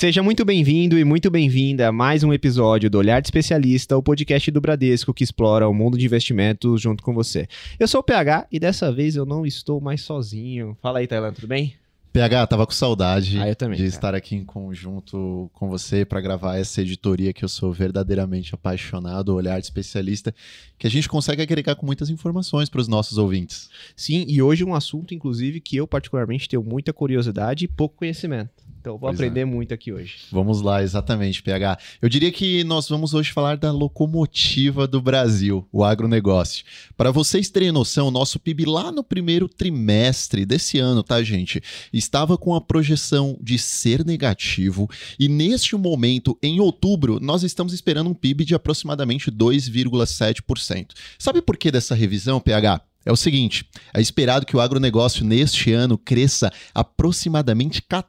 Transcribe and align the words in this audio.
Seja 0.00 0.22
muito 0.22 0.46
bem-vindo 0.46 0.98
e 0.98 1.04
muito 1.04 1.30
bem-vinda 1.30 1.88
a 1.88 1.92
mais 1.92 2.24
um 2.24 2.32
episódio 2.32 2.88
do 2.88 2.96
Olhar 2.96 3.20
de 3.20 3.26
Especialista, 3.26 3.98
o 3.98 4.02
podcast 4.02 4.50
do 4.50 4.58
Bradesco 4.58 5.12
que 5.12 5.22
explora 5.22 5.68
o 5.68 5.74
mundo 5.74 5.98
de 5.98 6.06
investimentos 6.06 6.80
junto 6.80 7.02
com 7.02 7.12
você. 7.12 7.46
Eu 7.78 7.86
sou 7.86 8.00
o 8.00 8.02
PH 8.02 8.46
e 8.50 8.58
dessa 8.58 8.90
vez 8.90 9.14
eu 9.14 9.26
não 9.26 9.44
estou 9.44 9.78
mais 9.78 10.00
sozinho. 10.00 10.74
Fala 10.80 11.00
aí, 11.00 11.06
Tailândia, 11.06 11.34
tudo 11.34 11.48
bem? 11.48 11.74
PH, 12.14 12.46
tava 12.46 12.66
com 12.66 12.72
saudade 12.72 13.38
Ah, 13.38 13.54
também, 13.54 13.76
de 13.76 13.82
cara. 13.82 13.94
estar 13.94 14.14
aqui 14.14 14.34
em 14.34 14.42
conjunto 14.42 15.50
com 15.52 15.68
você 15.68 16.02
para 16.02 16.22
gravar 16.22 16.56
essa 16.56 16.80
editoria 16.80 17.34
que 17.34 17.44
eu 17.44 17.48
sou 17.50 17.70
verdadeiramente 17.70 18.54
apaixonado, 18.54 19.34
olhar 19.34 19.60
de 19.60 19.66
especialista, 19.66 20.34
que 20.78 20.86
a 20.86 20.90
gente 20.90 21.10
consegue 21.10 21.42
agregar 21.42 21.74
com 21.74 21.84
muitas 21.84 22.08
informações 22.08 22.70
para 22.70 22.80
os 22.80 22.88
nossos 22.88 23.18
ouvintes. 23.18 23.68
Sim, 23.94 24.24
e 24.26 24.40
hoje 24.40 24.64
um 24.64 24.74
assunto, 24.74 25.12
inclusive, 25.12 25.60
que 25.60 25.76
eu 25.76 25.86
particularmente 25.86 26.48
tenho 26.48 26.64
muita 26.64 26.90
curiosidade 26.90 27.66
e 27.66 27.68
pouco 27.68 27.96
conhecimento. 27.96 28.69
Então 28.80 28.92
vou 28.92 29.10
Pois 29.10 29.20
é. 29.20 29.24
aprender 29.24 29.44
muito 29.44 29.74
aqui 29.74 29.92
hoje. 29.92 30.16
Vamos 30.32 30.62
lá, 30.62 30.82
exatamente, 30.82 31.42
PH. 31.42 31.78
Eu 32.00 32.08
diria 32.08 32.32
que 32.32 32.64
nós 32.64 32.88
vamos 32.88 33.12
hoje 33.12 33.30
falar 33.30 33.56
da 33.56 33.70
locomotiva 33.70 34.86
do 34.86 35.02
Brasil, 35.02 35.68
o 35.70 35.84
agronegócio. 35.84 36.64
Para 36.96 37.10
vocês 37.10 37.50
terem 37.50 37.70
noção, 37.70 38.08
o 38.08 38.10
nosso 38.10 38.40
PIB 38.40 38.64
lá 38.64 38.90
no 38.90 39.04
primeiro 39.04 39.48
trimestre 39.48 40.46
desse 40.46 40.78
ano, 40.78 41.02
tá, 41.02 41.22
gente? 41.22 41.62
Estava 41.92 42.38
com 42.38 42.54
a 42.54 42.60
projeção 42.60 43.38
de 43.40 43.58
ser 43.58 44.04
negativo 44.04 44.88
e 45.18 45.28
neste 45.28 45.76
momento, 45.76 46.38
em 46.42 46.58
outubro, 46.58 47.20
nós 47.20 47.42
estamos 47.42 47.74
esperando 47.74 48.08
um 48.08 48.14
PIB 48.14 48.46
de 48.46 48.54
aproximadamente 48.54 49.30
2,7%. 49.30 50.92
Sabe 51.18 51.42
por 51.42 51.56
que 51.56 51.70
dessa 51.70 51.94
revisão, 51.94 52.40
PH? 52.40 52.80
É 53.04 53.10
o 53.10 53.16
seguinte, 53.16 53.64
é 53.94 54.00
esperado 54.00 54.44
que 54.44 54.54
o 54.54 54.60
agronegócio 54.60 55.24
neste 55.24 55.72
ano 55.72 55.96
cresça 55.96 56.52
aproximadamente 56.74 57.80
14%, 57.80 58.04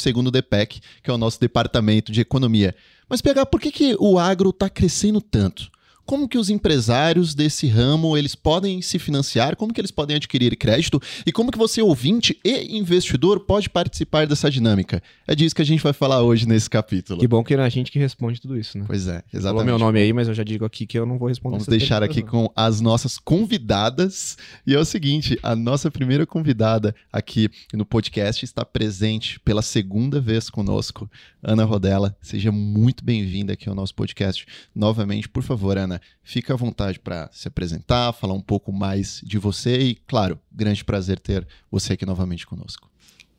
segundo 0.00 0.28
o 0.28 0.30
DPEC, 0.30 0.80
que 1.02 1.10
é 1.10 1.12
o 1.12 1.18
nosso 1.18 1.40
departamento 1.40 2.10
de 2.10 2.20
economia. 2.20 2.74
Mas 3.08 3.22
PH, 3.22 3.46
por 3.46 3.60
que, 3.60 3.70
que 3.70 3.96
o 3.98 4.18
agro 4.18 4.50
está 4.50 4.68
crescendo 4.68 5.20
tanto? 5.20 5.70
Como 6.08 6.26
que 6.26 6.38
os 6.38 6.48
empresários 6.48 7.34
desse 7.34 7.66
ramo 7.66 8.16
eles 8.16 8.34
podem 8.34 8.80
se 8.80 8.98
financiar? 8.98 9.54
Como 9.54 9.74
que 9.74 9.78
eles 9.78 9.90
podem 9.90 10.16
adquirir 10.16 10.56
crédito? 10.56 10.98
E 11.26 11.30
como 11.30 11.52
que 11.52 11.58
você, 11.58 11.82
ouvinte 11.82 12.40
e 12.42 12.78
investidor, 12.78 13.40
pode 13.40 13.68
participar 13.68 14.26
dessa 14.26 14.50
dinâmica? 14.50 15.02
É 15.26 15.34
disso 15.34 15.54
que 15.54 15.60
a 15.60 15.64
gente 15.66 15.82
vai 15.82 15.92
falar 15.92 16.22
hoje 16.22 16.48
nesse 16.48 16.70
capítulo. 16.70 17.20
Que 17.20 17.28
bom 17.28 17.44
que 17.44 17.52
é 17.52 17.58
a 17.58 17.68
gente 17.68 17.92
que 17.92 17.98
responde 17.98 18.40
tudo 18.40 18.56
isso, 18.56 18.78
né? 18.78 18.84
Pois 18.86 19.06
é, 19.06 19.16
Falou 19.16 19.24
exatamente. 19.34 19.66
meu 19.66 19.78
nome 19.78 20.00
aí, 20.00 20.10
mas 20.14 20.28
eu 20.28 20.32
já 20.32 20.42
digo 20.42 20.64
aqui 20.64 20.86
que 20.86 20.98
eu 20.98 21.04
não 21.04 21.18
vou 21.18 21.28
responder 21.28 21.56
Vamos 21.56 21.68
deixar 21.68 22.02
aqui 22.02 22.22
não. 22.22 22.28
com 22.28 22.52
as 22.56 22.80
nossas 22.80 23.18
convidadas. 23.18 24.38
E 24.66 24.74
é 24.74 24.78
o 24.78 24.86
seguinte: 24.86 25.38
a 25.42 25.54
nossa 25.54 25.90
primeira 25.90 26.24
convidada 26.24 26.94
aqui 27.12 27.50
no 27.74 27.84
podcast 27.84 28.46
está 28.46 28.64
presente 28.64 29.38
pela 29.40 29.60
segunda 29.60 30.22
vez 30.22 30.48
conosco, 30.48 31.06
Ana 31.42 31.64
Rodella. 31.64 32.16
Seja 32.22 32.50
muito 32.50 33.04
bem-vinda 33.04 33.52
aqui 33.52 33.68
ao 33.68 33.74
nosso 33.74 33.94
podcast. 33.94 34.46
Novamente, 34.74 35.28
por 35.28 35.42
favor, 35.42 35.76
Ana, 35.76 35.97
fica 36.22 36.54
à 36.54 36.56
vontade 36.56 36.98
para 36.98 37.28
se 37.32 37.48
apresentar, 37.48 38.12
falar 38.12 38.34
um 38.34 38.40
pouco 38.40 38.72
mais 38.72 39.20
de 39.24 39.38
você 39.38 39.78
e, 39.78 39.94
claro, 39.94 40.38
grande 40.50 40.84
prazer 40.84 41.18
ter 41.18 41.46
você 41.70 41.94
aqui 41.94 42.06
novamente 42.06 42.46
conosco. 42.46 42.88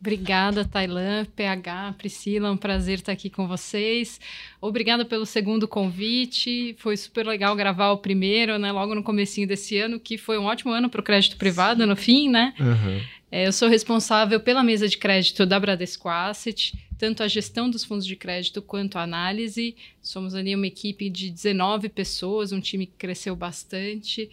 Obrigada, 0.00 0.64
Tailã, 0.64 1.26
PH, 1.36 1.94
Priscila, 1.98 2.48
é 2.48 2.50
um 2.50 2.56
prazer 2.56 3.00
estar 3.00 3.12
aqui 3.12 3.28
com 3.28 3.46
vocês. 3.46 4.18
Obrigada 4.58 5.04
pelo 5.04 5.26
segundo 5.26 5.68
convite. 5.68 6.74
Foi 6.78 6.96
super 6.96 7.26
legal 7.26 7.54
gravar 7.54 7.90
o 7.90 7.98
primeiro, 7.98 8.58
né, 8.58 8.72
logo 8.72 8.94
no 8.94 9.02
comecinho 9.02 9.46
desse 9.46 9.76
ano, 9.76 10.00
que 10.00 10.16
foi 10.16 10.38
um 10.38 10.44
ótimo 10.44 10.72
ano 10.72 10.88
para 10.88 11.02
o 11.02 11.04
crédito 11.04 11.36
privado, 11.36 11.86
no 11.86 11.94
fim, 11.94 12.30
né? 12.30 12.54
Aham. 12.58 13.00
É, 13.32 13.46
eu 13.46 13.52
sou 13.52 13.68
responsável 13.68 14.40
pela 14.40 14.62
mesa 14.62 14.88
de 14.88 14.98
crédito 14.98 15.46
da 15.46 15.60
Bradesco 15.60 16.08
Asset, 16.08 16.76
tanto 16.98 17.22
a 17.22 17.28
gestão 17.28 17.70
dos 17.70 17.84
fundos 17.84 18.04
de 18.04 18.16
crédito 18.16 18.60
quanto 18.60 18.98
a 18.98 19.02
análise. 19.02 19.76
Somos 20.02 20.34
ali 20.34 20.54
uma 20.54 20.66
equipe 20.66 21.08
de 21.08 21.30
19 21.30 21.88
pessoas, 21.88 22.50
um 22.50 22.60
time 22.60 22.86
que 22.86 22.94
cresceu 22.98 23.36
bastante. 23.36 24.28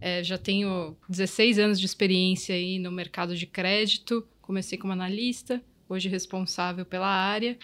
É, 0.00 0.24
já 0.24 0.36
tenho 0.36 0.96
16 1.08 1.60
anos 1.60 1.78
de 1.78 1.86
experiência 1.86 2.54
aí 2.54 2.78
no 2.80 2.90
mercado 2.90 3.36
de 3.36 3.46
crédito. 3.46 4.26
Comecei 4.42 4.76
como 4.76 4.92
analista, 4.92 5.62
hoje 5.88 6.08
responsável 6.08 6.84
pela 6.84 7.06
área, 7.06 7.56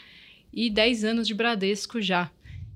e 0.52 0.70
10 0.70 1.04
anos 1.04 1.26
de 1.26 1.34
Bradesco 1.34 2.00
já. 2.00 2.30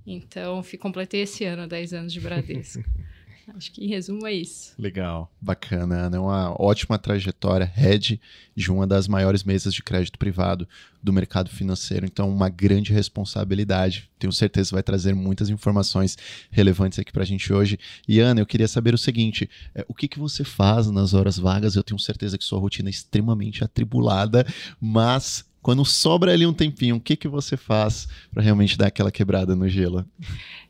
Então, 0.05 0.65
completei 0.81 1.23
esse 1.23 1.45
ano 1.45 1.69
10 1.69 1.93
anos 1.93 2.13
de 2.13 2.21
Bradesco. 2.21 2.83
Acho 3.55 3.73
que 3.73 3.85
em 3.85 3.89
resumo 3.89 4.27
é 4.27 4.33
isso. 4.33 4.73
Legal, 4.79 5.33
bacana, 5.41 6.07
Ana. 6.07 6.17
É 6.17 6.21
uma 6.21 6.55
ótima 6.61 6.99
trajetória, 6.99 7.71
head 7.75 8.21
de 8.55 8.71
uma 8.71 8.87
das 8.87 9.09
maiores 9.09 9.45
mesas 9.45 9.75
de 9.75 9.83
crédito 9.83 10.19
privado 10.19 10.69
do 11.03 11.13
mercado 11.13 11.51
financeiro. 11.51 12.07
Então, 12.07 12.29
uma 12.29 12.49
grande 12.49 12.93
responsabilidade. 12.93 14.11
Tenho 14.19 14.33
certeza 14.33 14.69
que 14.69 14.75
vai 14.75 14.83
trazer 14.83 15.15
muitas 15.15 15.49
informações 15.49 16.17
relevantes 16.51 16.99
aqui 16.99 17.13
pra 17.13 17.25
gente 17.25 17.53
hoje. 17.53 17.79
E, 18.07 18.21
Ana, 18.21 18.41
eu 18.41 18.47
queria 18.47 18.69
saber 18.69 18.95
o 18.95 18.99
seguinte: 18.99 19.49
é, 19.75 19.85
o 19.89 19.95
que, 19.95 20.09
que 20.09 20.19
você 20.19 20.45
faz 20.45 20.91
nas 20.91 21.15
horas 21.15 21.39
vagas? 21.39 21.75
Eu 21.75 21.83
tenho 21.83 21.99
certeza 21.99 22.39
que 22.39 22.45
sua 22.45 22.61
rotina 22.61 22.89
é 22.89 22.91
extremamente 22.91 23.65
atribulada, 23.65 24.47
mas. 24.81 25.49
Quando 25.63 25.85
sobra 25.85 26.33
ali 26.33 26.47
um 26.47 26.53
tempinho, 26.53 26.97
o 26.97 27.01
que, 27.01 27.17
que 27.17 27.29
você 27.29 27.57
faz 27.57 28.09
para 28.33 28.43
realmente 28.43 28.79
dar 28.79 28.87
aquela 28.87 29.11
quebrada 29.11 29.55
no 29.55 29.69
gelo? 29.69 30.07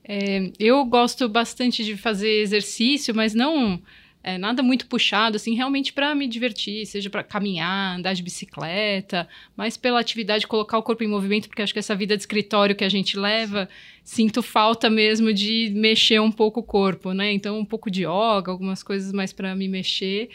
É, 0.03 0.51
eu 0.59 0.85
gosto 0.85 1.29
bastante 1.29 1.85
de 1.85 1.97
fazer 1.97 2.41
exercício, 2.41 3.15
mas 3.15 3.33
não 3.33 3.81
é, 4.23 4.37
nada 4.37 4.63
muito 4.63 4.87
puxado, 4.87 5.37
assim, 5.37 5.55
realmente 5.55 5.93
para 5.93 6.15
me 6.15 6.27
divertir, 6.27 6.85
seja 6.85 7.09
para 7.09 7.23
caminhar, 7.23 7.97
andar 7.97 8.13
de 8.13 8.23
bicicleta, 8.23 9.27
mas 9.57 9.79
pela 9.79 9.99
atividade, 9.99 10.47
colocar 10.47 10.77
o 10.77 10.83
corpo 10.83 11.03
em 11.03 11.09
movimento, 11.09 11.49
porque 11.49 11.63
acho 11.63 11.73
que 11.73 11.79
essa 11.79 11.95
vida 11.95 12.15
de 12.17 12.23
escritório 12.23 12.77
que 12.77 12.85
a 12.85 12.89
gente 12.89 13.19
leva, 13.19 13.67
sinto 14.05 14.43
falta 14.43 14.91
mesmo 14.91 15.33
de 15.33 15.73
mexer 15.75 16.21
um 16.21 16.31
pouco 16.31 16.61
o 16.61 16.63
corpo, 16.63 17.15
né? 17.15 17.33
Então, 17.33 17.59
um 17.59 17.65
pouco 17.65 17.91
de 17.91 18.03
yoga, 18.03 18.51
algumas 18.51 18.83
coisas 18.83 19.11
mais 19.13 19.33
para 19.33 19.55
me 19.55 19.69
mexer. 19.69 20.29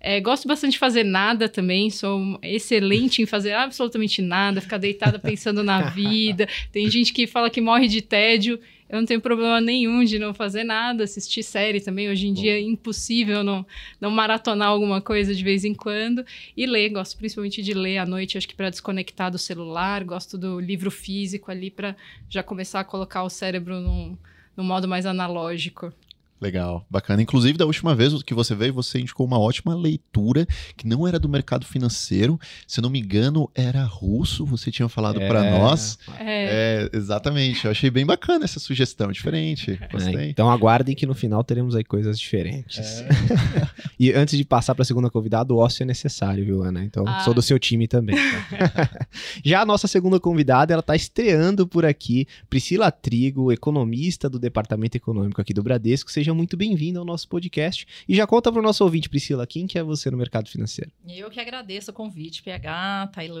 É, 0.00 0.20
gosto 0.20 0.48
bastante 0.48 0.72
de 0.72 0.78
fazer 0.78 1.04
nada 1.04 1.48
também, 1.48 1.90
sou 1.90 2.38
excelente 2.42 3.22
em 3.22 3.26
fazer 3.26 3.52
absolutamente 3.52 4.22
nada, 4.22 4.60
ficar 4.60 4.78
deitada 4.78 5.18
pensando 5.20 5.62
na 5.62 5.90
vida. 5.90 6.48
Tem 6.72 6.90
gente 6.90 7.12
que 7.12 7.26
fala 7.26 7.50
que 7.50 7.60
morre 7.60 7.86
de 7.86 8.02
tédio. 8.02 8.58
Eu 8.88 8.98
não 8.98 9.06
tenho 9.06 9.20
problema 9.20 9.60
nenhum 9.60 10.02
de 10.02 10.18
não 10.18 10.32
fazer 10.32 10.64
nada, 10.64 11.04
assistir 11.04 11.42
série 11.42 11.80
também. 11.80 12.08
Hoje 12.08 12.26
em 12.26 12.32
dia 12.32 12.52
é 12.52 12.60
impossível 12.60 13.44
não, 13.44 13.66
não 14.00 14.10
maratonar 14.10 14.68
alguma 14.68 15.00
coisa 15.00 15.34
de 15.34 15.44
vez 15.44 15.64
em 15.64 15.74
quando. 15.74 16.24
E 16.56 16.64
ler, 16.64 16.88
gosto 16.88 17.16
principalmente 17.18 17.62
de 17.62 17.74
ler 17.74 17.98
à 17.98 18.06
noite, 18.06 18.38
acho 18.38 18.48
que 18.48 18.54
para 18.54 18.70
desconectar 18.70 19.30
do 19.30 19.38
celular. 19.38 20.02
Gosto 20.04 20.38
do 20.38 20.58
livro 20.58 20.90
físico 20.90 21.50
ali 21.50 21.70
para 21.70 21.94
já 22.30 22.42
começar 22.42 22.80
a 22.80 22.84
colocar 22.84 23.22
o 23.24 23.30
cérebro 23.30 23.78
num, 23.80 24.16
num 24.56 24.64
modo 24.64 24.88
mais 24.88 25.04
analógico. 25.04 25.92
Legal, 26.40 26.86
bacana. 26.88 27.20
Inclusive, 27.22 27.58
da 27.58 27.66
última 27.66 27.94
vez 27.94 28.22
que 28.22 28.32
você 28.34 28.54
veio, 28.54 28.72
você 28.72 29.00
indicou 29.00 29.26
uma 29.26 29.38
ótima 29.38 29.74
leitura 29.74 30.46
que 30.76 30.86
não 30.86 31.06
era 31.06 31.18
do 31.18 31.28
mercado 31.28 31.66
financeiro. 31.66 32.38
Se 32.66 32.78
eu 32.78 32.82
não 32.82 32.90
me 32.90 33.00
engano, 33.00 33.50
era 33.54 33.82
russo, 33.84 34.44
você 34.46 34.70
tinha 34.70 34.88
falado 34.88 35.20
É. 35.20 35.26
para 35.28 35.50
nós. 35.58 35.98
É, 36.18 36.88
É, 36.92 36.96
exatamente. 36.96 37.64
Eu 37.64 37.70
achei 37.70 37.90
bem 37.90 38.06
bacana 38.06 38.44
essa 38.44 38.60
sugestão, 38.60 39.10
diferente. 39.10 39.78
É, 39.80 39.88
Gostei. 39.88 40.30
então 40.30 40.48
aguardem 40.50 40.94
que 40.94 41.06
no 41.06 41.14
final 41.14 41.42
teremos 41.42 41.74
aí 41.74 41.82
coisas 41.84 42.18
diferentes. 42.18 43.02
e 43.98 44.12
antes 44.12 44.36
de 44.38 44.44
passar 44.44 44.74
para 44.74 44.82
a 44.82 44.84
segunda 44.84 45.10
convidada, 45.10 45.52
o 45.52 45.56
ócio 45.58 45.82
é 45.82 45.86
necessário, 45.86 46.44
viu, 46.44 46.62
Ana? 46.62 46.84
Então 46.84 47.04
Ah. 47.06 47.20
sou 47.20 47.34
do 47.34 47.42
seu 47.42 47.58
time 47.58 47.88
também. 47.88 48.16
tá? 48.16 48.90
Já 49.44 49.62
a 49.62 49.66
nossa 49.66 49.86
segunda 49.88 50.20
convidada, 50.20 50.72
ela 50.72 50.80
está 50.80 50.94
estreando 50.94 51.66
por 51.66 51.84
aqui, 51.84 52.26
Priscila 52.48 52.90
Trigo, 52.90 53.52
economista 53.52 54.28
do 54.28 54.38
Departamento 54.38 54.96
Econômico 54.96 55.40
aqui 55.40 55.52
do 55.52 55.62
Bradesco. 55.62 56.10
Seja 56.10 56.27
muito 56.34 56.56
bem-vinda 56.56 56.98
ao 56.98 57.04
nosso 57.04 57.28
podcast. 57.28 57.86
E 58.08 58.14
já 58.14 58.26
conta 58.26 58.50
para 58.50 58.58
o 58.60 58.62
nosso 58.62 58.82
ouvinte, 58.84 59.08
Priscila, 59.08 59.46
quem 59.46 59.66
que 59.66 59.78
é 59.78 59.82
você 59.82 60.10
no 60.10 60.16
mercado 60.16 60.48
financeiro? 60.48 60.90
Eu 61.08 61.30
que 61.30 61.40
agradeço 61.40 61.90
o 61.90 61.94
convite, 61.94 62.42
PH, 62.42 63.10
Tailã, 63.12 63.40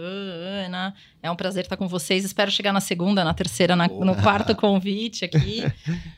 Ana. 0.66 0.94
É 1.22 1.30
um 1.30 1.36
prazer 1.36 1.64
estar 1.64 1.76
com 1.76 1.88
vocês. 1.88 2.24
Espero 2.24 2.50
chegar 2.50 2.72
na 2.72 2.80
segunda, 2.80 3.24
na 3.24 3.34
terceira, 3.34 3.74
na- 3.76 3.88
no 3.88 4.14
quarto 4.16 4.54
convite 4.56 5.24
aqui. 5.24 5.62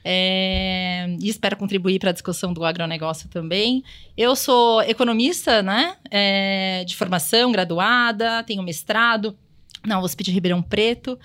É, 0.05 1.17
e 1.20 1.28
espero 1.28 1.56
contribuir 1.56 1.99
para 1.99 2.11
a 2.11 2.12
discussão 2.12 2.52
do 2.52 2.64
agronegócio 2.64 3.28
também. 3.28 3.82
Eu 4.16 4.34
sou 4.37 4.82
economista, 4.82 5.62
né? 5.62 5.96
É, 6.11 6.84
de 6.87 6.96
formação, 6.96 7.52
graduada, 7.52 8.43
tenho 8.44 8.62
mestrado 8.62 9.37
na 9.86 10.00
USP 10.00 10.22
de 10.22 10.30
Ribeirão 10.30 10.62
Preto. 10.62 11.18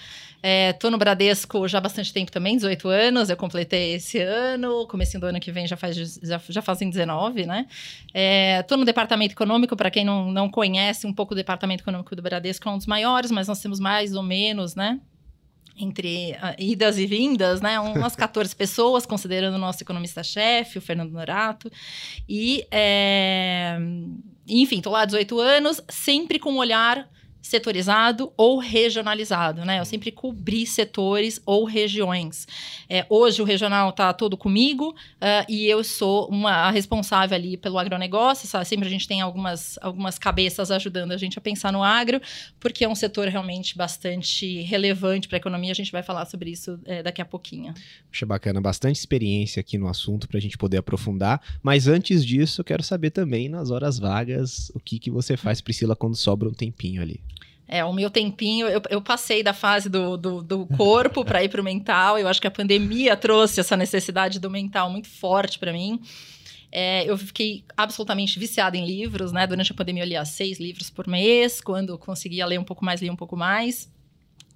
Estou 0.72 0.92
no 0.92 0.98
Bradesco 0.98 1.68
já 1.68 1.80
há 1.80 1.82
bastante 1.82 2.14
tempo 2.14 2.32
também, 2.32 2.56
18 2.56 2.88
anos. 2.88 3.30
Eu 3.30 3.38
completei 3.38 3.96
esse 3.96 4.20
ano, 4.20 4.86
comecinho 4.88 5.20
do 5.20 5.26
ano 5.26 5.40
que 5.40 5.52
vem 5.52 5.66
já, 5.66 5.76
faz, 5.76 5.96
já, 5.96 6.40
já 6.48 6.62
fazem 6.62 6.90
19, 6.90 7.46
né? 7.46 7.66
Estou 8.62 8.78
no 8.78 8.86
departamento 8.86 9.34
econômico, 9.34 9.76
para 9.76 9.90
quem 9.90 10.06
não, 10.06 10.32
não 10.32 10.50
conhece 10.50 11.08
um 11.08 11.14
pouco 11.14 11.34
o 11.34 11.36
departamento 11.36 11.84
econômico 11.84 12.16
do 12.16 12.22
Bradesco, 12.22 12.70
é 12.70 12.72
um 12.72 12.78
dos 12.78 12.86
maiores, 12.86 13.32
mas 13.32 13.48
nós 13.48 13.60
temos 13.60 13.80
mais 13.80 14.14
ou 14.14 14.22
menos, 14.22 14.76
né? 14.76 15.00
Entre 15.78 16.38
ah, 16.40 16.56
idas 16.58 16.98
e 16.98 17.08
vindas, 17.08 17.60
né? 17.60 17.80
Umas 17.80 18.16
14 18.16 18.54
pessoas, 18.56 19.06
considerando 19.06 19.56
o 19.56 19.60
nosso 19.60 19.84
economista-chefe, 19.84 20.78
o 20.78 20.82
Fernando 20.82 21.12
Norato. 21.12 21.72
E, 22.30 22.66
é, 22.70 23.78
enfim, 24.48 24.78
estou 24.78 24.94
lá 24.94 25.02
há 25.02 25.06
18 25.06 25.40
anos, 25.40 25.82
sempre 25.90 26.38
com 26.38 26.52
um 26.54 26.58
olhar 26.58 27.10
setorizado 27.46 28.34
ou 28.36 28.58
regionalizado, 28.58 29.64
né? 29.64 29.80
Eu 29.80 29.86
sempre 29.86 30.12
cobri 30.12 30.66
setores 30.66 31.40
ou 31.46 31.64
regiões. 31.64 32.48
É, 32.90 33.06
hoje 33.08 33.40
o 33.40 33.46
regional 33.46 33.92
está 33.92 34.12
todo 34.14 34.36
comigo 34.36 34.90
uh, 34.90 35.46
e 35.48 35.68
eu 35.68 35.84
sou 35.84 36.28
uma 36.28 36.72
responsável 36.72 37.36
ali 37.36 37.56
pelo 37.56 37.78
agronegócio. 37.78 38.48
Sabe? 38.48 38.66
Sempre 38.66 38.88
a 38.88 38.90
gente 38.90 39.08
tem 39.08 39.22
algumas, 39.22 39.78
algumas 39.80 40.18
cabeças 40.18 40.72
ajudando 40.72 41.12
a 41.12 41.18
gente 41.18 41.38
a 41.38 41.42
pensar 41.42 41.72
no 41.72 41.84
agro, 41.84 42.20
porque 42.60 42.84
é 42.84 42.90
um 42.90 42.96
setor 42.96 43.28
realmente 43.28 43.78
bastante 43.78 44.62
relevante 44.64 45.28
para 45.28 45.38
a 45.38 45.40
economia. 45.40 45.72
A 45.72 45.76
gente 45.76 45.92
vai 45.92 46.02
falar 46.02 46.26
sobre 46.26 46.50
isso 46.50 46.80
é, 46.84 47.04
daqui 47.04 47.22
a 47.22 47.26
pouquinho. 47.26 47.76
Acho 48.12 48.26
bacana, 48.26 48.60
bastante 48.60 48.98
experiência 48.98 49.60
aqui 49.60 49.78
no 49.78 49.88
assunto 49.88 50.28
para 50.28 50.40
a 50.40 50.42
gente 50.42 50.58
poder 50.58 50.78
aprofundar. 50.78 51.40
Mas 51.62 51.88
antes 51.88 52.26
disso, 52.26 52.62
eu 52.62 52.66
quero 52.66 52.82
saber 52.82 53.12
também 53.12 53.48
nas 53.50 53.70
horas 53.70 54.00
vagas 54.00 54.72
o 54.74 54.80
que, 54.80 54.98
que 54.98 55.12
você 55.12 55.38
faz, 55.38 55.62
Priscila, 55.62 55.96
quando 55.96 56.16
sobra 56.16 56.50
um 56.50 56.54
tempinho 56.54 57.04
ali. 57.04 57.22
É, 57.68 57.84
o 57.84 57.92
meu 57.92 58.10
tempinho, 58.10 58.68
eu, 58.68 58.82
eu 58.90 59.02
passei 59.02 59.42
da 59.42 59.54
fase 59.54 59.90
do, 59.90 60.16
do, 60.18 60.44
do 60.44 60.66
corpo 60.78 61.26
para 61.26 61.44
ir 61.44 61.50
para 61.50 61.62
o 61.62 61.64
mental. 61.64 62.20
Eu 62.20 62.28
acho 62.28 62.40
que 62.40 62.48
a 62.48 62.52
pandemia 62.52 63.18
trouxe 63.18 63.60
essa 63.60 63.76
necessidade 63.76 64.40
do 64.40 64.50
mental 64.50 64.90
muito 64.90 65.08
forte 65.08 65.58
para 65.58 65.74
mim. 65.74 66.00
É, 66.72 67.10
eu 67.10 67.18
fiquei 67.18 67.64
absolutamente 67.76 68.38
viciada 68.38 68.78
em 68.78 68.86
livros, 68.86 69.32
né? 69.32 69.48
Durante 69.48 69.72
a 69.72 69.76
pandemia 69.76 70.04
eu 70.04 70.08
lia 70.08 70.26
seis 70.26 70.60
livros 70.60 70.90
por 70.90 71.08
mês. 71.08 71.62
Quando 71.62 71.98
conseguia 71.98 72.46
ler 72.46 72.60
um 72.60 72.64
pouco 72.64 72.84
mais, 72.84 73.02
lia 73.02 73.12
um 73.12 73.16
pouco 73.16 73.36
mais. 73.36 73.90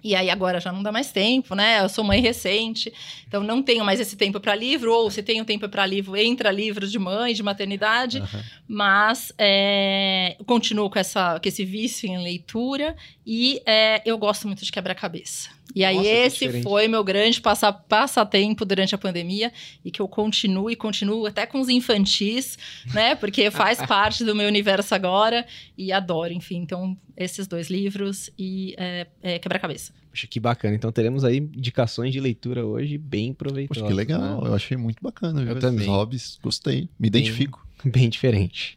E 0.02 0.14
aí 0.14 0.30
agora 0.30 0.60
já 0.60 0.72
não 0.72 0.82
dá 0.82 0.90
mais 0.90 1.12
tempo, 1.12 1.54
né? 1.54 1.82
Eu 1.82 1.88
sou 1.88 2.02
mãe 2.02 2.20
recente, 2.20 2.92
então 3.26 3.42
não 3.42 3.62
tenho 3.62 3.84
mais 3.84 4.00
esse 4.00 4.16
tempo 4.16 4.40
para 4.40 4.54
livro, 4.54 4.92
ou 4.92 5.10
se 5.10 5.22
tenho 5.22 5.44
tempo 5.44 5.68
para 5.68 5.84
livro, 5.84 6.16
entra 6.16 6.50
livros 6.50 6.90
de 6.90 6.98
mãe, 6.98 7.34
de 7.34 7.42
maternidade, 7.42 8.20
uhum. 8.20 8.42
mas 8.66 9.32
é, 9.38 10.36
continuo 10.46 10.88
com, 10.88 10.98
essa, 10.98 11.38
com 11.38 11.48
esse 11.48 11.64
vício 11.64 12.08
em 12.08 12.22
leitura 12.22 12.96
e 13.26 13.60
é, 13.66 14.02
eu 14.04 14.16
gosto 14.16 14.46
muito 14.46 14.64
de 14.64 14.72
quebra-cabeça. 14.72 15.50
E 15.74 15.84
aí, 15.84 15.96
Nossa, 15.96 16.08
esse 16.08 16.62
foi 16.62 16.88
meu 16.88 17.04
grande 17.04 17.40
passa, 17.40 17.72
passatempo 17.72 18.64
durante 18.64 18.94
a 18.94 18.98
pandemia 18.98 19.52
e 19.84 19.90
que 19.90 20.00
eu 20.00 20.08
continuo 20.08 20.70
e 20.70 20.76
continuo 20.76 21.26
até 21.26 21.46
com 21.46 21.60
os 21.60 21.68
infantis, 21.68 22.58
né? 22.92 23.14
Porque 23.14 23.50
faz 23.50 23.78
parte 23.86 24.24
do 24.24 24.34
meu 24.34 24.48
universo 24.48 24.94
agora 24.94 25.46
e 25.76 25.92
adoro, 25.92 26.32
enfim. 26.32 26.56
Então, 26.56 26.96
esses 27.16 27.46
dois 27.46 27.70
livros 27.70 28.30
e 28.38 28.74
é, 28.78 29.06
é, 29.22 29.38
Quebra-Cabeça. 29.38 29.92
Poxa, 30.10 30.26
que 30.26 30.40
bacana. 30.40 30.74
Então, 30.74 30.90
teremos 30.90 31.24
aí 31.24 31.36
indicações 31.36 32.12
de 32.12 32.20
leitura 32.20 32.66
hoje 32.66 32.98
bem 32.98 33.32
proveitosas. 33.32 33.82
Poxa, 33.82 33.86
que 33.88 33.96
legal. 33.96 34.42
Né? 34.42 34.48
Eu 34.48 34.54
achei 34.54 34.76
muito 34.76 35.00
bacana. 35.00 35.42
Eu 35.42 35.58
também. 35.60 35.86
hobbies, 35.86 36.38
gostei. 36.42 36.88
Me 36.98 37.06
identifico. 37.06 37.64
Bem 37.84 38.08
diferente. 38.08 38.76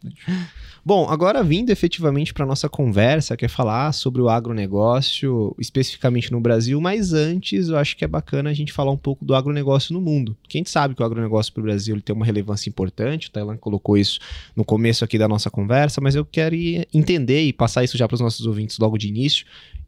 Bom, 0.85 1.07
agora 1.09 1.43
vindo 1.43 1.69
efetivamente 1.69 2.33
para 2.33 2.45
nossa 2.45 2.67
conversa, 2.67 3.37
que 3.37 3.45
é 3.45 3.47
falar 3.47 3.91
sobre 3.93 4.21
o 4.21 4.27
agronegócio, 4.27 5.55
especificamente 5.57 6.31
no 6.31 6.41
Brasil, 6.41 6.79
mas 6.81 7.13
antes 7.13 7.69
eu 7.69 7.77
acho 7.77 7.95
que 7.95 8.03
é 8.03 8.07
bacana 8.07 8.49
a 8.49 8.53
gente 8.53 8.73
falar 8.73 8.91
um 8.91 8.97
pouco 8.97 9.23
do 9.23 9.33
agronegócio 9.33 9.93
no 9.93 10.01
mundo. 10.01 10.35
Quem 10.47 10.65
sabe 10.65 10.93
que 10.93 11.01
o 11.01 11.05
agronegócio 11.05 11.53
para 11.53 11.61
o 11.61 11.63
Brasil 11.63 11.95
ele 11.95 12.01
tem 12.01 12.15
uma 12.15 12.25
relevância 12.25 12.69
importante, 12.69 13.29
o 13.29 13.31
Tailan 13.31 13.57
colocou 13.57 13.97
isso 13.97 14.19
no 14.55 14.65
começo 14.65 15.05
aqui 15.05 15.17
da 15.17 15.27
nossa 15.27 15.49
conversa, 15.49 16.01
mas 16.01 16.15
eu 16.15 16.25
quero 16.25 16.55
entender 16.93 17.43
e 17.43 17.53
passar 17.53 17.83
isso 17.83 17.97
já 17.97 18.07
para 18.07 18.15
os 18.15 18.21
nossos 18.21 18.45
ouvintes 18.45 18.77
logo 18.77 18.97
de 18.97 19.07
início. 19.07 19.45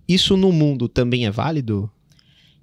Isso 0.07 0.37
no 0.37 0.51
mundo 0.51 0.87
também 0.87 1.25
é 1.25 1.31
válido? 1.31 1.89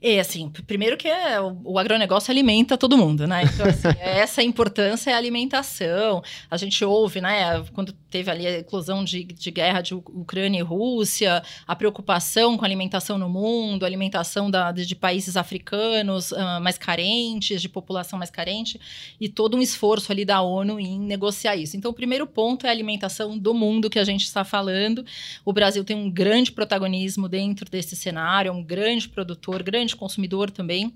É, 0.03 0.19
assim, 0.19 0.51
primeiro 0.67 0.97
que 0.97 1.07
é, 1.07 1.41
o, 1.41 1.61
o, 1.63 1.79
agronegócio 1.79 2.33
alimenta 2.33 2.77
todo 2.77 2.99
mundo, 2.99 3.25
né? 3.25 3.45
Então, 3.45 3.67
assim, 3.67 3.87
essa 4.01 4.43
importância 4.43 5.13
é 5.13 5.15
a 5.15 5.17
alimentação. 5.17 6.21
A 6.51 6.57
gente 6.57 6.85
ouve, 6.85 7.21
né, 7.21 7.63
quando 7.73 7.93
teve 7.93 8.29
ali 8.29 8.45
a 8.45 8.59
eclosão 8.59 9.05
de, 9.05 9.23
de 9.23 9.51
guerra 9.53 9.81
de 9.81 9.95
Ucrânia 9.95 10.59
e 10.59 10.63
Rússia, 10.63 11.41
a 11.67 11.77
preocupação 11.77 12.59
com 12.59 12.65
a 12.65 12.69
alimentação 12.69 13.17
no 13.17 13.29
mundo, 13.29 13.85
a 13.85 13.87
alimentação 13.87 14.51
da, 14.51 14.73
de, 14.73 14.85
de 14.85 14.97
países 14.97 15.37
africanos 15.37 16.33
uh, 16.33 16.61
mais 16.61 16.77
carentes, 16.77 17.63
de 17.63 17.69
população 17.69 18.19
mais 18.19 18.31
carente, 18.31 18.81
e 19.21 19.29
todo 19.29 19.57
um 19.57 19.63
esforço 19.63 20.11
ali 20.11 20.25
da 20.25 20.43
ONU 20.43 20.81
em 20.81 20.99
negociar 20.99 21.55
isso. 21.55 21.77
Então, 21.77 21.93
o 21.93 21.95
primeiro 21.95 22.27
ponto 22.27 22.67
é 22.67 22.69
a 22.69 22.73
alimentação 22.73 23.39
do 23.39 23.55
mundo 23.55 23.89
que 23.89 24.01
a 24.01 24.05
gente 24.05 24.25
está 24.25 24.43
falando. 24.43 25.05
O 25.45 25.53
Brasil 25.53 25.85
tem 25.85 25.97
um 25.97 26.11
grande 26.11 26.51
protagonismo 26.51 27.29
dentro 27.29 27.71
desse 27.71 27.95
cenário, 27.95 28.49
é 28.49 28.53
um 28.53 28.63
grande 28.63 29.09
produtor, 29.09 29.63
grande 29.63 29.92
grande 29.93 29.97
consumidor 29.97 30.51
também. 30.51 30.93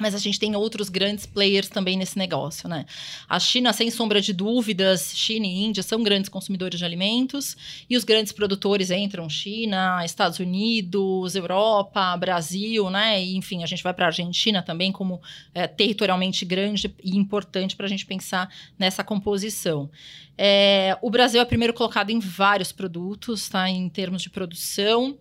Mas 0.00 0.14
a 0.14 0.18
gente 0.18 0.40
tem 0.40 0.56
outros 0.56 0.88
grandes 0.88 1.26
players 1.26 1.68
também 1.68 1.98
nesse 1.98 2.16
negócio, 2.16 2.66
né? 2.66 2.86
A 3.28 3.38
China, 3.38 3.74
sem 3.74 3.90
sombra 3.90 4.22
de 4.22 4.32
dúvidas, 4.32 5.12
China 5.14 5.46
e 5.46 5.64
Índia 5.64 5.82
são 5.82 6.02
grandes 6.02 6.30
consumidores 6.30 6.78
de 6.78 6.84
alimentos 6.84 7.84
e 7.90 7.94
os 7.94 8.02
grandes 8.02 8.32
produtores 8.32 8.90
entram 8.90 9.28
China, 9.28 10.02
Estados 10.02 10.38
Unidos, 10.38 11.36
Europa, 11.36 12.16
Brasil, 12.16 12.88
né? 12.88 13.22
E, 13.22 13.36
enfim, 13.36 13.62
a 13.62 13.66
gente 13.66 13.82
vai 13.82 13.92
para 13.92 14.06
a 14.06 14.08
Argentina 14.08 14.62
também 14.62 14.90
como 14.90 15.20
é, 15.54 15.66
territorialmente 15.66 16.46
grande 16.46 16.92
e 17.04 17.14
importante 17.14 17.76
para 17.76 17.84
a 17.84 17.88
gente 17.88 18.06
pensar 18.06 18.48
nessa 18.78 19.04
composição. 19.04 19.90
É, 20.38 20.96
o 21.02 21.10
Brasil 21.10 21.38
é 21.38 21.44
primeiro 21.44 21.74
colocado 21.74 22.08
em 22.08 22.18
vários 22.18 22.72
produtos, 22.72 23.46
tá? 23.46 23.68
Em 23.68 23.90
termos 23.90 24.22
de 24.22 24.30
produção 24.30 25.18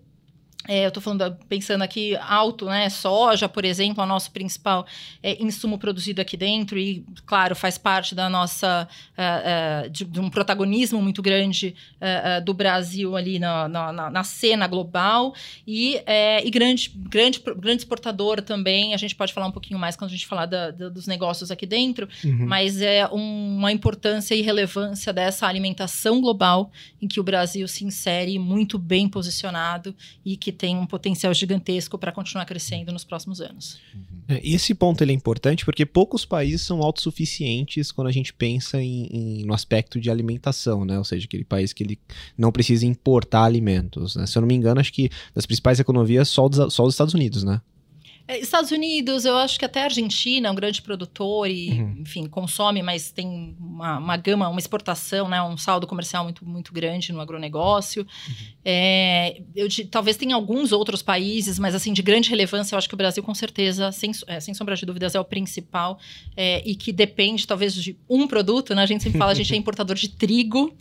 é, 0.68 0.86
eu 0.86 0.90
estou 0.90 1.02
falando, 1.02 1.36
pensando 1.50 1.82
aqui 1.82 2.16
alto, 2.18 2.66
né? 2.66 2.88
Soja, 2.90 3.50
por 3.50 3.66
exemplo, 3.66 4.02
é 4.02 4.06
o 4.06 4.08
nosso 4.08 4.32
principal 4.32 4.86
é, 5.24 5.42
insumo 5.42 5.78
produzido 5.78 6.22
aqui 6.22 6.38
dentro 6.38 6.78
e, 6.78 7.04
claro, 7.26 7.56
faz 7.56 7.78
parte 7.80 8.14
da 8.14 8.30
nossa 8.30 8.88
uh, 9.18 9.88
uh, 9.88 9.90
de, 9.90 10.06
de, 10.06 10.20
um 10.20 10.30
protagonismo 10.30 11.02
muito 11.02 11.22
grande 11.22 11.76
uh, 11.98 12.44
do 12.44 12.54
Brasil 12.54 13.16
ali 13.16 13.40
na, 13.40 13.68
na, 13.68 14.10
na 14.12 14.24
cena 14.24 14.68
global 14.68 15.34
e, 15.66 16.00
e 16.44 16.52
grande, 16.52 16.90
grande, 16.96 17.42
grande 17.58 17.82
exportador 17.82 18.42
também. 18.42 18.94
A 18.94 18.98
gente 18.98 19.16
pode 19.16 19.34
falar 19.34 19.48
um 19.48 19.52
pouquinho 19.52 19.80
mais 19.80 19.96
quando 19.96 20.10
a 20.10 20.14
gente 20.14 20.28
falar 20.28 20.46
da, 20.46 20.70
da, 20.70 20.90
dos 20.90 21.08
negócios 21.08 21.50
aqui 21.50 21.66
dentro, 21.66 22.08
uhum. 22.24 22.46
mas 22.46 22.82
é 22.82 23.08
um, 23.08 23.58
uma 23.58 23.72
importância 23.72 24.36
e 24.36 24.42
relevância 24.42 25.12
dessa 25.12 25.48
alimentação 25.48 26.22
global 26.22 26.72
em 27.02 27.08
que 27.08 27.20
o 27.20 27.24
Brasil 27.24 27.68
se 27.68 27.84
insere 27.84 28.38
muito 28.38 28.78
bem 28.78 29.10
posicionado 29.10 29.96
e 30.24 30.38
que 30.38 30.51
que 30.52 30.58
tem 30.58 30.76
um 30.76 30.86
potencial 30.86 31.34
gigantesco 31.34 31.98
para 31.98 32.12
continuar 32.12 32.46
crescendo 32.46 32.92
nos 32.92 33.04
próximos 33.04 33.40
anos. 33.40 33.80
É, 34.28 34.42
esse 34.44 34.76
ponto 34.76 35.02
ele 35.02 35.12
é 35.12 35.16
importante 35.16 35.64
porque 35.64 35.86
poucos 35.86 36.26
países 36.26 36.62
são 36.62 36.82
autossuficientes 36.82 37.92
quando 37.92 38.08
a 38.08 38.12
gente 38.12 38.34
pensa 38.34 38.82
em, 38.82 39.08
em, 39.12 39.46
no 39.46 39.54
aspecto 39.54 40.00
de 40.00 40.12
alimentação, 40.12 40.84
né? 40.84 40.98
Ou 40.98 41.04
seja, 41.04 41.26
aquele 41.26 41.46
país 41.46 41.72
que 41.72 41.84
ele 41.84 42.00
não 42.38 42.52
precisa 42.52 42.86
importar 42.86 43.44
alimentos. 43.44 44.16
Né? 44.16 44.26
Se 44.28 44.38
eu 44.38 44.42
não 44.42 44.48
me 44.48 44.56
engano, 44.56 44.82
acho 44.82 44.92
que 44.92 45.10
das 45.34 45.46
principais 45.46 45.80
economias 45.80 46.28
só, 46.28 46.50
só 46.70 46.84
os 46.84 46.94
Estados 46.94 47.14
Unidos, 47.14 47.44
né? 47.44 47.62
É, 48.32 48.40
Estados 48.40 48.72
Unidos, 48.72 49.26
eu 49.26 49.36
acho 49.36 49.60
que 49.60 49.66
até 49.66 49.82
a 49.82 49.84
Argentina 49.84 50.48
é 50.48 50.52
um 50.52 50.56
grande 50.56 50.82
produtor 50.82 51.50
e, 51.50 51.72
uhum. 51.72 51.98
enfim, 52.00 52.26
consome, 52.28 52.82
mas 52.82 53.12
tem 53.12 53.58
uma, 53.60 53.98
uma, 53.98 54.16
gama, 54.16 54.48
uma 54.48 54.60
exportação, 54.60 55.28
né, 55.28 55.42
um 55.42 55.58
saldo 55.58 55.86
comercial 55.86 56.24
muito, 56.24 56.46
muito 56.46 56.72
grande 56.72 57.12
no 57.12 57.20
agronegócio. 57.20 58.04
Uhum. 58.04 58.46
É, 58.64 59.42
eu, 59.54 59.68
talvez 59.90 60.16
tenha 60.16 60.34
alguns 60.34 60.72
outros 60.72 61.02
países, 61.02 61.60
mas 61.60 61.76
assim, 61.76 61.92
de 61.92 62.02
grande 62.02 62.30
relevância, 62.30 62.74
eu 62.74 62.78
acho 62.78 62.88
que 62.88 62.94
o 62.94 62.98
Brasil, 62.98 63.22
com 63.22 63.36
certeza, 63.36 63.92
sem, 63.92 64.12
é, 64.28 64.40
sem 64.40 64.54
sombra 64.54 64.76
de 64.76 64.86
dúvidas, 64.86 65.14
é 65.14 65.20
o 65.20 65.26
principal 65.26 66.00
é, 66.38 66.62
e 66.66 66.74
que 66.74 66.94
depende, 66.94 67.46
talvez, 67.46 67.74
de 67.74 67.98
um 68.10 68.28
produto, 68.28 68.74
né? 68.74 68.84
A 68.84 68.86
gente 68.86 69.04
sempre 69.04 69.20
fala, 69.20 69.32
a 69.32 69.36
gente 69.36 69.54
é 69.54 69.58
importador 69.60 69.98
de 69.98 70.08
trigo. 70.08 70.74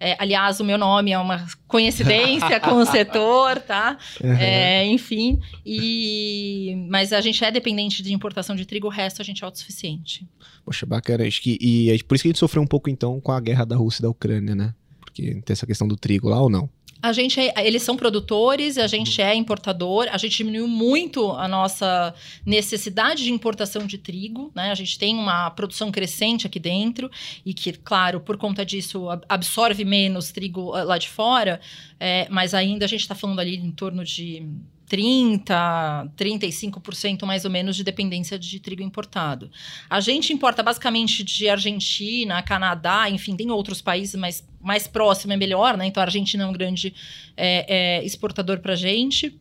É, 0.00 0.16
aliás, 0.18 0.58
o 0.58 0.64
meu 0.64 0.76
nome 0.76 1.12
é 1.12 1.18
uma 1.18 1.46
coincidência 1.68 2.58
com 2.58 2.74
o 2.74 2.84
setor, 2.86 3.60
tá? 3.60 3.96
Uhum. 4.22 4.92
enfim, 4.92 5.38
e 5.64 6.74
mas 6.96 7.12
a 7.12 7.20
gente 7.20 7.44
é 7.44 7.50
dependente 7.50 8.02
de 8.02 8.10
importação 8.14 8.56
de 8.56 8.64
trigo, 8.64 8.86
o 8.86 8.90
resto 8.90 9.20
a 9.20 9.24
gente 9.24 9.42
é 9.42 9.44
autossuficiente. 9.44 10.26
Poxa, 10.64 10.86
bacana. 10.86 11.26
Acho 11.26 11.42
que, 11.42 11.58
e 11.60 11.90
é 11.90 11.98
por 11.98 12.14
isso 12.14 12.22
que 12.22 12.28
a 12.28 12.30
gente 12.30 12.38
sofreu 12.38 12.62
um 12.62 12.66
pouco, 12.66 12.88
então, 12.88 13.20
com 13.20 13.32
a 13.32 13.38
guerra 13.38 13.66
da 13.66 13.76
Rússia 13.76 14.00
e 14.00 14.04
da 14.04 14.08
Ucrânia, 14.08 14.54
né? 14.54 14.74
Porque 14.98 15.42
tem 15.44 15.52
essa 15.52 15.66
questão 15.66 15.86
do 15.86 15.94
trigo 15.94 16.30
lá 16.30 16.40
ou 16.40 16.48
não? 16.48 16.70
A 17.02 17.12
gente 17.12 17.38
é, 17.38 17.52
eles 17.66 17.82
são 17.82 17.98
produtores, 17.98 18.78
a 18.78 18.86
gente 18.86 19.20
é 19.20 19.34
importador, 19.34 20.08
a 20.10 20.16
gente 20.16 20.38
diminuiu 20.38 20.66
muito 20.66 21.32
a 21.32 21.46
nossa 21.46 22.14
necessidade 22.46 23.24
de 23.24 23.30
importação 23.30 23.86
de 23.86 23.98
trigo, 23.98 24.50
né? 24.54 24.70
A 24.70 24.74
gente 24.74 24.98
tem 24.98 25.14
uma 25.14 25.50
produção 25.50 25.92
crescente 25.92 26.46
aqui 26.46 26.58
dentro 26.58 27.10
e 27.44 27.52
que, 27.52 27.74
claro, 27.74 28.20
por 28.20 28.38
conta 28.38 28.64
disso 28.64 29.08
absorve 29.28 29.84
menos 29.84 30.32
trigo 30.32 30.72
ah, 30.72 30.82
lá 30.82 30.96
de 30.96 31.10
fora, 31.10 31.60
é, 32.00 32.26
mas 32.30 32.54
ainda 32.54 32.86
a 32.86 32.88
gente 32.88 33.02
está 33.02 33.14
falando 33.14 33.38
ali 33.38 33.56
em 33.56 33.70
torno 33.70 34.02
de 34.02 34.48
30, 34.88 36.12
35% 36.16 37.24
mais 37.24 37.44
ou 37.44 37.50
menos 37.50 37.76
de 37.76 37.82
dependência 37.82 38.38
de 38.38 38.60
trigo 38.60 38.82
importado. 38.82 39.50
A 39.90 40.00
gente 40.00 40.32
importa 40.32 40.62
basicamente 40.62 41.24
de 41.24 41.48
Argentina, 41.48 42.42
Canadá, 42.42 43.10
enfim, 43.10 43.36
tem 43.36 43.50
outros 43.50 43.82
países, 43.82 44.14
mas 44.14 44.46
mais 44.60 44.86
próximo 44.86 45.32
é 45.32 45.36
melhor, 45.36 45.76
né? 45.76 45.86
Então 45.86 46.02
a 46.02 46.06
Argentina 46.06 46.44
é 46.44 46.46
um 46.46 46.52
grande 46.52 46.94
é, 47.36 47.98
é, 47.98 48.04
exportador 48.04 48.58
para 48.60 48.72
a 48.72 48.76
gente. 48.76 49.38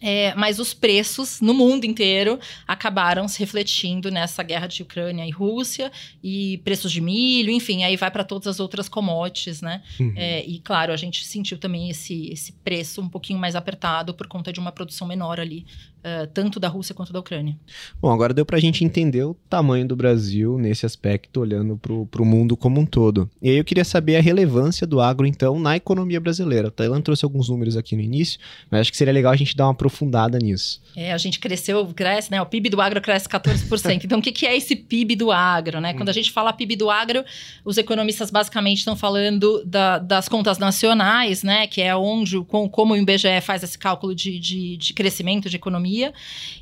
É, 0.00 0.34
mas 0.34 0.58
os 0.58 0.72
preços 0.72 1.40
no 1.40 1.52
mundo 1.52 1.84
inteiro 1.84 2.38
acabaram 2.66 3.28
se 3.28 3.38
refletindo 3.38 4.10
nessa 4.10 4.42
guerra 4.42 4.66
de 4.66 4.82
Ucrânia 4.82 5.26
e 5.26 5.30
Rússia 5.30 5.92
e 6.22 6.58
preços 6.64 6.90
de 6.90 7.00
milho, 7.00 7.50
enfim, 7.50 7.84
aí 7.84 7.96
vai 7.96 8.10
para 8.10 8.24
todas 8.24 8.46
as 8.46 8.60
outras 8.60 8.88
commodities, 8.88 9.60
né? 9.60 9.82
Uhum. 9.98 10.14
É, 10.16 10.44
e 10.44 10.58
claro, 10.58 10.92
a 10.92 10.96
gente 10.96 11.24
sentiu 11.24 11.58
também 11.58 11.90
esse, 11.90 12.28
esse 12.32 12.52
preço 12.52 13.00
um 13.02 13.08
pouquinho 13.08 13.38
mais 13.38 13.54
apertado 13.54 14.14
por 14.14 14.26
conta 14.26 14.52
de 14.52 14.58
uma 14.58 14.72
produção 14.72 15.06
menor 15.06 15.38
ali, 15.38 15.66
uh, 16.00 16.26
tanto 16.32 16.58
da 16.58 16.68
Rússia 16.68 16.94
quanto 16.94 17.12
da 17.12 17.20
Ucrânia. 17.20 17.56
Bom, 18.00 18.10
agora 18.10 18.34
deu 18.34 18.44
pra 18.44 18.58
gente 18.58 18.84
entender 18.84 19.24
o 19.24 19.34
tamanho 19.48 19.86
do 19.86 19.96
Brasil 19.96 20.58
nesse 20.58 20.86
aspecto, 20.86 21.40
olhando 21.40 21.76
pro, 21.76 22.06
pro 22.06 22.24
mundo 22.24 22.56
como 22.56 22.80
um 22.80 22.86
todo. 22.86 23.30
E 23.40 23.50
aí 23.50 23.56
eu 23.56 23.64
queria 23.64 23.84
saber 23.84 24.16
a 24.16 24.20
relevância 24.20 24.86
do 24.86 25.00
agro, 25.00 25.26
então, 25.26 25.58
na 25.58 25.76
economia 25.76 26.20
brasileira. 26.20 26.68
O 26.68 26.70
Tailan 26.70 27.00
trouxe 27.00 27.24
alguns 27.24 27.48
números 27.48 27.76
aqui 27.76 27.94
no 27.94 28.02
início, 28.02 28.38
mas 28.70 28.82
acho 28.82 28.90
que 28.90 28.96
seria 28.96 29.12
legal 29.12 29.32
a 29.32 29.36
gente 29.36 29.56
dar 29.56 29.66
uma 29.66 29.72
aprofundada 29.72 30.38
nisso. 30.38 30.82
É, 30.96 31.12
a 31.12 31.18
gente 31.18 31.38
cresceu, 31.38 31.86
cresce, 31.94 32.30
né? 32.30 32.40
O 32.40 32.46
PIB 32.46 32.68
do 32.68 32.80
agro 32.80 33.00
cresce 33.00 33.28
14%. 33.28 34.04
então, 34.04 34.18
o 34.18 34.22
que, 34.22 34.32
que 34.32 34.46
é 34.46 34.56
esse 34.56 34.74
PIB 34.74 35.16
do 35.16 35.30
agro, 35.30 35.80
né? 35.80 35.94
Quando 35.94 36.08
a 36.08 36.12
gente 36.12 36.30
fala 36.30 36.52
PIB 36.52 36.76
do 36.76 36.90
agro, 36.90 37.24
os 37.64 37.78
economistas 37.78 38.30
basicamente 38.30 38.78
estão 38.78 38.96
falando 38.96 39.62
da, 39.64 39.98
das 39.98 40.28
contas 40.28 40.58
nacionais, 40.58 41.42
né? 41.42 41.66
Que 41.66 41.80
é 41.80 41.94
onde, 41.94 42.40
com, 42.44 42.68
como 42.68 42.94
o 42.94 42.96
IBGE 42.96 43.40
faz 43.42 43.62
esse 43.62 43.78
cálculo 43.78 44.14
de, 44.14 44.38
de, 44.38 44.76
de 44.76 44.94
crescimento 44.94 45.48
de 45.48 45.56
economia, 45.56 45.89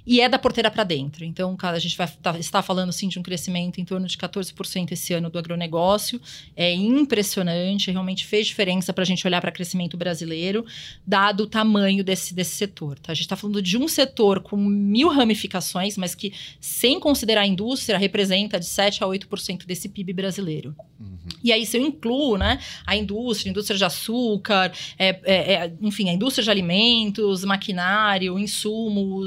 e 0.07 0.21
é 0.21 0.29
da 0.29 0.39
porteira 0.39 0.71
para 0.71 0.85
dentro. 0.85 1.25
Então, 1.25 1.57
cara, 1.57 1.77
a 1.77 1.81
gente 1.81 1.97
vai 1.97 2.09
tá, 2.09 2.39
estar 2.39 2.63
falando, 2.63 2.93
sim, 2.93 3.09
de 3.09 3.19
um 3.19 3.23
crescimento 3.23 3.81
em 3.81 3.85
torno 3.85 4.07
de 4.07 4.17
14% 4.17 4.93
esse 4.93 5.13
ano 5.13 5.31
do 5.31 5.39
agronegócio. 5.39 6.21
É 6.57 6.73
impressionante, 6.73 7.91
realmente 7.91 8.25
fez 8.27 8.47
diferença 8.47 8.93
para 8.93 9.03
a 9.03 9.07
gente 9.07 9.27
olhar 9.27 9.41
para 9.41 9.51
o 9.51 9.53
crescimento 9.53 9.97
brasileiro, 9.97 10.65
dado 11.07 11.45
o 11.45 11.47
tamanho 11.47 12.03
desse, 12.03 12.35
desse 12.35 12.57
setor. 12.57 12.99
Tá? 12.99 13.13
A 13.13 13.15
gente 13.15 13.25
está 13.25 13.37
falando 13.37 13.61
de 13.61 13.77
um 13.77 13.89
setor 13.89 14.41
com 14.41 14.57
mil 14.57 15.09
ramificações, 15.09 15.97
mas 15.97 16.15
que, 16.15 16.33
sem 16.61 16.99
considerar 16.99 17.43
a 17.43 17.47
indústria, 17.47 17.99
representa 17.99 18.59
de 18.59 18.67
7 18.67 19.03
a 19.03 19.07
8% 19.07 19.67
desse 19.67 19.89
PIB 19.89 20.13
brasileiro. 20.13 20.75
Uhum. 21.01 21.19
E 21.43 21.53
aí, 21.53 21.65
se 21.65 21.77
eu 21.77 21.83
incluo 21.83 22.37
né, 22.37 22.59
a 22.87 22.97
indústria, 22.97 23.51
a 23.51 23.53
indústria 23.53 23.77
de 23.77 23.85
açúcar, 23.85 24.73
é, 24.99 25.09
é, 25.25 25.55
é, 25.55 25.73
enfim, 25.81 26.09
a 26.09 26.13
indústria 26.13 26.45
de 26.45 26.51
alimentos, 26.51 27.45
maquinário, 27.45 28.39
insumos, 28.39 29.18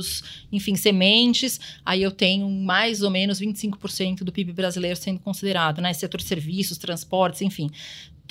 enfim, 0.51 0.75
sementes, 0.75 1.59
aí 1.85 2.01
eu 2.01 2.11
tenho 2.11 2.49
mais 2.49 3.01
ou 3.01 3.09
menos 3.09 3.39
25% 3.39 4.23
do 4.23 4.31
PIB 4.31 4.53
brasileiro 4.53 4.97
sendo 4.97 5.19
considerado, 5.19 5.81
né? 5.81 5.93
Setor 5.93 6.17
de 6.19 6.25
serviços, 6.25 6.77
transportes, 6.77 7.41
enfim 7.41 7.69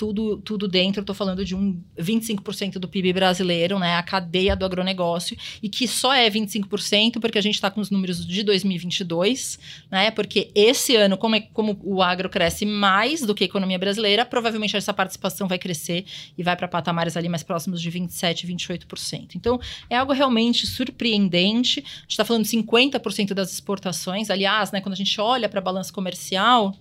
tudo, 0.01 0.37
tudo 0.37 0.67
dentro, 0.67 1.05
tô 1.05 1.13
falando 1.13 1.45
de 1.45 1.55
um 1.55 1.79
25% 1.95 2.79
do 2.79 2.87
PIB 2.87 3.13
brasileiro, 3.13 3.77
né? 3.77 3.97
A 3.97 4.01
cadeia 4.01 4.55
do 4.55 4.65
agronegócio, 4.65 5.37
e 5.61 5.69
que 5.69 5.87
só 5.87 6.11
é 6.11 6.27
25% 6.27 7.19
porque 7.21 7.37
a 7.37 7.41
gente 7.41 7.53
está 7.53 7.69
com 7.69 7.79
os 7.79 7.91
números 7.91 8.25
de 8.25 8.41
2022, 8.41 9.59
né? 9.91 10.09
Porque 10.09 10.49
esse 10.55 10.95
ano, 10.95 11.17
como, 11.17 11.35
é, 11.35 11.41
como 11.41 11.79
o 11.83 12.01
agro 12.01 12.31
cresce 12.31 12.65
mais 12.65 13.21
do 13.21 13.35
que 13.35 13.43
a 13.43 13.45
economia 13.45 13.77
brasileira, 13.77 14.25
provavelmente 14.25 14.75
essa 14.75 14.91
participação 14.91 15.47
vai 15.47 15.59
crescer 15.59 16.03
e 16.35 16.41
vai 16.41 16.55
para 16.57 16.67
patamares 16.67 17.15
ali 17.15 17.29
mais 17.29 17.43
próximos 17.43 17.79
de 17.79 17.91
27%, 17.91 18.47
28%. 18.47 19.35
Então, 19.35 19.59
é 19.87 19.97
algo 19.97 20.13
realmente 20.13 20.65
surpreendente. 20.65 21.79
A 21.79 22.01
gente 22.01 22.09
está 22.09 22.25
falando 22.25 22.43
de 22.43 22.49
50% 22.49 23.35
das 23.35 23.53
exportações. 23.53 24.31
Aliás, 24.31 24.71
né, 24.71 24.81
quando 24.81 24.93
a 24.93 24.97
gente 24.97 25.21
olha 25.21 25.47
para 25.47 25.59
a 25.59 25.63
balança 25.63 25.93
comercial, 25.93 26.75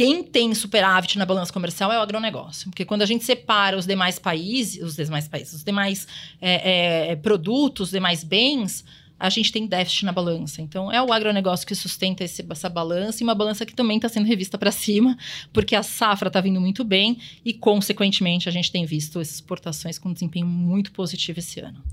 quem 0.00 0.22
tem 0.22 0.54
superávit 0.54 1.18
na 1.18 1.26
balança 1.26 1.52
comercial 1.52 1.92
é 1.92 1.98
o 1.98 2.00
agronegócio. 2.00 2.70
Porque 2.70 2.86
quando 2.86 3.02
a 3.02 3.06
gente 3.06 3.22
separa 3.22 3.76
os 3.76 3.86
demais 3.86 4.18
países, 4.18 4.82
os 4.82 4.96
demais 4.96 5.28
países, 5.28 5.52
os 5.52 5.62
demais 5.62 6.08
é, 6.40 7.10
é, 7.10 7.16
produtos, 7.16 7.88
os 7.88 7.90
demais 7.90 8.24
bens, 8.24 8.82
a 9.18 9.28
gente 9.28 9.52
tem 9.52 9.66
déficit 9.66 10.06
na 10.06 10.12
balança. 10.12 10.62
Então, 10.62 10.90
é 10.90 11.02
o 11.02 11.12
agronegócio 11.12 11.66
que 11.66 11.74
sustenta 11.74 12.24
esse, 12.24 12.42
essa 12.48 12.70
balança 12.70 13.22
e 13.22 13.24
uma 13.24 13.34
balança 13.34 13.66
que 13.66 13.74
também 13.74 13.98
está 13.98 14.08
sendo 14.08 14.24
revista 14.24 14.56
para 14.56 14.72
cima, 14.72 15.18
porque 15.52 15.76
a 15.76 15.82
safra 15.82 16.28
está 16.28 16.40
vindo 16.40 16.62
muito 16.62 16.82
bem 16.82 17.18
e, 17.44 17.52
consequentemente, 17.52 18.48
a 18.48 18.52
gente 18.52 18.72
tem 18.72 18.86
visto 18.86 19.20
exportações 19.20 19.98
com 19.98 20.14
desempenho 20.14 20.46
muito 20.46 20.92
positivo 20.92 21.40
esse 21.40 21.60
ano. 21.60 21.84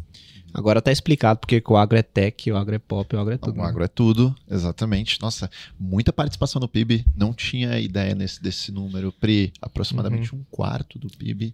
Agora 0.57 0.81
tá 0.81 0.91
explicado 0.91 1.39
porque 1.39 1.61
o 1.67 1.77
agro 1.77 1.99
é 1.99 2.01
tech, 2.01 2.51
o 2.51 2.57
agro 2.57 2.73
é 2.73 2.79
pop, 2.79 3.15
o 3.15 3.19
agro 3.19 3.31
é 3.31 3.37
tudo. 3.37 3.53
O 3.53 3.61
né? 3.61 3.63
agro 3.63 3.83
é 3.83 3.87
tudo, 3.87 4.35
exatamente. 4.49 5.21
Nossa, 5.21 5.51
muita 5.79 6.11
participação 6.11 6.59
no 6.59 6.67
PIB. 6.67 7.05
Não 7.15 7.31
tinha 7.31 7.79
ideia 7.79 8.15
nesse, 8.15 8.41
desse 8.41 8.71
número. 8.71 9.11
Pri, 9.11 9.53
aproximadamente 9.61 10.33
uhum. 10.33 10.39
um 10.39 10.43
quarto 10.49 10.97
do 10.97 11.09
PIB 11.09 11.53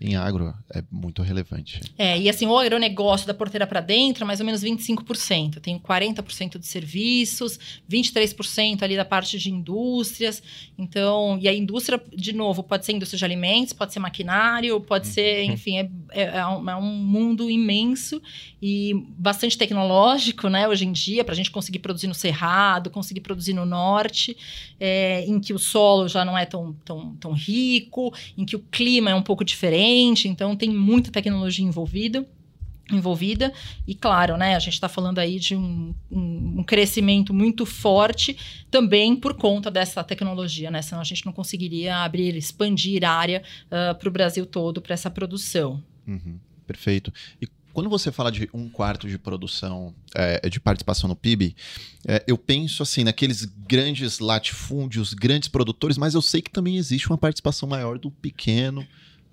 em 0.00 0.14
agro 0.14 0.54
é 0.72 0.82
muito 0.90 1.22
relevante. 1.22 1.80
É, 1.98 2.16
e 2.16 2.28
assim, 2.28 2.46
o 2.46 2.56
agronegócio 2.56 3.26
da 3.26 3.34
porteira 3.34 3.66
para 3.66 3.80
dentro 3.80 4.22
é 4.22 4.26
mais 4.26 4.38
ou 4.38 4.46
menos 4.46 4.62
25%. 4.62 5.56
Eu 5.56 5.60
tenho 5.60 5.80
40% 5.80 6.58
de 6.58 6.66
serviços, 6.66 7.58
23% 7.90 8.82
ali 8.82 8.96
da 8.96 9.04
parte 9.04 9.38
de 9.38 9.50
indústrias. 9.50 10.40
Então, 10.78 11.36
e 11.40 11.48
a 11.48 11.54
indústria, 11.54 12.00
de 12.14 12.32
novo, 12.32 12.62
pode 12.62 12.86
ser 12.86 12.92
indústria 12.92 13.18
de 13.18 13.24
alimentos, 13.24 13.72
pode 13.72 13.92
ser 13.92 13.98
maquinário, 13.98 14.80
pode 14.80 15.08
uhum. 15.08 15.12
ser, 15.14 15.42
enfim, 15.44 15.78
é, 15.78 15.90
é, 16.10 16.22
é, 16.22 16.46
um, 16.46 16.70
é, 16.70 16.76
um, 16.76 16.94
mundo 16.94 17.50
imenso 17.50 18.22
e 18.62 18.92
bastante 19.18 19.58
tecnológico, 19.58 20.48
né, 20.48 20.68
hoje 20.68 20.84
em 20.84 20.92
dia, 20.92 21.24
para 21.24 21.32
a 21.32 21.36
gente 21.36 21.50
conseguir 21.50 21.80
produzir 21.80 22.06
no 22.06 22.14
Cerrado, 22.14 22.90
conseguir 22.90 23.20
produzir 23.20 23.52
no 23.52 23.64
Norte, 23.64 24.36
é, 24.78 25.24
em 25.24 25.40
que 25.40 25.52
o 25.52 25.58
solo 25.58 26.06
já 26.06 26.24
não 26.24 26.36
é 26.36 26.44
tão, 26.44 26.72
tão, 26.84 27.16
tão 27.16 27.32
rico, 27.32 28.12
em 28.36 28.44
que 28.44 28.54
o 28.54 28.60
clima 28.70 29.10
é 29.10 29.14
um 29.14 29.22
pouco 29.22 29.44
diferente 29.44 29.87
então 30.28 30.56
tem 30.56 30.70
muita 30.70 31.10
tecnologia 31.10 31.64
envolvida 31.64 32.26
envolvida 32.90 33.52
e 33.86 33.94
claro, 33.94 34.36
né, 34.36 34.56
a 34.56 34.58
gente 34.58 34.74
está 34.74 34.88
falando 34.88 35.18
aí 35.18 35.38
de 35.38 35.54
um, 35.54 35.94
um, 36.10 36.54
um, 36.58 36.64
crescimento 36.64 37.34
muito 37.34 37.66
forte 37.66 38.36
também 38.70 39.14
por 39.14 39.34
conta 39.34 39.70
dessa 39.70 40.02
tecnologia, 40.02 40.70
né, 40.70 40.80
senão 40.82 41.00
a 41.00 41.04
gente 41.04 41.26
não 41.26 41.32
conseguiria 41.32 41.96
abrir, 41.98 42.34
expandir 42.34 43.04
área 43.04 43.42
uh, 43.66 43.94
para 43.94 44.08
o 44.08 44.12
Brasil 44.12 44.46
todo 44.46 44.80
para 44.80 44.94
essa 44.94 45.10
produção. 45.10 45.82
Uhum, 46.06 46.38
perfeito. 46.66 47.12
E 47.42 47.48
quando 47.72 47.90
você 47.90 48.10
fala 48.10 48.32
de 48.32 48.48
um 48.52 48.68
quarto 48.68 49.06
de 49.06 49.18
produção, 49.18 49.94
é, 50.14 50.48
de 50.48 50.58
participação 50.58 51.08
no 51.08 51.14
PIB, 51.14 51.54
é, 52.06 52.24
eu 52.26 52.36
penso 52.36 52.82
assim 52.82 53.04
naqueles 53.04 53.44
grandes 53.44 54.18
latifúndios, 54.18 55.14
grandes 55.14 55.48
produtores, 55.48 55.96
mas 55.96 56.14
eu 56.14 56.22
sei 56.22 56.42
que 56.42 56.50
também 56.50 56.76
existe 56.76 57.08
uma 57.08 57.18
participação 57.18 57.68
maior 57.68 57.98
do 57.98 58.10
pequeno 58.10 58.84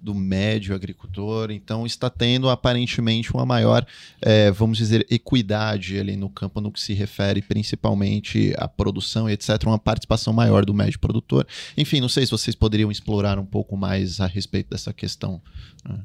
do 0.05 0.13
médio 0.13 0.75
agricultor, 0.75 1.49
então 1.49 1.85
está 1.85 2.11
tendo 2.11 2.47
aparentemente 2.47 3.33
uma 3.33 3.45
maior, 3.45 3.85
é, 4.21 4.51
vamos 4.51 4.77
dizer, 4.77 5.05
equidade 5.09 5.99
ali 5.99 6.15
no 6.15 6.29
campo 6.29 6.61
no 6.61 6.71
que 6.71 6.79
se 6.79 6.93
refere 6.93 7.41
principalmente 7.41 8.53
à 8.57 8.67
produção 8.67 9.27
etc., 9.27 9.63
uma 9.65 9.79
participação 9.79 10.31
maior 10.31 10.63
do 10.63 10.73
médio 10.73 10.99
produtor. 10.99 11.47
Enfim, 11.75 11.99
não 11.99 12.07
sei 12.07 12.23
se 12.25 12.31
vocês 12.31 12.55
poderiam 12.55 12.91
explorar 12.91 13.39
um 13.39 13.45
pouco 13.45 13.75
mais 13.75 14.21
a 14.21 14.27
respeito 14.27 14.69
dessa 14.69 14.93
questão. 14.93 15.41
Né? 15.83 15.99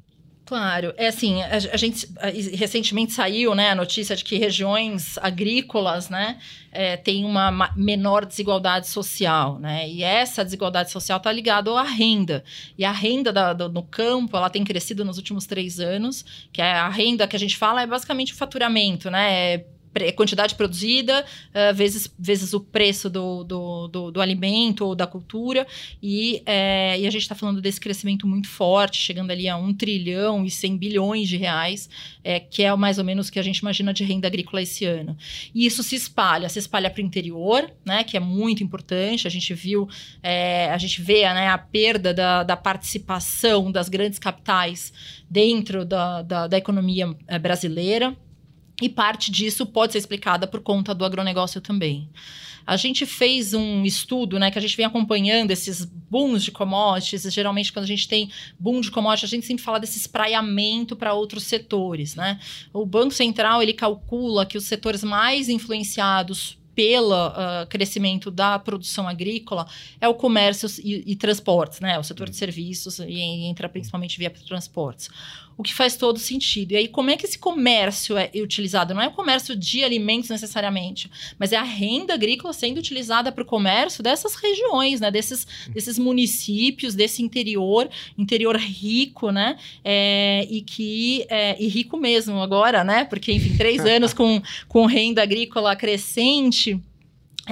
Claro, 0.51 0.93
é 0.97 1.07
assim, 1.07 1.41
a, 1.43 1.55
a, 1.55 1.77
gente 1.77 2.09
recentemente 2.57 3.13
saiu, 3.13 3.55
né, 3.55 3.71
a 3.71 3.75
notícia 3.77 4.17
de 4.17 4.25
que 4.25 4.37
regiões 4.37 5.17
agrícolas, 5.19 6.09
né, 6.09 6.39
é, 6.73 6.97
têm 6.97 7.25
uma 7.25 7.73
menor 7.77 8.27
desigualdade 8.27 8.89
social, 8.89 9.61
né, 9.61 9.89
e 9.89 10.03
essa 10.03 10.45
desigualdade 10.45 10.91
social 10.91 11.19
está 11.19 11.31
ligada 11.31 11.71
à 11.71 11.85
renda, 11.85 12.43
e 12.77 12.85
a 12.85 12.91
renda 12.91 13.33
da, 13.33 13.53
do, 13.53 13.69
no 13.69 13.85
campo, 13.85 14.37
ela 14.37 14.51
tem 14.51 14.65
crescido 14.65 15.05
nos 15.05 15.19
últimos 15.19 15.47
três 15.47 15.79
anos, 15.79 16.25
que 16.53 16.61
é 16.61 16.73
a 16.73 16.89
renda 16.89 17.29
que 17.29 17.37
a 17.37 17.39
gente 17.39 17.57
fala 17.57 17.83
é 17.83 17.87
basicamente 17.87 18.33
o 18.33 18.37
faturamento, 18.37 19.09
né, 19.09 19.55
é 19.55 19.65
quantidade 20.15 20.55
produzida 20.55 21.25
uh, 21.25 21.75
vezes, 21.75 22.13
vezes 22.19 22.53
o 22.53 22.61
preço 22.61 23.11
do, 23.11 23.45
do, 23.45 23.89
do, 23.89 24.11
do 24.11 24.21
alimento 24.21 24.85
ou 24.85 24.95
da 24.95 25.07
cultura. 25.07 25.67
E, 26.03 26.43
é, 26.47 26.99
e 26.99 27.07
a 27.07 27.11
gente 27.11 27.23
está 27.23 27.35
falando 27.35 27.61
desse 27.61 27.81
crescimento 27.81 28.27
muito 28.27 28.49
forte, 28.49 28.99
chegando 28.99 29.31
ali 29.31 29.49
a 29.49 29.57
1 29.57 29.75
trilhão 29.75 30.45
e 30.45 30.51
100 30.51 30.77
bilhões 30.77 31.29
de 31.29 31.37
reais, 31.37 31.89
é, 32.23 32.39
que 32.39 32.63
é 32.63 32.75
mais 32.77 32.99
ou 32.99 33.05
menos 33.05 33.29
o 33.29 33.33
que 33.33 33.39
a 33.39 33.43
gente 33.43 33.59
imagina 33.59 33.93
de 33.93 34.05
renda 34.05 34.29
agrícola 34.29 34.63
esse 34.63 34.85
ano. 34.85 35.17
E 35.55 35.67
isso 35.67 35.83
se 35.83 35.97
espalha, 35.97 36.49
se 36.49 36.59
espalha 36.59 36.91
para 36.91 37.03
o 37.03 37.05
interior, 37.05 37.71
né, 37.85 38.05
que 38.05 38.17
é 38.17 38.21
muito 38.21 38.63
importante. 38.63 39.27
A 39.27 39.31
gente 39.31 39.53
viu, 39.55 39.89
é, 40.23 40.71
a 40.71 40.79
gente 40.79 41.03
vê 41.03 41.23
né, 41.23 41.49
a 41.49 41.59
perda 41.59 42.15
da, 42.15 42.43
da 42.43 42.57
participação 42.57 43.71
das 43.73 43.89
grandes 43.89 44.19
capitais 44.19 44.93
dentro 45.29 45.85
da, 45.85 46.23
da, 46.23 46.47
da 46.47 46.59
economia 46.59 47.15
brasileira. 47.41 48.17
E 48.81 48.89
parte 48.89 49.31
disso 49.31 49.67
pode 49.67 49.93
ser 49.93 49.99
explicada 49.99 50.47
por 50.47 50.61
conta 50.61 50.95
do 50.95 51.05
agronegócio 51.05 51.61
também. 51.61 52.09
A 52.67 52.77
gente 52.77 53.07
fez 53.07 53.55
um 53.55 53.85
estudo, 53.85 54.39
né, 54.39 54.51
que 54.51 54.59
a 54.59 54.61
gente 54.61 54.77
vem 54.77 54.87
acompanhando 54.87 55.51
esses 55.51 55.85
booms 55.85 56.43
de 56.45 56.53
commodities. 56.53 57.23
Geralmente, 57.33 57.73
quando 57.73 57.85
a 57.85 57.89
gente 57.89 58.07
tem 58.07 58.31
boom 58.59 58.81
de 58.81 58.91
commodities, 58.91 59.31
a 59.31 59.35
gente 59.35 59.47
sempre 59.47 59.65
fala 59.65 59.81
desse 59.81 59.99
espraiamento 59.99 60.95
para 60.95 61.15
outros 61.15 61.45
setores, 61.45 62.15
né? 62.15 62.39
O 62.73 62.85
Banco 62.87 63.13
Central 63.13 63.63
ele 63.63 63.73
calcula 63.73 64.47
que 64.47 64.59
os 64.59 64.65
setores 64.65 65.03
mais 65.03 65.49
influenciados 65.49 66.59
pelo 66.75 67.29
uh, 67.29 67.67
crescimento 67.69 68.31
da 68.31 68.59
produção 68.59 69.09
agrícola 69.09 69.67
é 70.01 70.09
o 70.09 70.15
comércio 70.15 70.69
e, 70.83 71.13
e 71.13 71.17
transportes, 71.17 71.81
né? 71.81 71.99
O 71.99 72.03
setor 72.03 72.31
de 72.31 72.37
serviços 72.37 73.01
e 73.01 73.21
entra 73.21 73.69
principalmente 73.69 74.19
via 74.19 74.31
transportes. 74.31 75.11
O 75.57 75.63
que 75.63 75.75
faz 75.75 75.97
todo 75.97 76.19
sentido. 76.19 76.73
E 76.73 76.77
aí, 76.77 76.89
como 76.89 77.11
é 77.11 77.17
que 77.17 77.27
esse 77.27 77.39
comércio 77.39 78.17
é 78.17 78.31
utilizado? 78.37 78.95
Não 78.95 79.03
é 79.03 79.09
o 79.09 79.13
comércio 79.13 79.55
de 79.55 79.85
alimentos 79.85 80.31
necessariamente, 80.31 81.11
mas 81.39 81.53
é 81.53 81.57
a 81.57 81.63
renda 81.63 82.15
agrícola 82.15 82.53
sendo 82.53 82.79
utilizada 82.79 83.31
para 83.31 83.43
o 83.43 83.47
comércio 83.47 84.03
dessas 84.03 84.35
regiões, 84.35 85.01
né? 85.01 85.11
Desses, 85.11 85.47
desses 85.69 85.99
municípios, 85.99 86.95
desse 86.95 87.23
interior, 87.23 87.89
interior 88.17 88.57
rico, 88.57 89.31
né? 89.31 89.59
É, 89.85 90.47
e 90.51 90.63
que 90.63 91.27
é, 91.29 91.63
e 91.63 91.69
rico 91.69 91.97
mesmo 91.97 92.41
agora, 92.41 92.83
né? 92.83 93.05
Porque, 93.05 93.33
enfim, 93.33 93.57
três 93.57 93.85
anos 93.85 94.15
com, 94.15 94.43
com 94.69 94.87
renda 94.87 95.23
agrícola 95.23 95.77
crescente 95.77 96.81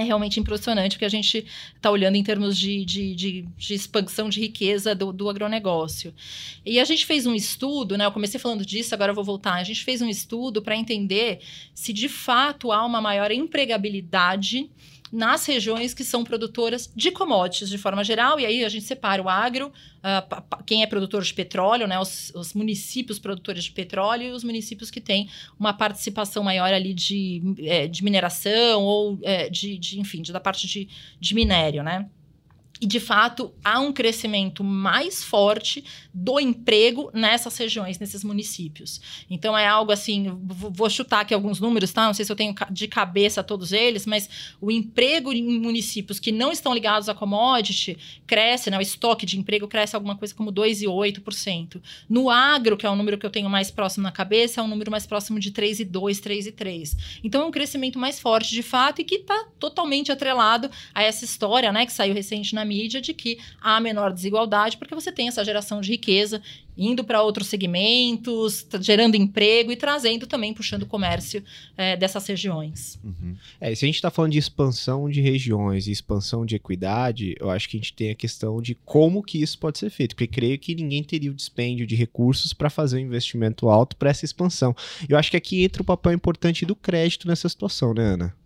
é 0.00 0.04
realmente 0.04 0.40
impressionante 0.40 0.96
o 0.96 0.98
que 0.98 1.04
a 1.04 1.08
gente 1.08 1.44
está 1.74 1.90
olhando 1.90 2.16
em 2.16 2.22
termos 2.22 2.58
de, 2.58 2.84
de, 2.84 3.14
de, 3.14 3.42
de 3.56 3.74
expansão 3.74 4.28
de 4.28 4.40
riqueza 4.40 4.94
do, 4.94 5.12
do, 5.12 5.28
agronegócio. 5.28 6.14
E 6.64 6.78
a 6.78 6.84
gente 6.84 7.04
fez 7.06 7.26
um 7.26 7.34
estudo, 7.34 7.96
né? 7.96 8.06
Eu 8.06 8.12
comecei 8.12 8.38
falando 8.38 8.64
disso, 8.64 8.94
agora 8.94 9.10
eu 9.10 9.14
vou 9.14 9.24
voltar. 9.24 9.54
A 9.54 9.64
gente 9.64 9.84
fez 9.84 10.00
um 10.00 10.08
estudo 10.08 10.62
para 10.62 10.76
entender 10.76 11.40
se 11.74 11.92
de 11.92 12.08
fato 12.08 12.72
há 12.72 12.84
uma 12.84 13.00
maior 13.00 13.30
empregabilidade 13.30 14.68
nas 15.12 15.46
regiões 15.46 15.94
que 15.94 16.04
são 16.04 16.24
produtoras 16.24 16.90
de 16.94 17.10
commodities 17.10 17.68
de 17.68 17.78
forma 17.78 18.04
geral, 18.04 18.38
e 18.38 18.46
aí 18.46 18.64
a 18.64 18.68
gente 18.68 18.84
separa 18.84 19.22
o 19.22 19.28
agro, 19.28 19.68
uh, 19.68 20.62
quem 20.64 20.82
é 20.82 20.86
produtor 20.86 21.22
de 21.22 21.32
petróleo, 21.32 21.86
né, 21.86 21.98
os, 21.98 22.32
os, 22.34 22.52
municípios 22.54 23.18
produtores 23.18 23.64
de 23.64 23.72
petróleo 23.72 24.24
e 24.24 24.30
os 24.32 24.44
municípios 24.44 24.90
que 24.90 25.00
têm 25.00 25.28
uma 25.58 25.72
participação 25.72 26.42
maior 26.42 26.72
ali 26.72 26.92
de, 26.92 27.42
é, 27.60 27.86
de 27.86 28.04
mineração 28.04 28.82
ou 28.82 29.18
é, 29.22 29.48
de, 29.48 29.78
de, 29.78 30.00
enfim, 30.00 30.22
de, 30.22 30.32
da 30.32 30.40
parte 30.40 30.66
de, 30.66 30.88
de 31.18 31.34
minério, 31.34 31.82
né? 31.82 32.08
E, 32.80 32.86
de 32.86 33.00
fato, 33.00 33.52
há 33.64 33.80
um 33.80 33.92
crescimento 33.92 34.62
mais 34.62 35.24
forte 35.24 35.84
do 36.14 36.38
emprego 36.38 37.10
nessas 37.12 37.56
regiões, 37.56 37.98
nesses 37.98 38.22
municípios. 38.22 39.00
Então, 39.28 39.56
é 39.56 39.66
algo 39.66 39.92
assim, 39.92 40.38
vou 40.42 40.88
chutar 40.88 41.20
aqui 41.20 41.34
alguns 41.34 41.60
números, 41.60 41.92
tá? 41.92 42.06
Não 42.06 42.14
sei 42.14 42.24
se 42.24 42.32
eu 42.32 42.36
tenho 42.36 42.54
de 42.70 42.88
cabeça 42.88 43.42
todos 43.42 43.72
eles, 43.72 44.06
mas 44.06 44.28
o 44.60 44.70
emprego 44.70 45.32
em 45.32 45.58
municípios 45.60 46.20
que 46.20 46.30
não 46.30 46.52
estão 46.52 46.72
ligados 46.72 47.08
à 47.08 47.14
commodity 47.14 47.96
cresce, 48.26 48.70
né? 48.70 48.78
O 48.78 48.82
estoque 48.82 49.26
de 49.26 49.38
emprego 49.38 49.66
cresce 49.66 49.96
alguma 49.96 50.16
coisa 50.16 50.34
como 50.34 50.52
2,8%. 50.52 51.82
No 52.08 52.30
agro, 52.30 52.76
que 52.76 52.86
é 52.86 52.90
o 52.90 52.96
número 52.96 53.18
que 53.18 53.26
eu 53.26 53.30
tenho 53.30 53.50
mais 53.50 53.70
próximo 53.70 54.02
na 54.04 54.12
cabeça, 54.12 54.60
é 54.60 54.64
um 54.64 54.68
número 54.68 54.90
mais 54.90 55.06
próximo 55.06 55.40
de 55.40 55.50
3,2%, 55.50 56.20
3,3%. 56.20 56.96
Então, 57.24 57.42
é 57.42 57.46
um 57.46 57.50
crescimento 57.50 57.98
mais 57.98 58.20
forte, 58.20 58.50
de 58.54 58.62
fato, 58.62 59.00
e 59.00 59.04
que 59.04 59.16
está 59.16 59.46
totalmente 59.58 60.12
atrelado 60.12 60.70
a 60.94 61.02
essa 61.02 61.24
história, 61.24 61.72
né? 61.72 61.86
Que 61.86 61.92
saiu 61.92 62.14
recente 62.14 62.54
na 62.54 62.64
mídia 62.68 63.00
de 63.00 63.12
que 63.12 63.38
há 63.60 63.80
menor 63.80 64.12
desigualdade, 64.12 64.76
porque 64.76 64.94
você 64.94 65.10
tem 65.10 65.26
essa 65.26 65.44
geração 65.44 65.80
de 65.80 65.90
riqueza 65.90 66.40
indo 66.78 67.02
para 67.02 67.20
outros 67.20 67.48
segmentos, 67.48 68.64
gerando 68.80 69.16
emprego 69.16 69.72
e 69.72 69.76
trazendo 69.76 70.28
também, 70.28 70.54
puxando 70.54 70.84
o 70.84 70.86
comércio 70.86 71.42
é, 71.76 71.96
dessas 71.96 72.24
regiões. 72.28 73.00
Uhum. 73.02 73.34
É, 73.60 73.74
se 73.74 73.84
a 73.84 73.88
gente 73.88 73.96
está 73.96 74.10
falando 74.10 74.30
de 74.30 74.38
expansão 74.38 75.10
de 75.10 75.20
regiões 75.20 75.88
e 75.88 75.90
expansão 75.90 76.46
de 76.46 76.54
equidade, 76.54 77.34
eu 77.40 77.50
acho 77.50 77.68
que 77.68 77.76
a 77.76 77.80
gente 77.80 77.92
tem 77.92 78.10
a 78.10 78.14
questão 78.14 78.62
de 78.62 78.76
como 78.84 79.24
que 79.24 79.42
isso 79.42 79.58
pode 79.58 79.78
ser 79.78 79.90
feito, 79.90 80.14
porque 80.14 80.28
creio 80.28 80.56
que 80.56 80.72
ninguém 80.74 81.02
teria 81.02 81.32
o 81.32 81.34
dispêndio 81.34 81.84
de 81.84 81.96
recursos 81.96 82.52
para 82.52 82.70
fazer 82.70 82.98
um 82.98 83.00
investimento 83.00 83.68
alto 83.68 83.96
para 83.96 84.10
essa 84.10 84.24
expansão. 84.24 84.74
Eu 85.08 85.18
acho 85.18 85.32
que 85.32 85.36
aqui 85.36 85.64
entra 85.64 85.82
o 85.82 85.84
papel 85.84 86.12
importante 86.12 86.64
do 86.64 86.76
crédito 86.76 87.26
nessa 87.26 87.48
situação, 87.48 87.92
né, 87.92 88.04
Ana? 88.04 88.37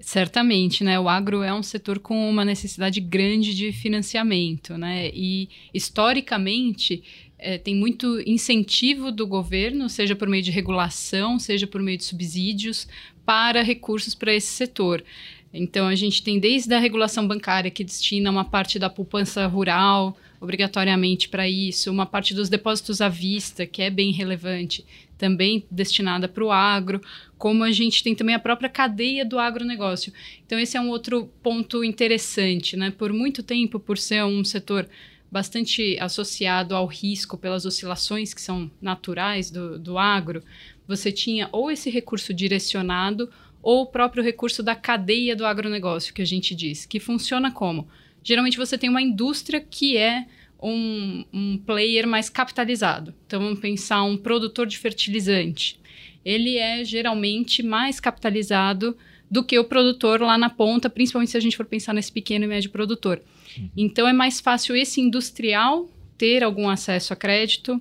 Certamente, 0.00 0.82
né? 0.82 0.98
O 0.98 1.08
agro 1.08 1.42
é 1.42 1.52
um 1.52 1.62
setor 1.62 1.98
com 1.98 2.28
uma 2.28 2.44
necessidade 2.44 3.00
grande 3.00 3.54
de 3.54 3.70
financiamento, 3.70 4.78
né? 4.78 5.10
E 5.12 5.48
historicamente 5.74 7.02
é, 7.38 7.58
tem 7.58 7.74
muito 7.74 8.20
incentivo 8.26 9.12
do 9.12 9.26
governo, 9.26 9.88
seja 9.88 10.16
por 10.16 10.28
meio 10.28 10.42
de 10.42 10.50
regulação, 10.50 11.38
seja 11.38 11.66
por 11.66 11.82
meio 11.82 11.98
de 11.98 12.04
subsídios, 12.04 12.88
para 13.24 13.62
recursos 13.62 14.14
para 14.14 14.34
esse 14.34 14.48
setor. 14.48 15.04
Então 15.52 15.86
a 15.86 15.94
gente 15.94 16.22
tem 16.22 16.38
desde 16.38 16.72
a 16.72 16.78
regulação 16.78 17.26
bancária 17.26 17.70
que 17.70 17.84
destina 17.84 18.30
uma 18.30 18.44
parte 18.44 18.78
da 18.78 18.88
poupança 18.88 19.46
rural 19.46 20.16
obrigatoriamente 20.40 21.28
para 21.28 21.48
isso, 21.48 21.90
uma 21.90 22.06
parte 22.06 22.34
dos 22.34 22.48
depósitos 22.48 23.00
à 23.00 23.08
vista, 23.08 23.66
que 23.66 23.82
é 23.82 23.90
bem 23.90 24.10
relevante, 24.10 24.86
também 25.18 25.66
destinada 25.70 26.26
para 26.26 26.42
o 26.42 26.50
agro, 26.50 27.00
como 27.36 27.62
a 27.62 27.70
gente 27.70 28.02
tem 28.02 28.14
também 28.14 28.34
a 28.34 28.38
própria 28.38 28.70
cadeia 28.70 29.24
do 29.24 29.38
agronegócio. 29.38 30.12
Então, 30.46 30.58
esse 30.58 30.78
é 30.78 30.80
um 30.80 30.88
outro 30.88 31.26
ponto 31.42 31.84
interessante, 31.84 32.74
né? 32.74 32.90
Por 32.90 33.12
muito 33.12 33.42
tempo, 33.42 33.78
por 33.78 33.98
ser 33.98 34.24
um 34.24 34.42
setor 34.42 34.88
bastante 35.30 35.96
associado 36.00 36.74
ao 36.74 36.86
risco 36.86 37.36
pelas 37.36 37.64
oscilações 37.64 38.34
que 38.34 38.40
são 38.40 38.70
naturais 38.80 39.50
do, 39.50 39.78
do 39.78 39.98
agro, 39.98 40.42
você 40.88 41.12
tinha 41.12 41.48
ou 41.52 41.70
esse 41.70 41.88
recurso 41.88 42.34
direcionado 42.34 43.30
ou 43.62 43.82
o 43.82 43.86
próprio 43.86 44.24
recurso 44.24 44.62
da 44.62 44.74
cadeia 44.74 45.36
do 45.36 45.44
agronegócio, 45.44 46.14
que 46.14 46.22
a 46.22 46.26
gente 46.26 46.54
diz, 46.54 46.86
que 46.86 46.98
funciona 46.98 47.52
como? 47.52 47.86
Geralmente 48.22 48.56
você 48.56 48.76
tem 48.76 48.90
uma 48.90 49.02
indústria 49.02 49.60
que 49.60 49.96
é 49.96 50.26
um, 50.62 51.24
um 51.32 51.58
player 51.58 52.06
mais 52.06 52.28
capitalizado. 52.28 53.14
Então, 53.26 53.40
vamos 53.40 53.60
pensar 53.60 54.02
um 54.02 54.16
produtor 54.16 54.66
de 54.66 54.78
fertilizante. 54.78 55.80
Ele 56.24 56.58
é 56.58 56.84
geralmente 56.84 57.62
mais 57.62 57.98
capitalizado 57.98 58.96
do 59.30 59.44
que 59.44 59.58
o 59.58 59.64
produtor 59.64 60.20
lá 60.20 60.36
na 60.36 60.50
ponta, 60.50 60.90
principalmente 60.90 61.30
se 61.30 61.36
a 61.36 61.40
gente 61.40 61.56
for 61.56 61.64
pensar 61.64 61.94
nesse 61.94 62.12
pequeno 62.12 62.44
e 62.44 62.48
médio 62.48 62.70
produtor. 62.70 63.22
Uhum. 63.56 63.70
Então, 63.76 64.06
é 64.06 64.12
mais 64.12 64.40
fácil 64.40 64.76
esse 64.76 65.00
industrial 65.00 65.88
ter 66.18 66.42
algum 66.42 66.68
acesso 66.68 67.12
a 67.12 67.16
crédito. 67.16 67.80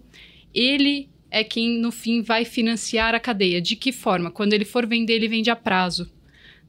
Ele 0.53 1.09
é 1.29 1.43
quem, 1.43 1.79
no 1.79 1.91
fim, 1.91 2.21
vai 2.21 2.45
financiar 2.45 3.13
a 3.13 3.19
cadeia. 3.19 3.61
De 3.61 3.75
que 3.75 3.91
forma? 3.91 4.31
Quando 4.31 4.53
ele 4.53 4.65
for 4.65 4.85
vender, 4.87 5.13
ele 5.13 5.27
vende 5.27 5.49
a 5.49 5.55
prazo. 5.55 6.09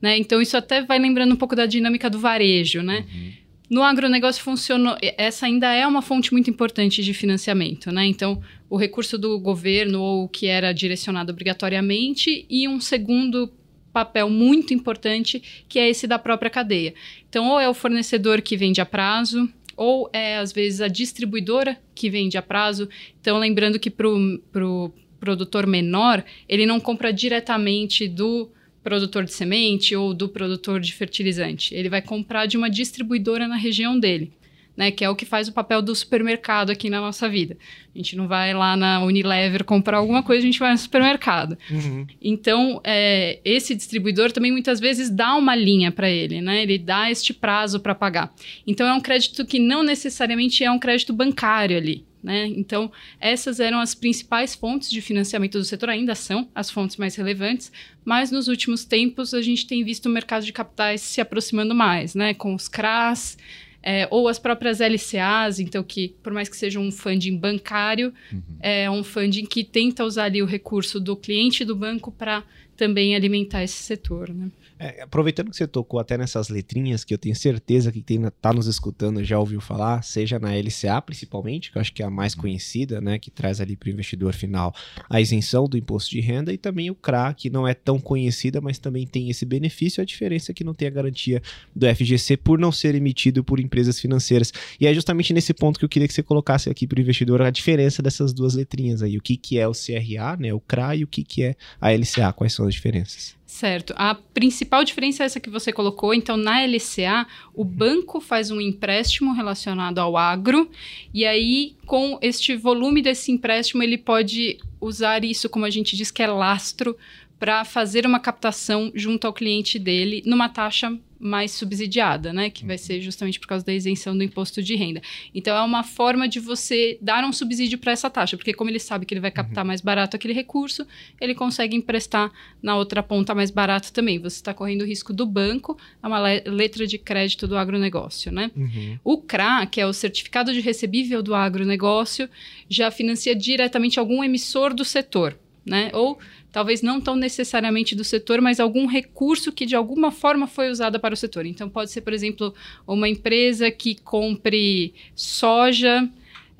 Né? 0.00 0.16
Então, 0.16 0.40
isso 0.40 0.56
até 0.56 0.82
vai 0.82 0.98
lembrando 0.98 1.32
um 1.34 1.36
pouco 1.36 1.54
da 1.54 1.66
dinâmica 1.66 2.08
do 2.08 2.18
varejo, 2.18 2.82
né? 2.82 3.06
Uhum. 3.12 3.32
No 3.70 3.84
agronegócio 3.84 4.42
funcionou, 4.42 4.96
essa 5.16 5.46
ainda 5.46 5.72
é 5.72 5.86
uma 5.86 6.02
fonte 6.02 6.32
muito 6.32 6.50
importante 6.50 7.04
de 7.04 7.14
financiamento, 7.14 7.92
né? 7.92 8.04
Então, 8.04 8.42
o 8.68 8.76
recurso 8.76 9.16
do 9.16 9.38
governo 9.38 10.02
ou 10.02 10.28
que 10.28 10.48
era 10.48 10.72
direcionado 10.72 11.30
obrigatoriamente 11.30 12.44
e 12.50 12.66
um 12.66 12.80
segundo 12.80 13.48
papel 13.92 14.28
muito 14.28 14.74
importante 14.74 15.64
que 15.68 15.78
é 15.78 15.88
esse 15.88 16.08
da 16.08 16.18
própria 16.18 16.50
cadeia. 16.50 16.94
Então, 17.28 17.48
ou 17.48 17.60
é 17.60 17.68
o 17.68 17.74
fornecedor 17.74 18.42
que 18.42 18.56
vende 18.56 18.80
a 18.80 18.86
prazo, 18.86 19.48
ou 19.76 20.10
é 20.12 20.36
às 20.38 20.52
vezes 20.52 20.80
a 20.80 20.88
distribuidora 20.88 21.78
que 21.94 22.10
vende 22.10 22.36
a 22.36 22.42
prazo. 22.42 22.88
Então, 23.20 23.38
lembrando 23.38 23.78
que 23.78 23.88
para 23.88 24.08
o 24.08 24.38
pro 24.50 24.92
produtor 25.20 25.66
menor, 25.66 26.24
ele 26.48 26.66
não 26.66 26.80
compra 26.80 27.12
diretamente 27.12 28.08
do 28.08 28.50
produtor 28.82 29.24
de 29.24 29.32
semente 29.32 29.94
ou 29.94 30.14
do 30.14 30.28
produtor 30.28 30.80
de 30.80 30.92
fertilizante. 30.92 31.74
Ele 31.74 31.88
vai 31.88 32.02
comprar 32.02 32.46
de 32.46 32.56
uma 32.56 32.70
distribuidora 32.70 33.46
na 33.46 33.56
região 33.56 33.98
dele. 33.98 34.32
Né, 34.76 34.90
que 34.90 35.04
é 35.04 35.10
o 35.10 35.16
que 35.16 35.26
faz 35.26 35.46
o 35.46 35.52
papel 35.52 35.82
do 35.82 35.94
supermercado 35.94 36.70
aqui 36.70 36.88
na 36.88 37.00
nossa 37.00 37.28
vida. 37.28 37.54
A 37.94 37.98
gente 37.98 38.16
não 38.16 38.26
vai 38.26 38.54
lá 38.54 38.76
na 38.76 39.04
Unilever 39.04 39.62
comprar 39.62 39.98
alguma 39.98 40.22
coisa, 40.22 40.42
a 40.42 40.46
gente 40.46 40.60
vai 40.60 40.70
no 40.70 40.78
supermercado. 40.78 41.58
Uhum. 41.70 42.06
Então, 42.22 42.80
é, 42.82 43.40
esse 43.44 43.74
distribuidor 43.74 44.32
também 44.32 44.50
muitas 44.50 44.80
vezes 44.80 45.10
dá 45.10 45.34
uma 45.34 45.54
linha 45.54 45.92
para 45.92 46.08
ele, 46.08 46.40
né? 46.40 46.62
Ele 46.62 46.78
dá 46.78 47.10
este 47.10 47.34
prazo 47.34 47.80
para 47.80 47.94
pagar. 47.94 48.32
Então, 48.66 48.86
é 48.86 48.94
um 48.94 49.00
crédito 49.00 49.44
que 49.44 49.58
não 49.58 49.82
necessariamente 49.82 50.64
é 50.64 50.70
um 50.70 50.78
crédito 50.78 51.12
bancário 51.12 51.76
ali. 51.76 52.06
Né? 52.22 52.46
Então, 52.48 52.92
essas 53.18 53.60
eram 53.60 53.80
as 53.80 53.94
principais 53.94 54.54
fontes 54.54 54.90
de 54.90 55.00
financiamento 55.00 55.58
do 55.58 55.64
setor, 55.64 55.88
ainda 55.88 56.14
são 56.14 56.48
as 56.54 56.70
fontes 56.70 56.96
mais 56.96 57.16
relevantes, 57.16 57.72
mas 58.04 58.30
nos 58.30 58.48
últimos 58.48 58.84
tempos 58.84 59.32
a 59.32 59.40
gente 59.40 59.66
tem 59.66 59.82
visto 59.82 60.06
o 60.06 60.10
mercado 60.10 60.44
de 60.44 60.52
capitais 60.52 61.00
se 61.00 61.20
aproximando 61.20 61.74
mais, 61.74 62.14
né? 62.14 62.34
com 62.34 62.54
os 62.54 62.68
CRAs, 62.68 63.36
é, 63.82 64.06
ou 64.10 64.28
as 64.28 64.38
próprias 64.38 64.80
LCAs, 64.80 65.58
então 65.58 65.82
que, 65.82 66.14
por 66.22 66.32
mais 66.32 66.48
que 66.48 66.56
seja 66.56 66.78
um 66.78 66.92
funding 66.92 67.36
bancário, 67.36 68.12
uhum. 68.30 68.42
é 68.60 68.90
um 68.90 69.02
funding 69.02 69.46
que 69.46 69.64
tenta 69.64 70.04
usar 70.04 70.24
ali 70.24 70.42
o 70.42 70.46
recurso 70.46 71.00
do 71.00 71.16
cliente 71.16 71.64
do 71.64 71.74
banco 71.74 72.12
para 72.12 72.44
também 72.76 73.14
alimentar 73.14 73.62
esse 73.62 73.82
setor. 73.82 74.28
Né? 74.28 74.50
É, 74.82 75.02
aproveitando 75.02 75.50
que 75.50 75.56
você 75.58 75.66
tocou 75.66 76.00
até 76.00 76.16
nessas 76.16 76.48
letrinhas, 76.48 77.04
que 77.04 77.12
eu 77.12 77.18
tenho 77.18 77.36
certeza 77.36 77.92
que 77.92 78.00
quem 78.00 78.24
está 78.24 78.50
nos 78.50 78.66
escutando 78.66 79.22
já 79.22 79.38
ouviu 79.38 79.60
falar, 79.60 80.02
seja 80.02 80.38
na 80.38 80.54
LCA 80.54 81.02
principalmente, 81.02 81.70
que 81.70 81.76
eu 81.76 81.82
acho 81.82 81.92
que 81.92 82.02
é 82.02 82.06
a 82.06 82.10
mais 82.10 82.32
uhum. 82.34 82.40
conhecida, 82.40 82.98
né, 82.98 83.18
que 83.18 83.30
traz 83.30 83.60
ali 83.60 83.76
para 83.76 83.88
o 83.88 83.92
investidor 83.92 84.32
final 84.32 84.74
a 85.10 85.20
isenção 85.20 85.68
do 85.68 85.76
imposto 85.76 86.10
de 86.10 86.20
renda, 86.20 86.50
e 86.50 86.56
também 86.56 86.90
o 86.90 86.94
CRA, 86.94 87.34
que 87.34 87.50
não 87.50 87.68
é 87.68 87.74
tão 87.74 88.00
conhecida, 88.00 88.58
mas 88.58 88.78
também 88.78 89.06
tem 89.06 89.28
esse 89.28 89.44
benefício, 89.44 90.00
a 90.00 90.04
diferença 90.06 90.50
é 90.50 90.54
que 90.54 90.64
não 90.64 90.72
tem 90.72 90.88
a 90.88 90.90
garantia 90.90 91.42
do 91.76 91.86
FGC 91.94 92.38
por 92.38 92.58
não 92.58 92.72
ser 92.72 92.94
emitido 92.94 93.44
por 93.44 93.60
empresas 93.60 94.00
financeiras. 94.00 94.50
E 94.80 94.86
é 94.86 94.94
justamente 94.94 95.34
nesse 95.34 95.52
ponto 95.52 95.78
que 95.78 95.84
eu 95.84 95.90
queria 95.90 96.08
que 96.08 96.14
você 96.14 96.22
colocasse 96.22 96.70
aqui 96.70 96.86
para 96.86 96.98
o 96.98 97.02
investidor 97.02 97.42
a 97.42 97.50
diferença 97.50 98.02
dessas 98.02 98.32
duas 98.32 98.54
letrinhas 98.54 99.02
aí, 99.02 99.18
o 99.18 99.20
que, 99.20 99.36
que 99.36 99.58
é 99.58 99.68
o 99.68 99.72
CRA, 99.72 100.38
né, 100.38 100.54
o 100.54 100.60
CRA, 100.60 100.96
e 100.96 101.04
o 101.04 101.06
que, 101.06 101.22
que 101.22 101.42
é 101.42 101.54
a 101.78 101.90
LCA, 101.92 102.32
quais 102.32 102.54
são 102.54 102.66
as 102.66 102.72
diferenças. 102.72 103.38
Certo. 103.50 103.92
A 103.96 104.14
principal 104.14 104.84
diferença 104.84 105.24
é 105.24 105.26
essa 105.26 105.40
que 105.40 105.50
você 105.50 105.72
colocou. 105.72 106.14
Então, 106.14 106.36
na 106.36 106.62
LCA, 106.62 107.26
o 107.52 107.64
banco 107.64 108.20
faz 108.20 108.52
um 108.52 108.60
empréstimo 108.60 109.32
relacionado 109.34 109.98
ao 109.98 110.16
agro, 110.16 110.70
e 111.12 111.26
aí, 111.26 111.74
com 111.84 112.16
este 112.22 112.54
volume 112.54 113.02
desse 113.02 113.32
empréstimo, 113.32 113.82
ele 113.82 113.98
pode 113.98 114.56
usar 114.80 115.24
isso, 115.24 115.50
como 115.50 115.64
a 115.64 115.70
gente 115.70 115.96
diz, 115.96 116.12
que 116.12 116.22
é 116.22 116.28
lastro, 116.28 116.96
para 117.40 117.64
fazer 117.64 118.06
uma 118.06 118.20
captação 118.20 118.92
junto 118.94 119.26
ao 119.26 119.32
cliente 119.32 119.80
dele 119.80 120.22
numa 120.24 120.48
taxa 120.48 120.96
mais 121.20 121.52
subsidiada, 121.52 122.32
né? 122.32 122.48
Que 122.48 122.64
vai 122.64 122.78
ser 122.78 123.00
justamente 123.00 123.38
por 123.38 123.46
causa 123.46 123.64
da 123.64 123.72
isenção 123.74 124.16
do 124.16 124.24
imposto 124.24 124.62
de 124.62 124.74
renda. 124.74 125.02
Então 125.34 125.54
é 125.54 125.60
uma 125.62 125.84
forma 125.84 126.26
de 126.26 126.40
você 126.40 126.98
dar 127.02 127.22
um 127.24 127.32
subsídio 127.32 127.78
para 127.78 127.92
essa 127.92 128.08
taxa, 128.08 128.38
porque 128.38 128.54
como 128.54 128.70
ele 128.70 128.78
sabe 128.78 129.04
que 129.04 129.12
ele 129.12 129.20
vai 129.20 129.30
captar 129.30 129.62
uhum. 129.62 129.68
mais 129.68 129.82
barato 129.82 130.16
aquele 130.16 130.32
recurso, 130.32 130.86
ele 131.20 131.34
consegue 131.34 131.76
emprestar 131.76 132.32
na 132.62 132.74
outra 132.76 133.02
ponta 133.02 133.34
mais 133.34 133.50
barato 133.50 133.92
também. 133.92 134.18
Você 134.18 134.36
está 134.36 134.54
correndo 134.54 134.82
o 134.82 134.86
risco 134.86 135.12
do 135.12 135.26
banco, 135.26 135.76
é 136.02 136.06
uma 136.06 136.18
letra 136.18 136.86
de 136.86 136.96
crédito 136.96 137.46
do 137.46 137.56
agronegócio, 137.56 138.32
né? 138.32 138.50
Uhum. 138.56 138.98
O 139.04 139.18
CRA, 139.18 139.66
que 139.66 139.80
é 139.80 139.86
o 139.86 139.92
certificado 139.92 140.52
de 140.52 140.60
recebível 140.60 141.22
do 141.22 141.34
agronegócio, 141.34 142.28
já 142.68 142.90
financia 142.90 143.34
diretamente 143.34 143.98
algum 143.98 144.24
emissor 144.24 144.72
do 144.72 144.84
setor, 144.84 145.38
né? 145.66 145.90
Ou 145.92 146.18
talvez 146.52 146.82
não 146.82 147.00
tão 147.00 147.16
necessariamente 147.16 147.94
do 147.94 148.04
setor, 148.04 148.40
mas 148.40 148.60
algum 148.60 148.86
recurso 148.86 149.52
que 149.52 149.66
de 149.66 149.74
alguma 149.74 150.10
forma 150.10 150.46
foi 150.46 150.70
usado 150.70 150.98
para 150.98 151.14
o 151.14 151.16
setor. 151.16 151.46
Então, 151.46 151.68
pode 151.68 151.90
ser, 151.90 152.00
por 152.00 152.12
exemplo, 152.12 152.54
uma 152.86 153.08
empresa 153.08 153.70
que 153.70 153.94
compre 153.94 154.94
soja 155.14 156.08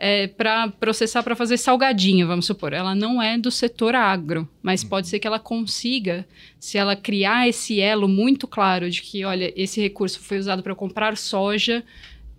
é, 0.03 0.27
para 0.29 0.69
processar 0.69 1.23
para 1.23 1.37
fazer 1.37 1.59
salgadinho, 1.59 2.27
vamos 2.27 2.47
supor. 2.47 2.73
Ela 2.73 2.95
não 2.95 3.21
é 3.21 3.37
do 3.37 3.51
setor 3.51 3.95
agro, 3.95 4.49
mas 4.63 4.83
pode 4.83 5.09
ser 5.09 5.19
que 5.19 5.27
ela 5.27 5.39
consiga, 5.39 6.27
se 6.59 6.79
ela 6.79 6.97
criar 6.97 7.47
esse 7.47 7.81
elo 7.81 8.09
muito 8.09 8.49
claro 8.49 8.89
de 8.89 9.03
que, 9.03 9.27
olha, 9.27 9.53
esse 9.55 9.79
recurso 9.79 10.19
foi 10.21 10.39
usado 10.39 10.63
para 10.63 10.75
comprar 10.75 11.19
soja, 11.19 11.85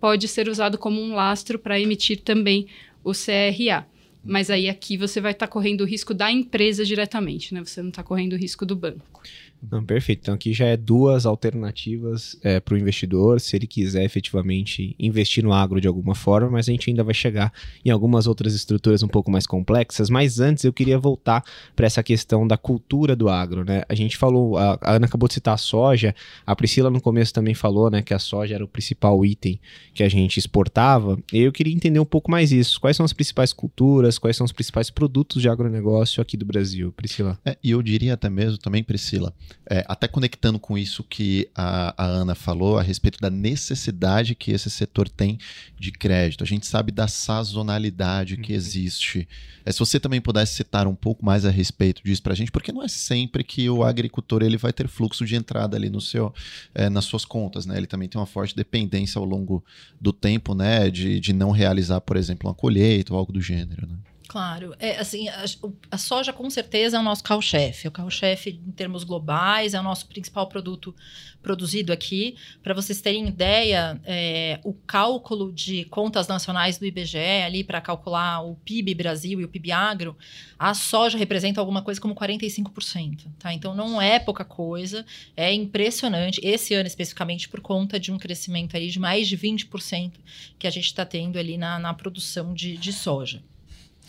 pode 0.00 0.26
ser 0.26 0.48
usado 0.48 0.76
como 0.76 1.00
um 1.00 1.14
lastro 1.14 1.56
para 1.56 1.78
emitir 1.78 2.20
também 2.22 2.66
o 3.04 3.12
CRA. 3.12 3.86
Mas 4.24 4.50
aí 4.50 4.68
aqui 4.68 4.96
você 4.96 5.20
vai 5.20 5.32
estar 5.32 5.46
tá 5.46 5.52
correndo 5.52 5.82
o 5.82 5.86
risco 5.86 6.14
da 6.14 6.30
empresa 6.30 6.84
diretamente, 6.84 7.52
né? 7.52 7.60
Você 7.64 7.82
não 7.82 7.88
está 7.88 8.02
correndo 8.02 8.34
o 8.34 8.36
risco 8.36 8.64
do 8.64 8.76
banco. 8.76 9.22
Não, 9.70 9.84
perfeito. 9.84 10.22
Então 10.22 10.34
aqui 10.34 10.52
já 10.52 10.66
é 10.66 10.76
duas 10.76 11.24
alternativas 11.24 12.36
é, 12.42 12.58
para 12.58 12.74
o 12.74 12.78
investidor, 12.78 13.40
se 13.40 13.54
ele 13.54 13.66
quiser 13.66 14.04
efetivamente 14.04 14.96
investir 14.98 15.44
no 15.44 15.52
agro 15.52 15.80
de 15.80 15.86
alguma 15.86 16.16
forma, 16.16 16.50
mas 16.50 16.68
a 16.68 16.72
gente 16.72 16.90
ainda 16.90 17.04
vai 17.04 17.14
chegar 17.14 17.52
em 17.84 17.90
algumas 17.90 18.26
outras 18.26 18.54
estruturas 18.54 19.04
um 19.04 19.08
pouco 19.08 19.30
mais 19.30 19.46
complexas. 19.46 20.10
Mas 20.10 20.40
antes 20.40 20.64
eu 20.64 20.72
queria 20.72 20.98
voltar 20.98 21.44
para 21.76 21.86
essa 21.86 22.02
questão 22.02 22.46
da 22.46 22.56
cultura 22.56 23.14
do 23.14 23.28
agro, 23.28 23.64
né? 23.64 23.82
A 23.88 23.94
gente 23.94 24.16
falou, 24.16 24.58
a, 24.58 24.78
a, 24.80 24.96
Ana 24.96 25.06
acabou 25.06 25.28
de 25.28 25.34
citar 25.34 25.54
a 25.54 25.58
soja, 25.58 26.12
a 26.44 26.56
Priscila 26.56 26.90
no 26.90 27.00
começo 27.00 27.32
também 27.32 27.54
falou, 27.54 27.88
né, 27.88 28.02
que 28.02 28.12
a 28.12 28.18
soja 28.18 28.56
era 28.56 28.64
o 28.64 28.68
principal 28.68 29.24
item 29.24 29.60
que 29.94 30.02
a 30.02 30.08
gente 30.08 30.38
exportava. 30.38 31.16
E 31.32 31.38
eu 31.38 31.52
queria 31.52 31.72
entender 31.72 32.00
um 32.00 32.04
pouco 32.04 32.30
mais 32.30 32.50
isso. 32.50 32.80
Quais 32.80 32.96
são 32.96 33.04
as 33.04 33.12
principais 33.12 33.52
culturas, 33.52 34.18
quais 34.18 34.36
são 34.36 34.44
os 34.44 34.52
principais 34.52 34.90
produtos 34.90 35.40
de 35.40 35.48
agronegócio 35.48 36.20
aqui 36.20 36.36
do 36.36 36.44
Brasil, 36.44 36.92
Priscila? 36.92 37.38
É, 37.44 37.56
e 37.62 37.70
eu 37.70 37.80
diria 37.80 38.14
até 38.14 38.28
mesmo 38.28 38.58
também, 38.58 38.82
Priscila, 38.82 39.32
é, 39.68 39.84
até 39.88 40.08
conectando 40.08 40.58
com 40.58 40.76
isso 40.76 41.02
que 41.02 41.48
a, 41.54 41.94
a, 41.96 42.06
Ana 42.06 42.34
falou 42.34 42.78
a 42.78 42.82
respeito 42.82 43.18
da 43.20 43.30
necessidade 43.30 44.34
que 44.34 44.50
esse 44.50 44.68
setor 44.68 45.08
tem 45.08 45.38
de 45.78 45.92
crédito. 45.92 46.44
A 46.44 46.46
gente 46.46 46.66
sabe 46.66 46.92
da 46.92 47.08
sazonalidade 47.08 48.36
que 48.36 48.52
uhum. 48.52 48.58
existe. 48.58 49.28
É, 49.64 49.72
se 49.72 49.78
você 49.78 49.98
também 49.98 50.20
pudesse 50.20 50.54
citar 50.54 50.86
um 50.86 50.94
pouco 50.94 51.24
mais 51.24 51.44
a 51.44 51.50
respeito 51.50 52.02
disso 52.04 52.22
para 52.22 52.32
a 52.32 52.36
gente, 52.36 52.50
porque 52.50 52.72
não 52.72 52.82
é 52.82 52.88
sempre 52.88 53.44
que 53.44 53.68
o 53.70 53.82
agricultor 53.84 54.42
ele 54.42 54.56
vai 54.56 54.72
ter 54.72 54.88
fluxo 54.88 55.24
de 55.24 55.36
entrada 55.36 55.76
ali 55.76 55.88
no 55.88 56.00
seu, 56.00 56.34
é, 56.74 56.88
nas 56.88 57.04
suas 57.04 57.24
contas, 57.24 57.66
né? 57.66 57.76
Ele 57.76 57.86
também 57.86 58.08
tem 58.08 58.20
uma 58.20 58.26
forte 58.26 58.54
dependência 58.54 59.18
ao 59.18 59.24
longo 59.24 59.64
do 60.00 60.12
tempo, 60.12 60.54
né? 60.54 60.90
De, 60.90 61.20
de 61.20 61.32
não 61.32 61.50
realizar, 61.50 62.00
por 62.00 62.16
exemplo, 62.16 62.48
uma 62.48 62.54
colheita 62.54 63.12
ou 63.12 63.18
algo 63.18 63.32
do 63.32 63.40
gênero, 63.40 63.86
né? 63.86 63.96
Claro, 64.32 64.74
é 64.78 64.96
assim, 64.96 65.28
a, 65.28 65.44
a 65.90 65.98
soja 65.98 66.32
com 66.32 66.48
certeza 66.48 66.96
é 66.96 67.00
o 67.00 67.02
nosso 67.02 67.22
carro-chefe. 67.22 67.86
O 67.86 67.90
carro-chefe 67.90 68.58
em 68.66 68.72
termos 68.72 69.04
globais 69.04 69.74
é 69.74 69.78
o 69.78 69.82
nosso 69.82 70.06
principal 70.06 70.46
produto 70.46 70.94
produzido 71.42 71.92
aqui. 71.92 72.36
Para 72.62 72.72
vocês 72.72 73.02
terem 73.02 73.28
ideia, 73.28 74.00
é, 74.06 74.58
o 74.64 74.72
cálculo 74.72 75.52
de 75.52 75.84
contas 75.84 76.28
nacionais 76.28 76.78
do 76.78 76.86
IBGE 76.86 77.18
ali 77.44 77.62
para 77.62 77.78
calcular 77.82 78.40
o 78.40 78.54
PIB 78.54 78.94
Brasil 78.94 79.38
e 79.38 79.44
o 79.44 79.48
PIB 79.48 79.70
agro, 79.70 80.16
a 80.58 80.72
soja 80.72 81.18
representa 81.18 81.60
alguma 81.60 81.82
coisa 81.82 82.00
como 82.00 82.14
45%, 82.14 83.26
tá? 83.38 83.52
Então 83.52 83.74
não 83.74 84.00
é 84.00 84.18
pouca 84.18 84.46
coisa, 84.46 85.04
é 85.36 85.52
impressionante. 85.52 86.40
Esse 86.42 86.72
ano 86.72 86.86
especificamente 86.86 87.50
por 87.50 87.60
conta 87.60 88.00
de 88.00 88.10
um 88.10 88.16
crescimento 88.16 88.74
ali 88.78 88.88
de 88.88 88.98
mais 88.98 89.28
de 89.28 89.36
20% 89.36 90.12
que 90.58 90.66
a 90.66 90.70
gente 90.70 90.86
está 90.86 91.04
tendo 91.04 91.38
ali 91.38 91.58
na, 91.58 91.78
na 91.78 91.92
produção 91.92 92.54
de, 92.54 92.78
de 92.78 92.94
soja. 92.94 93.42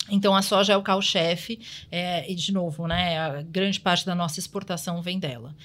Então, 0.09 0.35
a 0.35 0.41
soja 0.41 0.73
é 0.73 0.77
o 0.77 0.81
carro-chefe, 0.81 1.59
é, 1.91 2.29
e 2.29 2.35
de 2.35 2.51
novo, 2.51 2.87
né, 2.87 3.17
a 3.17 3.41
grande 3.41 3.79
parte 3.79 4.05
da 4.05 4.13
nossa 4.13 4.39
exportação 4.39 5.01
vem 5.01 5.17
dela. 5.17 5.55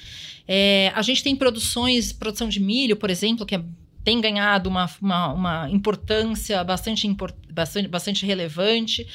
É, 0.46 0.92
a 0.94 1.02
gente 1.02 1.22
tem 1.22 1.34
produções, 1.34 2.12
produção 2.12 2.48
de 2.48 2.60
milho, 2.60 2.96
por 2.96 3.10
exemplo, 3.10 3.44
que 3.44 3.56
é, 3.56 3.62
tem 4.04 4.20
ganhado 4.20 4.68
uma, 4.70 4.88
uma, 5.02 5.32
uma 5.32 5.70
importância 5.70 6.62
bastante, 6.64 7.06
bastante, 7.50 7.88
bastante 7.88 8.24
relevante, 8.24 9.06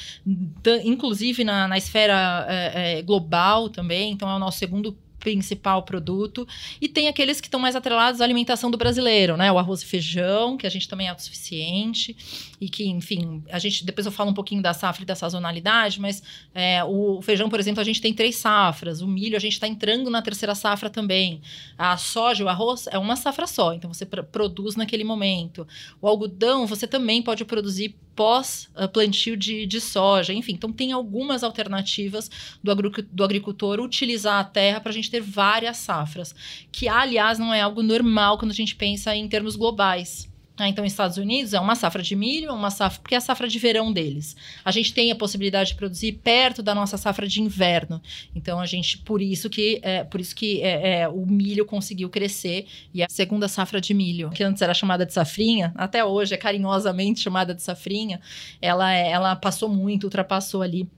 inclusive 0.84 1.42
na, 1.42 1.66
na 1.66 1.78
esfera 1.78 2.46
é, 2.48 2.98
é, 2.98 3.02
global 3.02 3.68
também. 3.68 4.12
Então, 4.12 4.28
é 4.28 4.36
o 4.36 4.38
nosso 4.38 4.58
segundo 4.58 4.96
principal 5.24 5.82
produto. 5.82 6.46
E 6.78 6.86
tem 6.86 7.08
aqueles 7.08 7.40
que 7.40 7.46
estão 7.46 7.58
mais 7.58 7.74
atrelados 7.74 8.20
à 8.20 8.24
alimentação 8.24 8.70
do 8.70 8.76
brasileiro, 8.76 9.38
né? 9.38 9.50
O 9.50 9.58
arroz 9.58 9.80
e 9.80 9.86
feijão, 9.86 10.58
que 10.58 10.66
a 10.66 10.70
gente 10.70 10.86
também 10.86 11.06
é 11.06 11.10
autossuficiente. 11.10 12.14
E 12.60 12.68
que, 12.68 12.86
enfim, 12.86 13.42
a 13.50 13.58
gente. 13.58 13.84
Depois 13.84 14.06
eu 14.06 14.12
falo 14.12 14.30
um 14.30 14.34
pouquinho 14.34 14.62
da 14.62 14.74
safra 14.74 15.02
e 15.02 15.06
da 15.06 15.14
sazonalidade, 15.14 15.98
mas 15.98 16.22
é, 16.54 16.84
o 16.84 17.22
feijão, 17.22 17.48
por 17.48 17.58
exemplo, 17.58 17.80
a 17.80 17.84
gente 17.84 18.00
tem 18.00 18.12
três 18.12 18.36
safras. 18.36 19.00
O 19.00 19.08
milho, 19.08 19.36
a 19.36 19.40
gente 19.40 19.54
está 19.54 19.66
entrando 19.66 20.10
na 20.10 20.20
terceira 20.20 20.54
safra 20.54 20.90
também. 20.90 21.40
A 21.78 21.96
soja, 21.96 22.44
o 22.44 22.48
arroz, 22.48 22.86
é 22.90 22.98
uma 22.98 23.16
safra 23.16 23.46
só, 23.46 23.72
então 23.72 23.92
você 23.92 24.04
produz 24.04 24.76
naquele 24.76 25.04
momento. 25.04 25.66
O 26.00 26.06
algodão, 26.06 26.66
você 26.66 26.86
também 26.86 27.22
pode 27.22 27.44
produzir 27.44 27.96
pós-plantio 28.14 29.36
de, 29.36 29.66
de, 29.66 29.80
soja, 29.80 30.32
enfim. 30.32 30.52
Então, 30.52 30.72
tem 30.72 30.92
algumas 30.92 31.42
alternativas 31.42 32.30
do, 32.62 32.72
do 33.10 33.24
agricultor 33.24 33.80
utilizar 33.80 34.40
a 34.40 34.44
terra 34.44 34.80
para 34.80 34.90
a 34.90 34.94
gente 34.94 35.10
ter 35.14 35.20
várias 35.20 35.76
safras, 35.76 36.34
que, 36.72 36.88
aliás, 36.88 37.38
não 37.38 37.54
é 37.54 37.60
algo 37.60 37.82
normal 37.82 38.36
quando 38.36 38.50
a 38.50 38.54
gente 38.54 38.74
pensa 38.74 39.14
em 39.14 39.28
termos 39.28 39.54
globais. 39.54 40.28
Ah, 40.56 40.68
então, 40.68 40.84
Estados 40.84 41.16
Unidos 41.16 41.52
é 41.52 41.58
uma 41.58 41.74
safra 41.74 42.00
de 42.00 42.14
milho, 42.14 42.52
uma 42.52 42.70
safra, 42.70 43.00
porque 43.00 43.14
é 43.16 43.18
a 43.18 43.20
safra 43.20 43.48
de 43.48 43.58
verão 43.58 43.92
deles. 43.92 44.36
A 44.64 44.70
gente 44.70 44.94
tem 44.94 45.10
a 45.10 45.16
possibilidade 45.16 45.70
de 45.70 45.76
produzir 45.76 46.12
perto 46.12 46.62
da 46.62 46.72
nossa 46.72 46.96
safra 46.96 47.26
de 47.26 47.42
inverno. 47.42 48.00
Então, 48.36 48.60
a 48.60 48.66
gente, 48.66 48.98
por 48.98 49.20
isso 49.20 49.50
que, 49.50 49.80
é, 49.82 50.04
por 50.04 50.20
isso 50.20 50.34
que 50.34 50.62
é, 50.62 51.00
é, 51.00 51.08
o 51.08 51.26
milho 51.26 51.66
conseguiu 51.66 52.08
crescer 52.08 52.66
e 52.92 53.02
a 53.02 53.08
segunda 53.08 53.48
safra 53.48 53.80
de 53.80 53.92
milho, 53.92 54.30
que 54.30 54.44
antes 54.44 54.62
era 54.62 54.72
chamada 54.72 55.04
de 55.04 55.12
safrinha, 55.12 55.72
até 55.74 56.04
hoje 56.04 56.34
é 56.34 56.36
carinhosamente 56.36 57.20
chamada 57.20 57.52
de 57.52 57.60
safrinha, 57.60 58.20
ela, 58.62 58.92
é, 58.92 59.10
ela 59.10 59.34
passou 59.34 59.68
muito, 59.68 60.04
ultrapassou 60.04 60.62
ali 60.62 60.88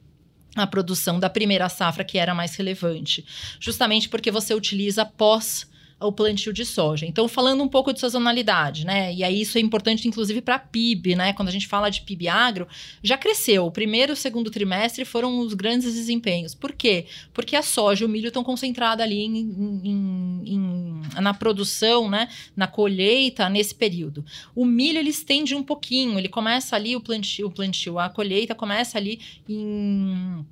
a 0.63 0.67
produção 0.67 1.21
da 1.21 1.29
primeira 1.29 1.69
safra 1.69 2.05
que 2.05 2.19
era 2.19 2.35
mais 2.35 2.57
relevante, 2.57 3.25
justamente 3.61 4.09
porque 4.09 4.31
você 4.31 4.55
utiliza 4.55 5.05
pós 5.05 5.67
o 5.99 6.13
plantio 6.13 6.53
de 6.53 6.65
soja. 6.65 7.07
Então, 7.07 7.27
falando 7.27 7.63
um 7.63 7.69
pouco 7.69 7.93
de 7.93 7.99
sazonalidade, 7.99 8.85
né? 8.85 9.15
E 9.15 9.25
aí 9.25 9.41
isso 9.41 9.57
é 9.57 9.61
importante, 9.63 10.07
inclusive, 10.07 10.43
para 10.43 10.59
PIB, 10.59 11.17
né? 11.17 11.33
Quando 11.33 11.49
a 11.49 11.53
gente 11.53 11.67
fala 11.67 11.89
de 11.89 12.03
PIB 12.03 12.29
agro, 12.29 12.69
já 13.03 13.17
cresceu. 13.17 13.65
O 13.65 13.71
primeiro 13.71 14.13
e 14.13 14.15
o 14.15 14.17
segundo 14.17 14.51
trimestre 14.51 15.07
foram 15.07 15.39
os 15.41 15.55
grandes 15.55 15.95
desempenhos. 15.95 16.55
Por 16.55 16.73
quê? 16.73 17.07
Porque 17.33 17.57
a 17.57 17.63
soja 17.63 18.05
e 18.05 18.07
o 18.07 18.09
milho 18.11 18.29
estão 18.29 18.45
concentrados 18.45 19.03
ali 19.03 19.21
em, 19.21 19.39
em, 19.39 20.43
em, 20.45 21.01
na 21.21 21.33
produção, 21.33 22.11
né? 22.11 22.29
Na 22.55 22.67
colheita 22.67 23.49
nesse 23.49 23.75
período. 23.75 24.23
O 24.55 24.67
milho 24.67 24.99
ele 24.99 25.11
estende 25.11 25.55
um 25.55 25.63
pouquinho, 25.63 26.19
ele 26.19 26.29
começa 26.29 26.77
ali 26.77 26.95
o 26.95 27.01
plantio, 27.01 27.47
o 27.47 27.51
plantio, 27.51 27.99
a 27.99 28.11
colheita 28.11 28.55
começa 28.55 28.99
ali 28.99 29.19
em 29.49 30.45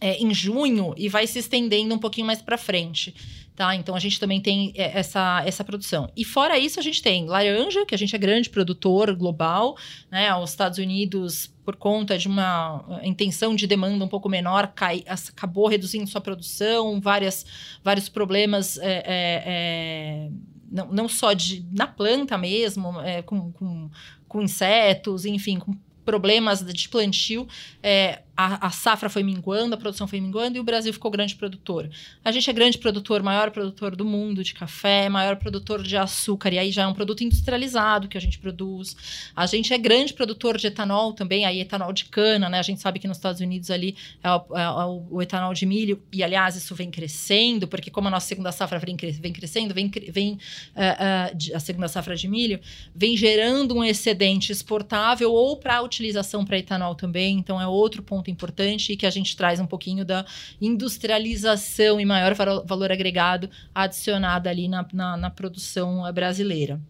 é, 0.00 0.22
em 0.22 0.32
junho 0.32 0.94
e 0.96 1.08
vai 1.08 1.26
se 1.26 1.40
estendendo 1.40 1.94
um 1.94 1.98
pouquinho 1.98 2.26
mais 2.26 2.40
para 2.40 2.56
frente. 2.56 3.14
Tá? 3.58 3.74
Então 3.74 3.96
a 3.96 3.98
gente 3.98 4.20
também 4.20 4.40
tem 4.40 4.72
é, 4.76 4.96
essa, 4.96 5.42
essa 5.44 5.64
produção. 5.64 6.08
E 6.16 6.24
fora 6.24 6.56
isso, 6.56 6.78
a 6.78 6.82
gente 6.82 7.02
tem 7.02 7.26
laranja, 7.26 7.84
que 7.84 7.92
a 7.92 7.98
gente 7.98 8.14
é 8.14 8.18
grande 8.18 8.48
produtor 8.48 9.12
global, 9.16 9.76
né? 10.08 10.32
Os 10.36 10.50
Estados 10.50 10.78
Unidos, 10.78 11.52
por 11.64 11.74
conta 11.74 12.16
de 12.16 12.28
uma 12.28 12.84
é, 13.02 13.08
intenção 13.08 13.56
de 13.56 13.66
demanda 13.66 14.04
um 14.04 14.06
pouco 14.06 14.28
menor, 14.28 14.68
cai, 14.68 15.02
acabou 15.08 15.66
reduzindo 15.66 16.06
sua 16.06 16.20
produção, 16.20 17.00
várias, 17.00 17.44
vários 17.82 18.08
problemas. 18.08 18.78
É, 18.78 18.92
é, 18.92 19.42
é, 19.44 20.30
não, 20.70 20.92
não 20.92 21.08
só 21.08 21.32
de, 21.32 21.66
na 21.72 21.88
planta 21.88 22.38
mesmo, 22.38 23.00
é, 23.00 23.22
com, 23.22 23.50
com, 23.50 23.90
com 24.28 24.40
insetos, 24.40 25.24
enfim, 25.24 25.58
com 25.58 25.76
problemas 26.04 26.64
de 26.64 26.88
plantio, 26.88 27.46
é, 27.82 28.22
a, 28.40 28.68
a, 28.68 28.70
safra 28.70 29.10
foi 29.10 29.24
minguando, 29.24 29.74
a 29.74 29.76
produção 29.76 30.06
foi 30.06 30.20
minguando 30.20 30.56
e 30.56 30.60
o 30.60 30.62
Brasil 30.62 30.92
ficou 30.92 31.10
grande 31.10 31.34
produtor. 31.34 31.90
A 32.24 32.30
gente 32.30 32.48
é 32.48 32.52
grande 32.52 32.78
produtor, 32.78 33.20
maior 33.20 33.50
produtor 33.50 33.96
do 33.96 34.04
mundo 34.04 34.44
de 34.44 34.54
café, 34.54 35.08
maior 35.08 35.34
produtor 35.34 35.82
de 35.82 35.96
açúcar, 35.96 36.52
e 36.52 36.58
aí 36.60 36.70
já 36.70 36.82
é 36.82 36.86
um 36.86 36.94
produto 36.94 37.24
industrializado 37.24 38.06
que 38.06 38.16
a 38.16 38.20
gente 38.20 38.38
produz. 38.38 38.96
A 39.34 39.44
gente 39.44 39.74
é 39.74 39.78
grande 39.78 40.14
produtor 40.14 40.56
de 40.56 40.68
etanol 40.68 41.12
também, 41.12 41.44
aí 41.44 41.58
etanol 41.58 41.92
de 41.92 42.04
cana, 42.04 42.48
né? 42.48 42.60
A 42.60 42.62
gente 42.62 42.80
sabe 42.80 43.00
que 43.00 43.08
nos 43.08 43.16
Estados 43.16 43.40
Unidos 43.40 43.72
ali 43.72 43.96
é 44.22 44.30
o, 44.30 44.56
é 44.56 44.86
o, 45.10 45.20
etanol 45.20 45.52
de 45.52 45.66
milho, 45.66 46.00
e 46.12 46.22
aliás, 46.22 46.54
isso 46.54 46.76
vem 46.76 46.92
crescendo, 46.92 47.66
porque 47.66 47.90
como 47.90 48.06
a 48.06 48.10
nossa 48.12 48.28
segunda 48.28 48.52
safra 48.52 48.78
vem, 48.78 48.96
vem 48.96 49.32
crescendo, 49.32 49.74
vem, 49.74 49.90
vem 50.12 50.34
uh, 50.34 50.36
uh, 50.36 51.56
a 51.56 51.58
segunda 51.58 51.88
safra 51.88 52.14
de 52.14 52.28
milho, 52.28 52.60
vem 52.94 53.16
gerando 53.16 53.74
um 53.74 53.82
excedente 53.82 54.52
exportável 54.52 55.32
ou 55.32 55.56
para 55.56 55.82
utilização 55.82 56.44
para 56.44 56.56
etanol 56.56 56.94
também, 56.94 57.36
então 57.36 57.60
é 57.60 57.66
outro 57.66 58.00
ponto 58.00 58.27
ponto 58.28 58.30
importante 58.30 58.92
e 58.92 58.96
que 58.96 59.06
a 59.06 59.10
gente 59.10 59.36
traz 59.36 59.60
um 59.60 59.66
pouquinho 59.66 60.04
da 60.04 60.24
industrialização 60.60 62.00
e 62.00 62.04
maior 62.04 62.34
valor 62.34 62.92
agregado 62.92 63.48
adicionado 63.74 64.48
ali 64.48 64.68
na, 64.68 64.86
na, 64.92 65.16
na 65.16 65.30
produção 65.30 66.10
brasileira. 66.12 66.80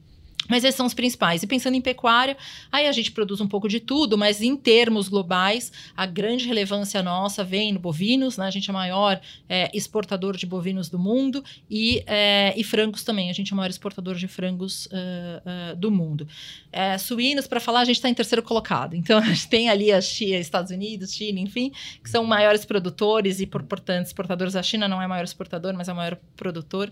Mas 0.48 0.64
esses 0.64 0.76
são 0.76 0.86
os 0.86 0.94
principais. 0.94 1.42
E 1.42 1.46
pensando 1.46 1.74
em 1.74 1.80
pecuária, 1.80 2.36
aí 2.72 2.86
a 2.86 2.92
gente 2.92 3.12
produz 3.12 3.40
um 3.40 3.46
pouco 3.46 3.68
de 3.68 3.80
tudo, 3.80 4.16
mas 4.16 4.40
em 4.40 4.56
termos 4.56 5.08
globais, 5.08 5.70
a 5.96 6.06
grande 6.06 6.46
relevância 6.46 7.02
nossa 7.02 7.44
vem 7.44 7.72
no 7.72 7.78
bovinos, 7.78 8.38
né? 8.38 8.46
A 8.46 8.50
gente 8.50 8.70
é 8.70 8.72
o 8.72 8.74
maior 8.74 9.20
é, 9.48 9.70
exportador 9.74 10.36
de 10.36 10.46
bovinos 10.46 10.88
do 10.88 10.98
mundo 10.98 11.44
e, 11.70 12.02
é, 12.06 12.54
e 12.56 12.64
frangos 12.64 13.02
também. 13.02 13.28
A 13.28 13.32
gente 13.32 13.52
é 13.52 13.54
o 13.54 13.56
maior 13.56 13.68
exportador 13.68 14.14
de 14.14 14.26
frangos 14.26 14.86
uh, 14.86 14.90
uh, 14.92 15.76
do 15.76 15.90
mundo. 15.90 16.26
É, 16.72 16.96
suínos, 16.96 17.46
para 17.46 17.60
falar, 17.60 17.80
a 17.80 17.84
gente 17.84 17.96
está 17.96 18.08
em 18.08 18.14
terceiro 18.14 18.42
colocado. 18.42 18.94
Então, 18.94 19.18
a 19.20 19.22
gente 19.22 19.48
tem 19.48 19.68
ali 19.68 19.92
a 19.92 20.00
China, 20.00 20.38
Estados 20.38 20.70
Unidos, 20.70 21.12
China, 21.12 21.40
enfim, 21.40 21.72
que 22.02 22.08
são 22.08 22.24
maiores 22.24 22.64
produtores 22.64 23.40
e, 23.40 23.46
por, 23.46 23.62
portanto, 23.64 24.06
exportadores. 24.06 24.56
A 24.56 24.62
China 24.62 24.88
não 24.88 25.02
é 25.02 25.06
maior 25.06 25.24
exportador, 25.24 25.74
mas 25.74 25.88
é 25.88 25.92
o 25.92 25.96
maior 25.96 26.16
produtor. 26.36 26.90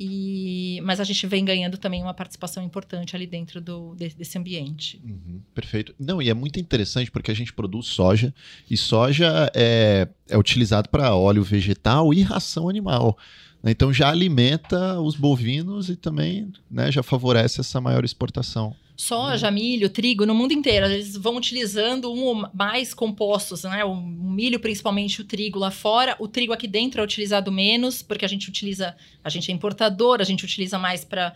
E, 0.00 0.80
mas 0.84 1.00
a 1.00 1.04
gente 1.04 1.26
vem 1.26 1.44
ganhando 1.44 1.76
também 1.76 2.00
uma 2.00 2.14
participação 2.14 2.62
importante 2.62 3.16
ali 3.16 3.26
dentro 3.26 3.60
do, 3.60 3.96
desse 3.96 4.38
ambiente. 4.38 5.02
Uhum, 5.04 5.40
perfeito. 5.52 5.92
Não, 5.98 6.22
e 6.22 6.30
é 6.30 6.34
muito 6.34 6.60
interessante 6.60 7.10
porque 7.10 7.32
a 7.32 7.34
gente 7.34 7.52
produz 7.52 7.86
soja 7.86 8.32
e 8.70 8.76
soja 8.76 9.50
é, 9.52 10.06
é 10.28 10.38
utilizado 10.38 10.88
para 10.88 11.16
óleo 11.16 11.42
vegetal 11.42 12.14
e 12.14 12.22
ração 12.22 12.68
animal. 12.68 13.18
Né? 13.60 13.72
Então 13.72 13.92
já 13.92 14.08
alimenta 14.08 15.00
os 15.00 15.16
bovinos 15.16 15.90
e 15.90 15.96
também 15.96 16.52
né, 16.70 16.92
já 16.92 17.02
favorece 17.02 17.60
essa 17.60 17.80
maior 17.80 18.04
exportação 18.04 18.76
soja, 19.00 19.48
milho, 19.48 19.88
trigo, 19.88 20.26
no 20.26 20.34
mundo 20.34 20.52
inteiro. 20.52 20.86
Eles 20.86 21.16
vão 21.16 21.36
utilizando 21.36 22.12
um 22.12 22.24
ou 22.24 22.50
mais 22.52 22.92
compostos, 22.92 23.62
né? 23.62 23.84
O 23.84 23.94
milho, 23.94 24.58
principalmente 24.58 25.20
o 25.20 25.24
trigo 25.24 25.56
lá 25.56 25.70
fora. 25.70 26.16
O 26.18 26.26
trigo 26.26 26.52
aqui 26.52 26.66
dentro 26.66 27.00
é 27.00 27.04
utilizado 27.04 27.52
menos, 27.52 28.02
porque 28.02 28.24
a 28.24 28.28
gente 28.28 28.48
utiliza, 28.48 28.96
a 29.22 29.30
gente 29.30 29.52
é 29.52 29.54
importador, 29.54 30.20
a 30.20 30.24
gente 30.24 30.44
utiliza 30.44 30.80
mais 30.80 31.04
para 31.04 31.32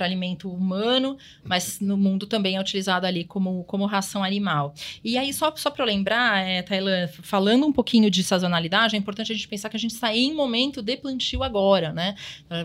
alimento 0.00 0.50
humano, 0.50 1.16
mas 1.44 1.78
no 1.78 1.96
mundo 1.96 2.26
também 2.26 2.56
é 2.56 2.60
utilizado 2.60 3.06
ali 3.06 3.24
como, 3.24 3.62
como 3.64 3.86
ração 3.86 4.24
animal. 4.24 4.74
E 5.04 5.16
aí, 5.16 5.32
só, 5.32 5.54
só 5.54 5.70
para 5.70 5.84
lembrar, 5.84 6.44
é, 6.44 6.60
Thailand, 6.60 7.12
falando 7.22 7.64
um 7.64 7.72
pouquinho 7.72 8.10
de 8.10 8.24
sazonalidade, 8.24 8.96
é 8.96 8.98
importante 8.98 9.30
a 9.30 9.34
gente 9.34 9.46
pensar 9.46 9.68
que 9.68 9.76
a 9.76 9.80
gente 9.80 9.94
está 9.94 10.12
em 10.14 10.34
momento 10.34 10.82
de 10.82 10.96
plantio 10.96 11.44
agora, 11.44 11.92
né? 11.92 12.16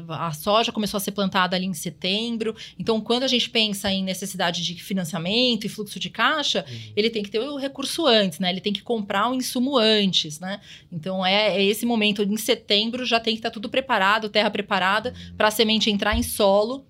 A 0.09 0.33
soja 0.33 0.71
começou 0.71 0.97
a 0.97 1.01
ser 1.01 1.11
plantada 1.11 1.55
ali 1.55 1.67
em 1.67 1.75
setembro, 1.75 2.55
então 2.79 2.99
quando 2.99 3.21
a 3.21 3.27
gente 3.27 3.51
pensa 3.51 3.91
em 3.91 4.14
necessidade 4.15 4.63
de 4.63 4.81
financiamento 4.81 5.65
e 5.65 5.69
fluxo 5.69 5.99
de 5.99 6.09
caixa, 6.09 6.65
uhum. 6.67 6.93
ele 6.95 7.09
tem 7.09 7.21
que 7.21 7.29
ter 7.29 7.39
o 7.39 7.57
recurso 7.57 8.05
antes, 8.05 8.39
né? 8.39 8.49
Ele 8.49 8.61
tem 8.61 8.73
que 8.73 8.81
comprar 8.81 9.29
o 9.29 9.35
insumo 9.35 9.77
antes, 9.77 10.39
né? 10.39 10.59
Então 10.91 11.25
é, 11.25 11.57
é 11.57 11.63
esse 11.63 11.85
momento 11.85 12.23
em 12.23 12.37
setembro 12.37 13.05
já 13.05 13.19
tem 13.19 13.33
que 13.33 13.39
estar 13.39 13.49
tá 13.49 13.53
tudo 13.53 13.69
preparado, 13.69 14.29
terra 14.29 14.49
preparada 14.49 15.09
uhum. 15.09 15.35
para 15.35 15.49
a 15.49 15.51
semente 15.51 15.89
entrar 15.89 16.17
em 16.17 16.23
solo, 16.23 16.85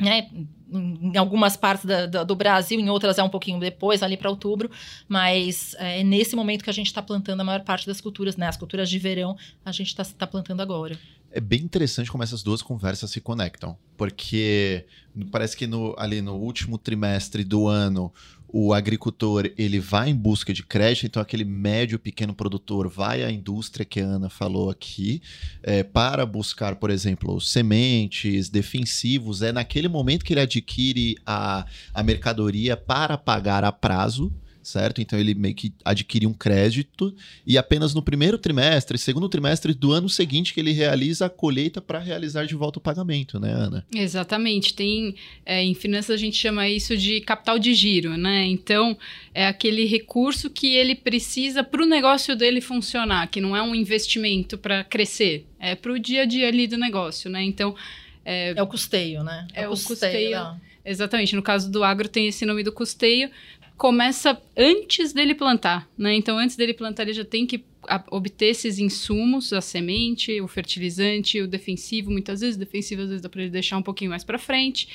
né? 0.00 0.28
em 0.74 1.18
algumas 1.18 1.54
partes 1.54 1.84
da, 1.84 2.06
da, 2.06 2.24
do 2.24 2.34
Brasil, 2.34 2.80
em 2.80 2.88
outras 2.88 3.18
é 3.18 3.22
um 3.22 3.28
pouquinho 3.28 3.60
depois, 3.60 4.02
ali 4.02 4.16
para 4.16 4.30
outubro, 4.30 4.70
mas 5.06 5.76
é 5.78 6.02
nesse 6.02 6.34
momento 6.34 6.64
que 6.64 6.70
a 6.70 6.72
gente 6.72 6.86
está 6.86 7.02
plantando 7.02 7.42
a 7.42 7.44
maior 7.44 7.60
parte 7.60 7.86
das 7.86 8.00
culturas, 8.00 8.38
né? 8.38 8.46
As 8.48 8.56
culturas 8.56 8.88
de 8.88 8.98
verão 8.98 9.36
a 9.64 9.70
gente 9.70 9.88
está 9.88 10.02
tá 10.02 10.26
plantando 10.26 10.62
agora 10.62 10.98
é 11.32 11.40
bem 11.40 11.60
interessante 11.62 12.10
como 12.10 12.22
essas 12.22 12.42
duas 12.42 12.62
conversas 12.62 13.10
se 13.10 13.20
conectam, 13.20 13.76
porque 13.96 14.86
parece 15.30 15.56
que 15.56 15.66
no, 15.66 15.94
ali 15.98 16.20
no 16.20 16.34
último 16.34 16.78
trimestre 16.78 17.44
do 17.44 17.66
ano 17.66 18.12
o 18.52 18.74
agricultor 18.74 19.50
ele 19.56 19.80
vai 19.80 20.10
em 20.10 20.14
busca 20.14 20.52
de 20.52 20.62
crédito, 20.62 21.06
então 21.06 21.22
aquele 21.22 21.44
médio 21.44 21.98
pequeno 21.98 22.34
produtor 22.34 22.86
vai 22.86 23.24
à 23.24 23.30
indústria 23.30 23.84
que 23.84 23.98
a 23.98 24.04
Ana 24.04 24.28
falou 24.28 24.68
aqui 24.68 25.22
é, 25.62 25.82
para 25.82 26.26
buscar, 26.26 26.76
por 26.76 26.90
exemplo, 26.90 27.40
sementes, 27.40 28.50
defensivos. 28.50 29.40
É 29.40 29.52
naquele 29.52 29.88
momento 29.88 30.22
que 30.22 30.34
ele 30.34 30.40
adquire 30.40 31.16
a, 31.24 31.64
a 31.94 32.02
mercadoria 32.02 32.76
para 32.76 33.16
pagar 33.16 33.64
a 33.64 33.72
prazo 33.72 34.30
certo? 34.62 35.00
Então 35.00 35.18
ele 35.18 35.34
meio 35.34 35.54
que 35.54 35.72
adquire 35.84 36.26
um 36.26 36.32
crédito 36.32 37.14
e 37.46 37.58
apenas 37.58 37.94
no 37.94 38.02
primeiro 38.02 38.38
trimestre, 38.38 38.96
segundo 38.96 39.28
trimestre 39.28 39.74
do 39.74 39.92
ano 39.92 40.08
seguinte 40.08 40.54
que 40.54 40.60
ele 40.60 40.72
realiza 40.72 41.26
a 41.26 41.30
colheita 41.30 41.80
para 41.80 41.98
realizar 41.98 42.46
de 42.46 42.54
volta 42.54 42.78
o 42.78 42.82
pagamento, 42.82 43.40
né, 43.40 43.52
Ana? 43.52 43.84
Exatamente. 43.94 44.74
Tem 44.74 45.14
é, 45.44 45.62
em 45.62 45.74
finanças 45.74 46.10
a 46.10 46.16
gente 46.16 46.36
chama 46.36 46.68
isso 46.68 46.96
de 46.96 47.20
capital 47.20 47.58
de 47.58 47.74
giro, 47.74 48.16
né? 48.16 48.46
Então 48.46 48.96
é 49.34 49.46
aquele 49.46 49.84
recurso 49.84 50.48
que 50.48 50.74
ele 50.74 50.94
precisa 50.94 51.64
para 51.64 51.82
o 51.82 51.86
negócio 51.86 52.36
dele 52.36 52.60
funcionar, 52.60 53.26
que 53.28 53.40
não 53.40 53.56
é 53.56 53.62
um 53.62 53.74
investimento 53.74 54.56
para 54.56 54.84
crescer, 54.84 55.46
é 55.58 55.74
para 55.74 55.92
o 55.92 55.98
dia 55.98 56.22
a 56.22 56.24
dia 56.24 56.48
ali 56.48 56.66
do 56.66 56.76
negócio, 56.76 57.28
né? 57.30 57.42
Então 57.42 57.74
é, 58.24 58.54
é 58.56 58.62
o 58.62 58.66
custeio, 58.66 59.24
né? 59.24 59.46
É, 59.52 59.62
é 59.62 59.68
o 59.68 59.70
custeio. 59.70 59.88
custeio 59.88 60.72
Exatamente. 60.84 61.36
No 61.36 61.42
caso 61.42 61.70
do 61.70 61.84
agro 61.84 62.08
tem 62.08 62.26
esse 62.26 62.44
nome 62.44 62.62
do 62.62 62.72
custeio, 62.72 63.30
começa 63.76 64.40
antes 64.56 65.12
dele 65.12 65.34
plantar, 65.34 65.88
né? 65.96 66.14
Então, 66.14 66.38
antes 66.38 66.56
dele 66.56 66.74
plantar, 66.74 67.04
ele 67.04 67.12
já 67.12 67.24
tem 67.24 67.46
que 67.46 67.64
obter 68.10 68.46
esses 68.46 68.78
insumos, 68.78 69.52
a 69.52 69.60
semente, 69.60 70.40
o 70.40 70.46
fertilizante, 70.46 71.40
o 71.40 71.48
defensivo, 71.48 72.10
muitas 72.10 72.40
vezes, 72.40 72.56
o 72.56 72.58
defensivo 72.58 73.02
às 73.02 73.08
vezes 73.08 73.22
dá 73.22 73.28
para 73.28 73.42
ele 73.42 73.50
deixar 73.50 73.76
um 73.76 73.82
pouquinho 73.82 74.10
mais 74.10 74.22
para 74.22 74.38
frente. 74.38 74.88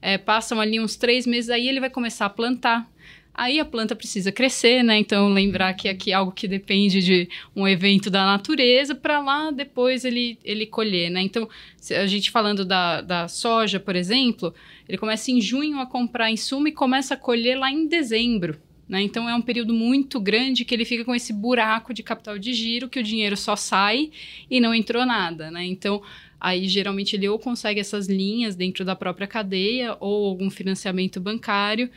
É, 0.00 0.16
passam 0.16 0.60
ali 0.60 0.80
uns 0.80 0.96
três 0.96 1.26
meses, 1.26 1.50
aí 1.50 1.68
ele 1.68 1.80
vai 1.80 1.90
começar 1.90 2.26
a 2.26 2.30
plantar. 2.30 2.90
Aí 3.32 3.60
a 3.60 3.64
planta 3.64 3.94
precisa 3.94 4.32
crescer, 4.32 4.82
né? 4.82 4.98
Então, 4.98 5.28
lembrar 5.28 5.72
que 5.74 5.88
aqui 5.88 6.10
é 6.10 6.14
algo 6.14 6.32
que 6.32 6.48
depende 6.48 7.00
de 7.00 7.28
um 7.54 7.66
evento 7.66 8.10
da 8.10 8.24
natureza 8.24 8.94
para 8.94 9.20
lá 9.20 9.50
depois 9.50 10.04
ele, 10.04 10.38
ele 10.44 10.66
colher, 10.66 11.10
né? 11.10 11.22
Então, 11.22 11.48
a 11.90 12.06
gente 12.06 12.30
falando 12.30 12.64
da, 12.64 13.00
da 13.00 13.28
soja, 13.28 13.78
por 13.78 13.94
exemplo, 13.94 14.52
ele 14.90 14.98
começa 14.98 15.30
em 15.30 15.40
junho 15.40 15.78
a 15.78 15.86
comprar 15.86 16.32
insumo 16.32 16.66
e 16.66 16.72
começa 16.72 17.14
a 17.14 17.16
colher 17.16 17.56
lá 17.56 17.70
em 17.70 17.86
dezembro. 17.86 18.60
Né? 18.88 19.00
Então 19.02 19.28
é 19.28 19.34
um 19.36 19.40
período 19.40 19.72
muito 19.72 20.18
grande 20.18 20.64
que 20.64 20.74
ele 20.74 20.84
fica 20.84 21.04
com 21.04 21.14
esse 21.14 21.32
buraco 21.32 21.94
de 21.94 22.02
capital 22.02 22.36
de 22.36 22.52
giro 22.52 22.88
que 22.88 22.98
o 22.98 23.04
dinheiro 23.04 23.36
só 23.36 23.54
sai 23.54 24.10
e 24.50 24.58
não 24.58 24.74
entrou 24.74 25.06
nada. 25.06 25.48
Né? 25.48 25.64
Então 25.64 26.02
aí 26.40 26.66
geralmente 26.66 27.14
ele 27.14 27.28
ou 27.28 27.38
consegue 27.38 27.78
essas 27.78 28.08
linhas 28.08 28.56
dentro 28.56 28.84
da 28.84 28.96
própria 28.96 29.28
cadeia 29.28 29.96
ou 30.00 30.26
algum 30.26 30.50
financiamento 30.50 31.20
bancário 31.20 31.88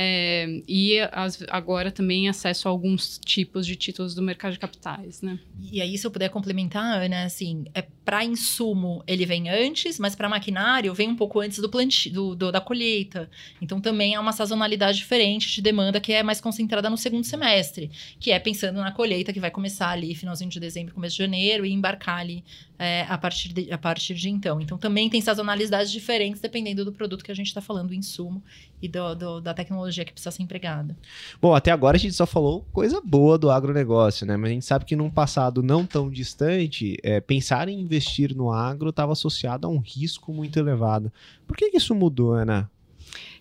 é, 0.00 0.62
e 0.68 1.00
as, 1.10 1.42
agora 1.48 1.90
também 1.90 2.28
acesso 2.28 2.68
a 2.68 2.70
alguns 2.70 3.18
tipos 3.18 3.66
de 3.66 3.74
títulos 3.74 4.14
do 4.14 4.22
mercado 4.22 4.52
de 4.52 4.58
capitais, 4.60 5.20
né? 5.22 5.40
E 5.72 5.82
aí, 5.82 5.98
se 5.98 6.06
eu 6.06 6.10
puder 6.12 6.28
complementar, 6.28 7.02
Ana, 7.02 7.24
assim, 7.24 7.64
é 7.74 7.82
para 8.08 8.24
insumo 8.24 9.04
ele 9.06 9.26
vem 9.26 9.50
antes, 9.50 9.98
mas 9.98 10.16
para 10.16 10.30
maquinário 10.30 10.94
vem 10.94 11.10
um 11.10 11.14
pouco 11.14 11.40
antes 11.40 11.58
do 11.58 11.68
plantio, 11.68 12.10
do, 12.10 12.34
do, 12.34 12.50
da 12.50 12.58
colheita. 12.58 13.28
Então 13.60 13.82
também 13.82 14.14
é 14.14 14.18
uma 14.18 14.32
sazonalidade 14.32 14.96
diferente 14.96 15.54
de 15.54 15.60
demanda 15.60 16.00
que 16.00 16.14
é 16.14 16.22
mais 16.22 16.40
concentrada 16.40 16.88
no 16.88 16.96
segundo 16.96 17.24
semestre, 17.24 17.90
que 18.18 18.30
é 18.30 18.38
pensando 18.38 18.76
na 18.76 18.92
colheita 18.92 19.30
que 19.30 19.38
vai 19.38 19.50
começar 19.50 19.90
ali 19.90 20.14
finalzinho 20.14 20.48
de 20.48 20.58
dezembro, 20.58 20.94
começo 20.94 21.16
de 21.16 21.22
janeiro 21.22 21.66
e 21.66 21.70
embarcar 21.70 22.20
ali 22.20 22.42
é, 22.78 23.04
a, 23.10 23.18
partir 23.18 23.52
de, 23.52 23.70
a 23.70 23.76
partir 23.76 24.14
de 24.14 24.30
então. 24.30 24.58
Então 24.58 24.78
também 24.78 25.10
tem 25.10 25.20
sazonalidades 25.20 25.92
diferentes 25.92 26.40
dependendo 26.40 26.86
do 26.86 26.92
produto 26.92 27.22
que 27.22 27.30
a 27.30 27.34
gente 27.34 27.48
está 27.48 27.60
falando, 27.60 27.88
do 27.88 27.94
insumo 27.94 28.42
e 28.80 28.88
do, 28.88 29.14
do, 29.14 29.40
da 29.40 29.52
tecnologia 29.52 30.04
que 30.04 30.12
precisa 30.12 30.30
ser 30.30 30.42
empregada. 30.42 30.96
Bom, 31.42 31.54
até 31.54 31.70
agora 31.70 31.98
a 31.98 32.00
gente 32.00 32.14
só 32.14 32.24
falou 32.24 32.64
coisa 32.72 33.02
boa 33.04 33.36
do 33.36 33.50
agronegócio, 33.50 34.26
né? 34.26 34.34
Mas 34.36 34.50
a 34.50 34.54
gente 34.54 34.64
sabe 34.64 34.86
que 34.86 34.96
num 34.96 35.10
passado 35.10 35.62
não 35.62 35.84
tão 35.84 36.08
distante, 36.08 36.96
é, 37.02 37.20
pensar 37.20 37.68
em 37.68 37.80
investir 37.80 37.97
no 38.34 38.52
agro 38.52 38.90
estava 38.90 39.12
associado 39.12 39.66
a 39.66 39.70
um 39.70 39.78
risco 39.78 40.32
muito 40.32 40.58
elevado. 40.58 41.12
Por 41.46 41.56
que, 41.56 41.70
que 41.70 41.76
isso 41.76 41.94
mudou, 41.94 42.32
Ana? 42.32 42.70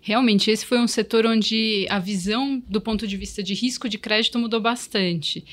Realmente, 0.02 0.50
esse 0.50 0.66
foi 0.66 0.80
um 0.80 0.88
setor 0.88 1.26
onde 1.26 1.86
a 1.90 2.00
visão 2.00 2.64
do 2.68 2.80
ponto 2.80 3.06
de 3.06 3.18
vista 3.18 3.44
de 3.44 3.54
risco 3.54 3.90
de 3.90 3.98
crédito 3.98 4.40
mudou 4.40 4.62
bastante. 4.62 5.44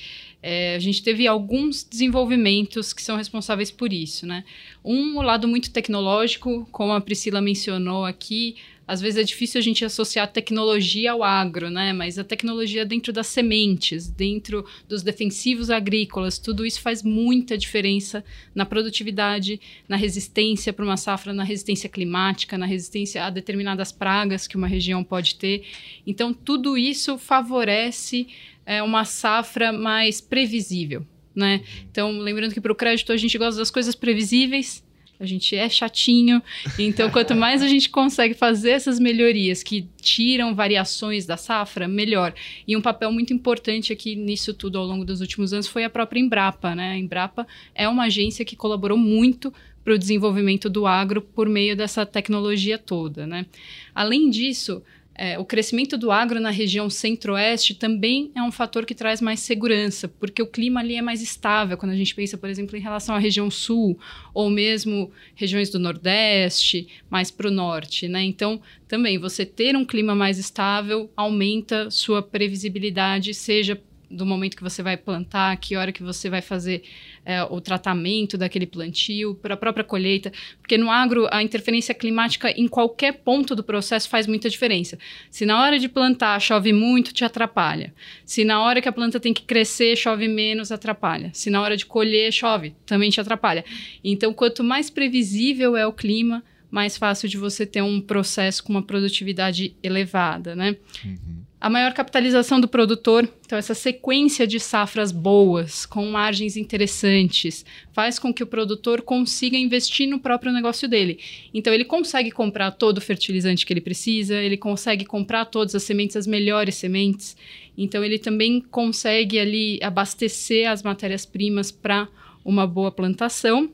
É, 0.40 0.76
a 0.76 0.78
gente 0.78 1.02
teve 1.02 1.26
alguns 1.26 1.82
desenvolvimentos 1.82 2.92
que 2.92 3.02
são 3.02 3.16
responsáveis 3.16 3.70
por 3.70 3.92
isso, 3.92 4.26
né? 4.26 4.44
Um, 4.84 5.16
o 5.16 5.22
lado 5.22 5.48
muito 5.48 5.72
tecnológico, 5.72 6.68
como 6.70 6.92
a 6.92 7.00
Priscila 7.00 7.40
mencionou 7.40 8.04
aqui, 8.04 8.56
às 8.86 9.00
vezes 9.00 9.18
é 9.18 9.22
difícil 9.22 9.58
a 9.58 9.62
gente 9.62 9.84
associar 9.84 10.30
tecnologia 10.30 11.12
ao 11.12 11.22
agro, 11.22 11.70
né? 11.70 11.92
Mas 11.92 12.18
a 12.18 12.24
tecnologia 12.24 12.84
dentro 12.84 13.12
das 13.12 13.26
sementes, 13.26 14.08
dentro 14.08 14.64
dos 14.88 15.02
defensivos 15.02 15.70
agrícolas, 15.70 16.38
tudo 16.38 16.66
isso 16.66 16.80
faz 16.80 17.02
muita 17.02 17.56
diferença 17.56 18.24
na 18.54 18.66
produtividade, 18.66 19.60
na 19.88 19.96
resistência 19.96 20.72
para 20.72 20.84
uma 20.84 20.96
safra, 20.96 21.32
na 21.32 21.44
resistência 21.44 21.88
climática, 21.88 22.58
na 22.58 22.66
resistência 22.66 23.24
a 23.24 23.30
determinadas 23.30 23.90
pragas 23.90 24.46
que 24.46 24.56
uma 24.56 24.66
região 24.66 25.02
pode 25.02 25.36
ter. 25.36 25.64
Então, 26.06 26.34
tudo 26.34 26.76
isso 26.76 27.16
favorece 27.16 28.28
é, 28.66 28.82
uma 28.82 29.04
safra 29.04 29.72
mais 29.72 30.20
previsível. 30.20 31.06
Né? 31.34 31.62
Então, 31.90 32.18
lembrando 32.18 32.52
que 32.52 32.60
para 32.60 32.72
o 32.72 32.76
crédito 32.76 33.12
a 33.12 33.16
gente 33.16 33.36
gosta 33.36 33.58
das 33.58 33.70
coisas 33.70 33.94
previsíveis, 33.94 34.84
a 35.18 35.26
gente 35.26 35.54
é 35.54 35.68
chatinho. 35.68 36.42
Então, 36.78 37.10
quanto 37.10 37.34
mais 37.34 37.62
a 37.62 37.68
gente 37.68 37.88
consegue 37.88 38.34
fazer 38.34 38.70
essas 38.70 38.98
melhorias 38.98 39.62
que 39.62 39.86
tiram 40.00 40.54
variações 40.54 41.24
da 41.24 41.36
safra, 41.36 41.86
melhor. 41.86 42.34
E 42.66 42.76
um 42.76 42.80
papel 42.80 43.12
muito 43.12 43.32
importante 43.32 43.92
aqui 43.92 44.16
nisso 44.16 44.52
tudo 44.52 44.78
ao 44.78 44.84
longo 44.84 45.04
dos 45.04 45.20
últimos 45.20 45.52
anos 45.52 45.66
foi 45.66 45.84
a 45.84 45.90
própria 45.90 46.20
Embrapa. 46.20 46.74
Né? 46.74 46.92
A 46.92 46.98
Embrapa 46.98 47.46
é 47.74 47.88
uma 47.88 48.04
agência 48.04 48.44
que 48.44 48.56
colaborou 48.56 48.98
muito 48.98 49.52
para 49.84 49.94
o 49.94 49.98
desenvolvimento 49.98 50.70
do 50.70 50.86
agro 50.86 51.20
por 51.20 51.48
meio 51.48 51.76
dessa 51.76 52.06
tecnologia 52.06 52.78
toda. 52.78 53.26
Né? 53.26 53.46
Além 53.94 54.30
disso, 54.30 54.82
é, 55.16 55.38
o 55.38 55.44
crescimento 55.44 55.96
do 55.96 56.10
agro 56.10 56.40
na 56.40 56.50
região 56.50 56.90
centro-oeste 56.90 57.74
também 57.74 58.32
é 58.34 58.42
um 58.42 58.50
fator 58.50 58.84
que 58.84 58.94
traz 58.94 59.20
mais 59.20 59.40
segurança, 59.40 60.08
porque 60.08 60.42
o 60.42 60.46
clima 60.46 60.80
ali 60.80 60.96
é 60.96 61.02
mais 61.02 61.22
estável 61.22 61.76
quando 61.76 61.92
a 61.92 61.96
gente 61.96 62.14
pensa, 62.14 62.36
por 62.36 62.48
exemplo, 62.48 62.76
em 62.76 62.80
relação 62.80 63.14
à 63.14 63.18
região 63.18 63.48
sul, 63.50 63.98
ou 64.32 64.50
mesmo 64.50 65.12
regiões 65.36 65.70
do 65.70 65.78
nordeste, 65.78 66.88
mais 67.08 67.30
para 67.30 67.48
o 67.48 67.50
norte. 67.50 68.08
Né? 68.08 68.24
Então, 68.24 68.60
também 68.88 69.16
você 69.16 69.46
ter 69.46 69.76
um 69.76 69.84
clima 69.84 70.14
mais 70.16 70.36
estável 70.36 71.08
aumenta 71.16 71.90
sua 71.90 72.20
previsibilidade, 72.20 73.34
seja 73.34 73.80
do 74.14 74.24
momento 74.24 74.56
que 74.56 74.62
você 74.62 74.82
vai 74.82 74.96
plantar, 74.96 75.56
que 75.56 75.76
hora 75.76 75.92
que 75.92 76.02
você 76.02 76.30
vai 76.30 76.40
fazer 76.40 76.82
é, 77.24 77.42
o 77.42 77.60
tratamento 77.60 78.38
daquele 78.38 78.66
plantio, 78.66 79.34
para 79.34 79.54
a 79.54 79.56
própria 79.56 79.84
colheita, 79.84 80.32
porque 80.60 80.78
no 80.78 80.90
agro 80.90 81.26
a 81.30 81.42
interferência 81.42 81.94
climática 81.94 82.50
em 82.50 82.68
qualquer 82.68 83.12
ponto 83.12 83.54
do 83.54 83.62
processo 83.62 84.08
faz 84.08 84.26
muita 84.26 84.48
diferença. 84.48 84.98
Se 85.30 85.44
na 85.44 85.60
hora 85.60 85.78
de 85.78 85.88
plantar 85.88 86.40
chove 86.40 86.72
muito, 86.72 87.12
te 87.12 87.24
atrapalha. 87.24 87.92
Se 88.24 88.44
na 88.44 88.62
hora 88.62 88.80
que 88.80 88.88
a 88.88 88.92
planta 88.92 89.18
tem 89.18 89.34
que 89.34 89.42
crescer 89.42 89.96
chove 89.96 90.28
menos, 90.28 90.70
atrapalha. 90.70 91.30
Se 91.32 91.50
na 91.50 91.60
hora 91.60 91.76
de 91.76 91.86
colher 91.86 92.32
chove, 92.32 92.74
também 92.86 93.10
te 93.10 93.20
atrapalha. 93.20 93.64
Então, 94.02 94.32
quanto 94.32 94.62
mais 94.62 94.90
previsível 94.90 95.76
é 95.76 95.86
o 95.86 95.92
clima, 95.92 96.42
mais 96.70 96.96
fácil 96.96 97.28
de 97.28 97.36
você 97.36 97.64
ter 97.64 97.82
um 97.82 98.00
processo 98.00 98.62
com 98.64 98.72
uma 98.72 98.82
produtividade 98.82 99.76
elevada, 99.82 100.54
né? 100.56 100.76
Uhum 101.04 101.43
a 101.64 101.70
maior 101.70 101.94
capitalização 101.94 102.60
do 102.60 102.68
produtor, 102.68 103.26
então 103.40 103.56
essa 103.58 103.72
sequência 103.72 104.46
de 104.46 104.60
safras 104.60 105.10
boas, 105.10 105.86
com 105.86 106.04
margens 106.10 106.58
interessantes, 106.58 107.64
faz 107.90 108.18
com 108.18 108.34
que 108.34 108.42
o 108.42 108.46
produtor 108.46 109.00
consiga 109.00 109.56
investir 109.56 110.06
no 110.06 110.20
próprio 110.20 110.52
negócio 110.52 110.86
dele. 110.86 111.18
Então 111.54 111.72
ele 111.72 111.86
consegue 111.86 112.30
comprar 112.30 112.72
todo 112.72 112.98
o 112.98 113.00
fertilizante 113.00 113.64
que 113.64 113.72
ele 113.72 113.80
precisa, 113.80 114.34
ele 114.34 114.58
consegue 114.58 115.06
comprar 115.06 115.46
todas 115.46 115.74
as 115.74 115.82
sementes, 115.84 116.18
as 116.18 116.26
melhores 116.26 116.74
sementes. 116.74 117.34
Então 117.78 118.04
ele 118.04 118.18
também 118.18 118.60
consegue 118.60 119.38
ali 119.38 119.78
abastecer 119.82 120.70
as 120.70 120.82
matérias-primas 120.82 121.72
para 121.72 122.06
uma 122.44 122.66
boa 122.66 122.92
plantação. 122.92 123.70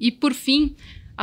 E 0.00 0.10
por 0.10 0.34
fim, 0.34 0.74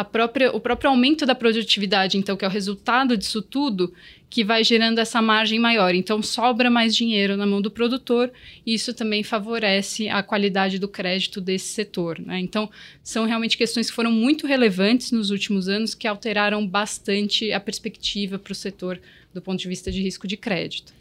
própria, 0.10 0.56
o 0.56 0.60
próprio 0.62 0.90
aumento 0.90 1.26
da 1.26 1.36
produtividade, 1.36 2.18
então, 2.18 2.38
que 2.38 2.46
é 2.46 2.48
o 2.48 2.52
resultado 2.52 3.18
disso 3.18 3.42
tudo, 3.42 3.94
que 4.32 4.46
vai 4.46 4.64
gerando 4.64 5.00
essa 5.00 5.22
margem 5.22 5.60
maior. 5.60 5.94
Então, 5.94 6.24
sobra 6.24 6.70
mais 6.70 6.96
dinheiro 6.96 7.36
na 7.36 7.46
mão 7.46 7.62
do 7.62 7.70
produtor, 7.70 8.32
e 8.66 8.74
isso 8.74 8.94
também 8.94 9.24
favorece 9.24 10.08
a 10.08 10.24
qualidade 10.24 10.80
do 10.80 10.88
crédito 10.88 11.42
desse 11.42 11.74
setor. 11.74 12.18
Né? 12.18 12.40
Então, 12.40 12.70
são 13.04 13.26
realmente 13.26 13.58
questões 13.58 13.90
que 13.90 13.96
foram 13.96 14.12
muito 14.12 14.48
relevantes 14.48 15.12
nos 15.12 15.32
últimos 15.32 15.68
anos, 15.68 15.94
que 15.94 16.08
alteraram 16.08 16.66
bastante 16.66 17.52
a 17.52 17.60
perspectiva 17.60 18.40
para 18.40 18.54
o 18.54 18.56
setor 18.56 19.02
do 19.34 19.42
ponto 19.42 19.60
de 19.60 19.68
vista 19.68 19.92
de 19.92 20.02
risco 20.02 20.26
de 20.26 20.38
crédito 20.38 21.01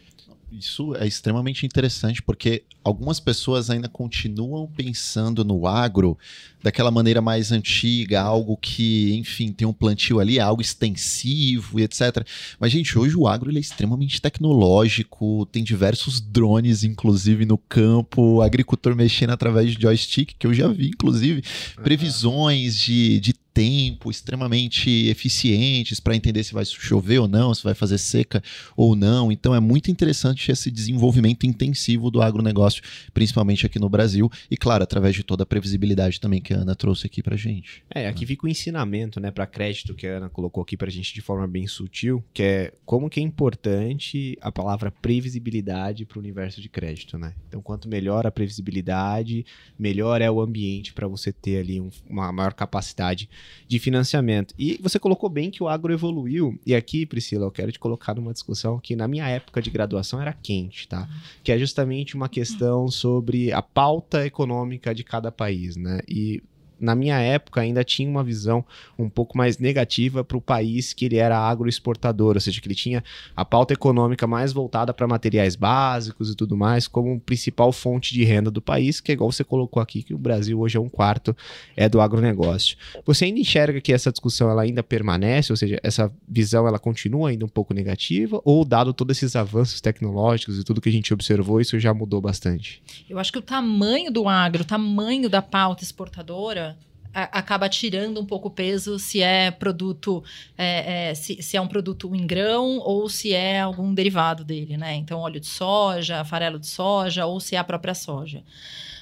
isso 0.53 0.95
é 0.97 1.07
extremamente 1.07 1.65
interessante 1.65 2.23
porque 2.23 2.65
algumas 2.83 3.21
pessoas 3.21 3.71
ainda 3.71 3.89
continuam 3.89 4.67
pensando 4.67 5.45
no 5.45 5.67
agro 5.67 6.19
daquela 6.63 6.91
maneira 6.91 7.23
mais 7.23 7.53
antiga, 7.53 8.21
algo 8.21 8.57
que, 8.57 9.15
enfim, 9.17 9.53
tem 9.53 9.67
um 9.67 9.73
plantio 9.73 10.21
ali, 10.21 10.39
algo 10.39 10.61
extensivo 10.61 11.79
e 11.81 11.85
etc. 11.85 12.27
Mas, 12.59 12.73
gente, 12.73 12.99
hoje 12.99 13.17
o 13.17 13.27
agro 13.27 13.51
ele 13.51 13.59
é 13.59 13.61
extremamente 13.61 14.21
tecnológico, 14.21 15.47
tem 15.47 15.65
diversos 15.65 16.21
drones, 16.21 16.85
inclusive, 16.85 17.47
no 17.47 17.57
campo, 17.57 18.21
o 18.37 18.43
agricultor 18.43 18.95
mexendo 18.95 19.31
através 19.31 19.73
de 19.73 19.81
joystick, 19.81 20.35
que 20.39 20.47
eu 20.47 20.53
já 20.53 20.69
vi, 20.69 20.89
inclusive, 20.89 21.43
previsões 21.83 22.77
de, 22.77 23.21
de 23.21 23.35
tempo 23.53 24.11
extremamente 24.11 25.09
eficientes 25.09 26.01
para 26.01 26.15
entender 26.15 26.45
se 26.45 26.55
vai 26.55 26.65
chover 26.65 27.19
ou 27.19 27.29
não, 27.29 27.55
se 27.55 27.63
vai 27.63 27.75
fazer 27.75 27.99
seca 27.99 28.43
ou 28.77 28.95
não. 28.95 29.31
Então 29.31 29.55
é 29.55 29.61
muito 29.61 29.91
interessante 29.91 30.51
esse 30.51 30.71
desenvolvimento 30.71 31.47
intensivo 31.47 32.11
do 32.11 32.23
agronegócio, 32.23 32.83
principalmente 33.13 33.67
aqui 33.67 33.79
no 33.79 33.89
Brasil, 33.89 34.31
e 34.51 34.57
claro, 34.57 34.83
através 34.83 35.15
de 35.15 35.23
toda 35.23 35.43
a 35.43 35.47
previsibilidade 35.47 36.21
também 36.21 36.41
que 36.41 36.55
a 36.55 36.59
Ana 36.59 36.75
trouxe 36.75 37.07
aqui 37.07 37.23
para 37.23 37.37
gente. 37.37 37.83
É, 37.95 38.07
aqui 38.09 38.25
fica 38.25 38.47
o 38.47 38.49
ensinamento, 38.49 39.21
né, 39.21 39.31
para 39.31 39.47
crédito 39.47 39.95
que 39.95 40.07
a 40.07 40.19
Ana 40.19 40.29
colocou 40.29 40.63
aqui 40.63 40.77
para 40.77 40.91
gente 40.91 41.13
de 41.13 41.21
forma 41.21 41.47
bem 41.47 41.67
sutil, 41.67 42.25
que 42.33 42.43
é 42.43 42.73
como 42.85 43.11
que 43.11 43.21
é 43.21 43.23
importante 43.23 44.39
a 44.41 44.53
palavra 44.53 44.91
previsibilidade 44.91 46.05
para 46.05 46.19
o 46.19 46.21
universo 46.21 46.61
de 46.61 46.69
crédito, 46.69 47.19
né? 47.19 47.35
Então, 47.49 47.61
quanto 47.63 47.89
melhor 47.89 48.27
a 48.27 48.31
previsibilidade, 48.31 49.45
melhor 49.79 50.21
é 50.21 50.31
o 50.31 50.41
ambiente 50.41 50.93
para 50.93 51.09
você 51.09 51.33
ter 51.33 51.59
ali 51.59 51.81
um, 51.81 51.91
uma 52.09 52.33
maior 52.33 52.55
capacidade 52.55 53.29
de 53.67 53.79
financiamento. 53.79 54.55
E 54.59 54.79
você 54.83 54.99
colocou 54.99 55.29
bem 55.29 55.51
que 55.51 55.63
o 55.63 55.69
agro 55.69 55.93
evoluiu. 55.93 56.59
E 56.67 56.75
aqui, 56.75 57.07
Priscila, 57.07 57.47
eu 57.47 57.51
quero 57.51 57.71
te 57.71 57.79
colocar 57.79 58.15
numa 58.15 58.33
discussão 58.33 58.79
que 58.79 58.97
na 58.97 59.07
minha 59.07 59.29
época 59.29 59.63
de 59.63 59.71
graduação 59.71 60.21
era 60.21 60.33
quente, 60.33 60.89
tá? 60.89 61.09
Que 61.45 61.53
é 61.53 61.59
justamente 61.59 62.15
uma 62.15 62.29
questão 62.29 62.89
sobre 62.89 63.53
a 63.53 63.63
pauta 63.63 64.27
econômica 64.27 64.95
de 64.95 65.05
cada 65.05 65.31
país, 65.31 65.77
né? 65.77 66.01
E 66.09 66.43
na 66.81 66.95
minha 66.95 67.19
época, 67.19 67.61
ainda 67.61 67.85
tinha 67.85 68.09
uma 68.09 68.25
visão 68.25 68.65
um 68.99 69.09
pouco 69.09 69.37
mais 69.37 69.59
negativa 69.59 70.25
para 70.25 70.37
o 70.37 70.41
país 70.41 70.93
que 70.93 71.05
ele 71.05 71.17
era 71.17 71.39
agroexportador, 71.39 72.35
ou 72.35 72.41
seja, 72.41 72.61
que 72.61 72.67
ele 72.67 72.75
tinha 72.75 73.05
a 73.37 73.45
pauta 73.45 73.75
econômica 73.75 74.27
mais 74.27 74.53
voltada 74.53 74.93
para 74.95 75.07
materiais 75.07 75.57
básicos 75.57 76.31
e 76.31 76.35
tudo 76.35 76.57
mais, 76.57 76.89
como 76.89 77.21
principal 77.21 77.73
fonte 77.73 78.15
de 78.15 78.25
renda 78.25 78.51
do 78.51 78.63
país, 78.63 79.01
que 79.01 79.13
é 79.13 79.15
igual 79.15 79.31
você 79.31 79.45
colocou 79.45 79.83
aqui, 79.83 80.03
que 80.03 80.15
o 80.15 80.19
Brasil 80.19 80.59
hoje 80.59 80.77
é 80.77 80.81
um 80.81 80.89
quarto 80.89 81.37
é 81.77 81.89
do 81.89 82.01
agronegócio. 82.01 82.77
Você 83.05 83.27
ainda 83.27 83.41
enxerga 83.41 83.81
que 83.81 83.93
essa 83.93 84.11
discussão 84.11 84.51
ela 84.51 84.63
ainda 84.63 84.83
permanece, 84.83 85.53
ou 85.53 85.57
seja, 85.57 85.79
essa 85.83 86.13
visão 86.29 86.67
ela 86.67 86.79
continua 86.79 87.31
ainda 87.31 87.45
um 87.45 87.49
pouco 87.49 87.75
negativa, 87.75 88.41
ou 88.45 88.65
dado 88.65 88.93
todos 88.93 89.17
esses 89.17 89.37
avanços 89.37 89.81
tecnológicos 89.81 90.59
e 90.59 90.65
tudo 90.65 90.81
que 90.81 90.89
a 90.89 90.93
gente 90.93 91.13
observou, 91.13 91.61
isso 91.61 91.79
já 91.79 91.93
mudou 91.93 92.21
bastante? 92.21 92.83
Eu 93.09 93.19
acho 93.19 93.33
que 93.33 93.39
o 93.39 93.43
tamanho 93.43 94.11
do 94.11 94.29
agro, 94.29 94.63
o 94.63 94.67
tamanho 94.67 95.29
da 95.29 95.43
pauta 95.43 95.83
exportadora, 95.83 96.70
acaba 97.13 97.69
tirando 97.69 98.21
um 98.21 98.25
pouco 98.25 98.49
o 98.49 98.51
peso 98.51 98.99
se 98.99 99.21
é 99.21 99.51
produto 99.51 100.23
é, 100.57 101.11
é, 101.11 101.15
se, 101.15 101.43
se, 101.43 101.57
é 101.57 101.61
um 101.61 101.67
produto 101.67 102.15
em 102.15 102.27
grão 102.27 102.79
ou 102.79 103.09
se 103.09 103.33
é 103.33 103.61
algum 103.61 103.93
derivado 103.93 104.45
dele, 104.45 104.77
né? 104.77 104.95
Então 104.95 105.21
óleo 105.21 105.41
de 105.41 105.47
soja, 105.47 106.25
farelo 106.25 106.59
de 106.59 106.67
soja 106.67 107.27
ou 107.27 107.41
se 107.41 107.57
é 107.57 107.59
a 107.59 107.65
própria 107.65 107.95
soja. 107.95 108.45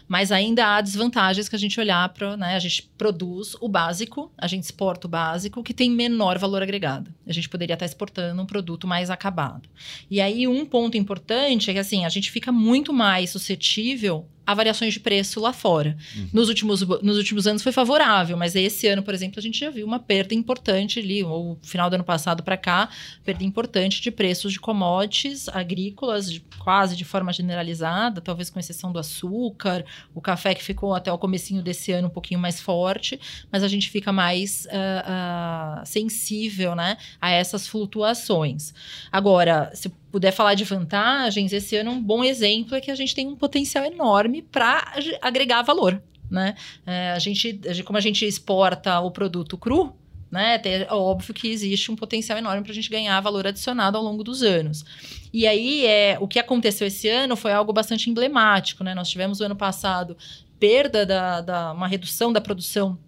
Mas 0.09 0.33
ainda 0.33 0.67
há 0.67 0.81
desvantagens 0.81 1.51
que 1.51 1.55
a 1.55 1.59
gente 1.59 1.79
olhar 1.79 2.09
para, 2.09 2.35
né? 2.35 2.57
A 2.57 2.59
gente 2.59 2.91
produz 2.97 3.55
o 3.61 3.69
básico, 3.69 4.33
a 4.39 4.47
gente 4.47 4.65
exporta 4.65 5.07
o 5.07 5.11
básico, 5.11 5.63
que 5.63 5.75
tem 5.75 5.91
menor 5.91 6.39
valor 6.39 6.63
agregado. 6.63 7.13
A 7.27 7.33
gente 7.33 7.49
poderia 7.49 7.75
estar 7.75 7.85
exportando 7.85 8.41
um 8.41 8.47
produto 8.47 8.87
mais 8.87 9.11
acabado. 9.11 9.69
E 10.11 10.19
aí, 10.19 10.49
um 10.49 10.65
ponto 10.65 10.97
importante 10.97 11.71
é 11.71 11.75
que 11.75 11.79
assim, 11.79 12.07
a 12.07 12.09
gente 12.09 12.31
fica 12.31 12.51
muito 12.51 12.91
mais 12.91 13.29
suscetível 13.29 14.27
a 14.49 14.55
variações 14.55 14.95
de 14.95 15.01
preço 15.01 15.39
lá 15.41 15.53
fora. 15.53 15.95
Uhum. 16.17 16.29
Nos, 16.33 16.49
últimos, 16.49 16.81
nos 16.81 17.19
últimos 17.19 17.47
anos 17.47 17.63
foi 17.63 17.71
favorável, 17.71 18.35
mas 18.35 18.57
esse 18.57 18.87
ano, 18.87 19.03
por 19.03 19.13
exemplo, 19.13 19.39
a 19.39 19.43
gente 19.43 19.61
já 19.61 19.69
viu 19.69 19.87
uma 19.87 19.99
perda 19.99 20.35
importante 20.35 20.99
ali, 20.99 21.23
ou 21.23 21.59
final 21.63 21.91
do 21.91 21.97
ano 21.97 22.05
passado 22.05 22.43
para 22.43 22.57
cá, 22.57 22.89
perda 23.23 23.45
importante 23.45 24.01
de 24.01 24.11
preços 24.11 24.51
de 24.51 24.59
commodities 24.59 25.51
agrícolas, 25.51 26.33
de, 26.33 26.41
quase 26.59 26.97
de 26.97 27.05
forma 27.05 27.31
generalizada, 27.31 28.23
talvez 28.23 28.49
com 28.49 28.59
exceção 28.59 28.91
do 28.91 28.99
açúcar, 28.99 29.85
o 30.15 30.21
café 30.23 30.55
que 30.55 30.65
ficou 30.65 30.95
até 30.95 31.13
o 31.13 31.19
comecinho 31.19 31.63
desse 31.63 31.93
ano 31.93 32.09
um 32.09 32.11
pouquinho 32.11 32.41
mais 32.41 32.59
forte, 32.59 33.21
mas 33.53 33.63
a 33.63 33.69
gente 33.69 33.91
fica 33.91 34.11
mais 34.13 34.67
uh, 34.71 35.83
uh, 35.83 35.87
sensível 35.87 36.75
né, 36.75 36.97
a 37.21 37.31
essas 37.31 37.69
flutuações. 37.69 38.73
Agora, 39.13 39.71
se 39.75 39.93
puder 40.11 40.33
falar 40.33 40.55
de 40.55 40.65
vantagens, 40.65 41.53
esse 41.53 41.77
ano 41.77 41.91
um 41.91 42.03
bom 42.03 42.25
exemplo 42.25 42.75
é 42.75 42.81
que 42.81 42.91
a 42.91 42.95
gente 42.95 43.15
tem 43.15 43.27
um 43.27 43.37
potencial 43.37 43.85
enorme 43.85 44.43
para 44.43 44.95
agregar 45.21 45.63
valor. 45.63 46.03
Né? 46.31 46.55
É, 46.87 47.13
a, 47.13 47.19
gente, 47.19 47.59
como 47.85 47.97
a 47.97 48.03
gente 48.03 48.27
exporta 48.27 49.01
o 49.01 49.11
produto 49.11 49.57
cru, 49.57 49.95
né? 50.31 50.61
É 50.63 50.93
óbvio 50.93 51.33
que 51.33 51.49
existe 51.49 51.91
um 51.91 51.97
potencial 51.97 52.39
enorme 52.39 52.63
para 52.63 52.73
a 52.73 52.75
gente 52.75 52.91
ganhar 52.91 53.19
valor 53.21 53.47
adicionado 53.47 53.97
ao 53.97 54.05
longo 54.05 54.23
dos 54.23 54.43
anos. 54.43 54.85
E 55.33 55.47
aí, 55.47 55.87
é, 55.87 56.19
o 56.21 56.29
que 56.29 56.39
aconteceu 56.39 56.87
esse 56.87 57.09
ano 57.09 57.35
foi 57.35 57.53
algo 57.53 57.73
bastante 57.73 58.11
emblemático, 58.11 58.85
né? 58.85 58.95
Nós 58.95 59.09
tivemos 59.09 59.41
o 59.41 59.45
ano 59.45 59.57
passado 59.57 60.17
perda 60.61 61.07
da, 61.07 61.41
da 61.41 61.73
uma 61.73 61.89
redução 61.89 62.33
da 62.33 62.41
produção 62.41 62.99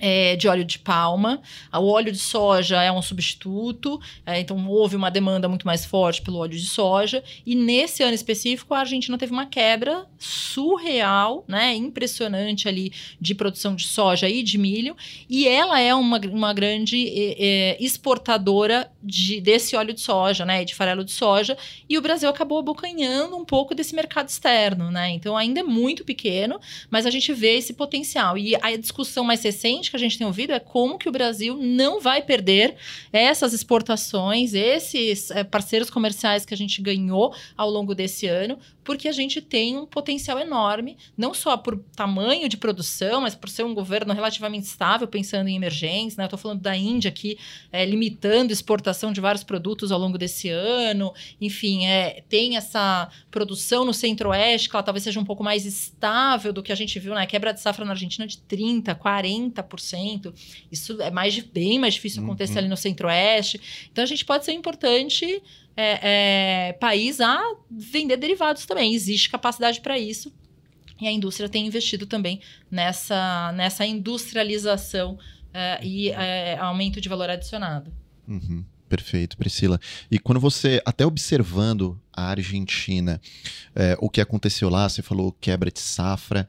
é, 0.00 0.36
de 0.36 0.48
óleo 0.48 0.64
de 0.64 0.78
palma. 0.78 1.40
O 1.72 1.88
óleo 1.88 2.12
de 2.12 2.18
soja 2.18 2.82
é 2.82 2.90
um 2.90 3.02
substituto, 3.02 4.00
é, 4.24 4.40
então 4.40 4.68
houve 4.68 4.96
uma 4.96 5.10
demanda 5.10 5.48
muito 5.48 5.66
mais 5.66 5.84
forte 5.84 6.22
pelo 6.22 6.38
óleo 6.38 6.56
de 6.56 6.66
soja. 6.66 7.22
E 7.44 7.54
nesse 7.54 8.02
ano 8.02 8.14
específico, 8.14 8.74
a 8.74 8.80
Argentina 8.80 9.18
teve 9.18 9.32
uma 9.32 9.46
quebra 9.46 10.06
surreal, 10.18 11.44
né, 11.46 11.74
impressionante 11.74 12.68
ali 12.68 12.92
de 13.20 13.34
produção 13.34 13.74
de 13.74 13.86
soja 13.86 14.28
e 14.28 14.42
de 14.42 14.58
milho. 14.58 14.96
E 15.28 15.46
ela 15.46 15.80
é 15.80 15.94
uma, 15.94 16.18
uma 16.30 16.52
grande 16.52 17.36
é, 17.38 17.76
exportadora 17.80 18.90
de, 19.02 19.40
desse 19.40 19.76
óleo 19.76 19.94
de 19.94 20.00
soja, 20.00 20.44
né, 20.44 20.64
de 20.64 20.74
farelo 20.74 21.04
de 21.04 21.12
soja. 21.12 21.56
E 21.88 21.96
o 21.96 22.02
Brasil 22.02 22.28
acabou 22.28 22.58
abocanhando 22.58 23.36
um 23.36 23.44
pouco 23.44 23.74
desse 23.74 23.94
mercado 23.94 24.28
externo, 24.28 24.90
né? 24.90 25.10
Então 25.10 25.36
ainda 25.36 25.60
é 25.60 25.62
muito 25.62 26.04
pequeno, 26.04 26.60
mas 26.90 27.06
a 27.06 27.10
gente 27.10 27.32
vê 27.32 27.56
esse 27.56 27.72
potencial. 27.72 28.36
E 28.36 28.54
a 28.56 28.76
discussão 28.76 29.24
mais 29.24 29.42
recente 29.42 29.87
que 29.90 29.96
a 29.96 30.00
gente 30.00 30.18
tem 30.18 30.26
ouvido 30.26 30.52
é 30.52 30.58
como 30.58 30.98
que 30.98 31.08
o 31.08 31.12
Brasil 31.12 31.56
não 31.56 32.00
vai 32.00 32.22
perder 32.22 32.76
essas 33.12 33.52
exportações, 33.52 34.54
esses 34.54 35.30
é, 35.30 35.44
parceiros 35.44 35.90
comerciais 35.90 36.44
que 36.44 36.54
a 36.54 36.56
gente 36.56 36.80
ganhou 36.80 37.34
ao 37.56 37.70
longo 37.70 37.94
desse 37.94 38.26
ano, 38.26 38.58
porque 38.88 39.06
a 39.06 39.12
gente 39.12 39.42
tem 39.42 39.76
um 39.76 39.84
potencial 39.84 40.38
enorme, 40.38 40.96
não 41.14 41.34
só 41.34 41.58
por 41.58 41.78
tamanho 41.94 42.48
de 42.48 42.56
produção, 42.56 43.20
mas 43.20 43.34
por 43.34 43.50
ser 43.50 43.62
um 43.62 43.74
governo 43.74 44.14
relativamente 44.14 44.64
estável, 44.64 45.06
pensando 45.06 45.46
em 45.46 45.54
emergência. 45.54 46.18
Né? 46.18 46.24
Estou 46.24 46.38
falando 46.38 46.62
da 46.62 46.74
Índia 46.74 47.10
aqui, 47.10 47.38
é, 47.70 47.84
limitando 47.84 48.50
exportação 48.50 49.12
de 49.12 49.20
vários 49.20 49.44
produtos 49.44 49.92
ao 49.92 50.00
longo 50.00 50.16
desse 50.16 50.48
ano. 50.48 51.12
Enfim, 51.38 51.84
é, 51.84 52.22
tem 52.30 52.56
essa 52.56 53.10
produção 53.30 53.84
no 53.84 53.92
centro-oeste, 53.92 54.70
que 54.70 54.76
ela 54.76 54.82
talvez 54.82 55.04
seja 55.04 55.20
um 55.20 55.24
pouco 55.24 55.44
mais 55.44 55.66
estável 55.66 56.50
do 56.50 56.62
que 56.62 56.72
a 56.72 56.74
gente 56.74 56.98
viu 56.98 57.12
na 57.12 57.20
né? 57.20 57.26
quebra 57.26 57.52
de 57.52 57.60
safra 57.60 57.84
na 57.84 57.90
Argentina 57.90 58.26
de 58.26 58.38
30%, 58.38 58.98
40%. 58.98 60.32
Isso 60.72 60.98
é 61.02 61.10
mais, 61.10 61.38
bem 61.40 61.78
mais 61.78 61.92
difícil 61.92 62.22
acontecer 62.22 62.54
uhum. 62.54 62.58
ali 62.60 62.68
no 62.68 62.76
centro-oeste. 62.76 63.60
Então, 63.92 64.02
a 64.02 64.06
gente 64.06 64.24
pode 64.24 64.46
ser 64.46 64.52
importante 64.52 65.42
é, 65.80 66.70
é, 66.70 66.72
país 66.72 67.20
a 67.20 67.40
vender 67.70 68.16
derivados 68.16 68.66
também. 68.66 68.94
Existe 68.94 69.30
capacidade 69.30 69.80
para 69.80 69.96
isso. 69.96 70.34
E 71.00 71.06
a 71.06 71.12
indústria 71.12 71.48
tem 71.48 71.64
investido 71.64 72.04
também 72.04 72.40
nessa, 72.68 73.52
nessa 73.52 73.86
industrialização 73.86 75.16
é, 75.54 75.78
e 75.80 76.08
é, 76.10 76.58
aumento 76.58 77.00
de 77.00 77.08
valor 77.08 77.30
adicionado. 77.30 77.92
Uhum. 78.26 78.64
Perfeito, 78.88 79.36
Priscila. 79.36 79.78
E 80.10 80.18
quando 80.18 80.40
você, 80.40 80.82
até 80.84 81.06
observando 81.06 82.00
a 82.12 82.30
Argentina, 82.30 83.20
é, 83.76 83.96
o 84.00 84.10
que 84.10 84.20
aconteceu 84.20 84.68
lá, 84.68 84.88
você 84.88 85.02
falou 85.02 85.30
quebra 85.40 85.70
de 85.70 85.78
safra, 85.78 86.48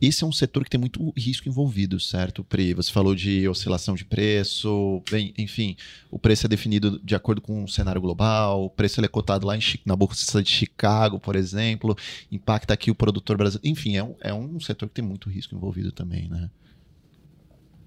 esse 0.00 0.22
é 0.22 0.26
um 0.26 0.32
setor 0.32 0.64
que 0.64 0.70
tem 0.70 0.78
muito 0.78 1.12
risco 1.16 1.48
envolvido, 1.48 1.98
certo, 1.98 2.44
Pri? 2.44 2.72
Você 2.74 2.92
falou 2.92 3.14
de 3.14 3.48
oscilação 3.48 3.94
de 3.94 4.04
preço, 4.04 5.02
bem, 5.10 5.34
enfim, 5.36 5.76
o 6.10 6.18
preço 6.18 6.46
é 6.46 6.48
definido 6.48 7.00
de 7.02 7.14
acordo 7.14 7.40
com 7.40 7.64
o 7.64 7.68
cenário 7.68 8.00
global, 8.00 8.64
o 8.64 8.70
preço 8.70 9.04
é 9.04 9.08
cotado 9.08 9.46
lá 9.46 9.56
em, 9.56 9.60
na 9.84 9.96
Bolsa 9.96 10.42
de 10.42 10.50
Chicago, 10.50 11.18
por 11.18 11.34
exemplo, 11.34 11.96
impacta 12.30 12.74
aqui 12.74 12.90
o 12.90 12.94
produtor 12.94 13.36
brasileiro. 13.36 13.68
Enfim, 13.68 13.96
é 13.96 14.04
um, 14.04 14.14
é 14.20 14.32
um 14.32 14.60
setor 14.60 14.88
que 14.88 14.94
tem 14.94 15.04
muito 15.04 15.28
risco 15.28 15.54
envolvido 15.54 15.90
também, 15.90 16.28
né? 16.28 16.50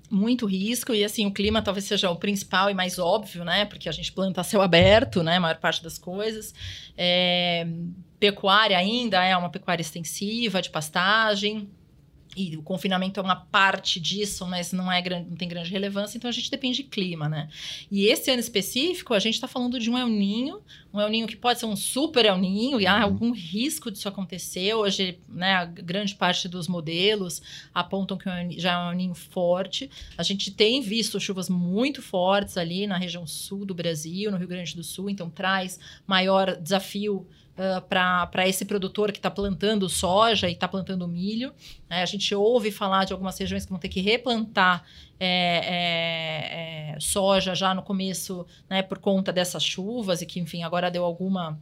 muito 0.09 0.45
risco 0.45 0.93
e 0.93 1.05
assim 1.05 1.25
o 1.25 1.31
clima 1.31 1.61
talvez 1.61 1.85
seja 1.85 2.11
o 2.11 2.17
principal 2.17 2.69
e 2.69 2.73
mais 2.73 2.99
óbvio, 2.99 3.45
né? 3.45 3.63
Porque 3.63 3.87
a 3.87 3.93
gente 3.93 4.11
planta 4.11 4.41
a 4.41 4.43
céu 4.43 4.61
aberto, 4.61 5.23
né? 5.23 5.37
A 5.37 5.39
maior 5.39 5.57
parte 5.57 5.81
das 5.81 5.97
coisas. 5.97 6.53
É, 6.97 7.65
pecuária 8.19 8.77
ainda 8.77 9.23
é 9.23 9.35
uma 9.37 9.49
pecuária 9.49 9.81
extensiva 9.81 10.61
de 10.61 10.69
pastagem 10.69 11.69
e 12.35 12.55
o 12.55 12.61
confinamento 12.61 13.19
é 13.19 13.23
uma 13.23 13.35
parte 13.35 13.99
disso, 13.99 14.45
mas 14.47 14.71
não, 14.71 14.91
é 14.91 15.01
grande, 15.01 15.29
não 15.29 15.35
tem 15.35 15.47
grande 15.47 15.69
relevância, 15.69 16.17
então 16.17 16.29
a 16.29 16.31
gente 16.31 16.49
depende 16.49 16.77
de 16.77 16.83
clima, 16.83 17.27
né? 17.27 17.49
E 17.91 18.05
esse 18.05 18.31
ano 18.31 18.39
específico, 18.39 19.13
a 19.13 19.19
gente 19.19 19.35
está 19.35 19.47
falando 19.47 19.79
de 19.79 19.89
um 19.89 19.97
El 19.97 20.07
Ninho, 20.07 20.61
um 20.93 21.01
El 21.01 21.09
Ninho 21.09 21.27
que 21.27 21.35
pode 21.35 21.59
ser 21.59 21.65
um 21.65 21.75
super 21.75 22.25
El 22.25 22.37
Ninho, 22.37 22.79
e 22.79 22.87
há 22.87 22.97
uhum. 22.97 23.03
algum 23.03 23.31
risco 23.31 23.91
disso 23.91 24.07
acontecer. 24.07 24.73
Hoje, 24.73 25.19
né, 25.27 25.55
a 25.55 25.65
grande 25.65 26.15
parte 26.15 26.47
dos 26.47 26.67
modelos 26.67 27.41
apontam 27.73 28.17
que 28.17 28.29
já 28.57 28.73
é 28.73 28.77
um 28.77 28.89
El 28.91 28.95
Ninho 28.95 29.13
forte. 29.13 29.89
A 30.17 30.23
gente 30.23 30.51
tem 30.51 30.81
visto 30.81 31.19
chuvas 31.19 31.49
muito 31.49 32.01
fortes 32.01 32.57
ali 32.57 32.87
na 32.87 32.97
região 32.97 33.27
sul 33.27 33.65
do 33.65 33.75
Brasil, 33.75 34.31
no 34.31 34.37
Rio 34.37 34.47
Grande 34.47 34.75
do 34.75 34.83
Sul, 34.83 35.09
então 35.09 35.29
traz 35.29 35.79
maior 36.07 36.55
desafio 36.55 37.27
para 37.87 38.47
esse 38.47 38.65
produtor 38.65 39.11
que 39.11 39.19
está 39.19 39.29
plantando 39.29 39.87
soja 39.89 40.49
e 40.49 40.53
está 40.53 40.67
plantando 40.67 41.07
milho. 41.07 41.53
Né? 41.89 42.01
A 42.01 42.05
gente 42.05 42.33
ouve 42.33 42.71
falar 42.71 43.05
de 43.05 43.13
algumas 43.13 43.37
regiões 43.37 43.65
que 43.65 43.71
vão 43.71 43.79
ter 43.79 43.89
que 43.89 44.01
replantar 44.01 44.83
é, 45.19 46.93
é, 46.93 46.95
é, 46.95 46.99
soja 46.99 47.53
já 47.53 47.73
no 47.73 47.83
começo, 47.83 48.45
né, 48.69 48.81
por 48.81 48.97
conta 48.97 49.31
dessas 49.31 49.63
chuvas 49.63 50.21
e 50.21 50.25
que, 50.25 50.39
enfim, 50.39 50.63
agora 50.63 50.89
deu 50.89 51.03
alguma 51.03 51.59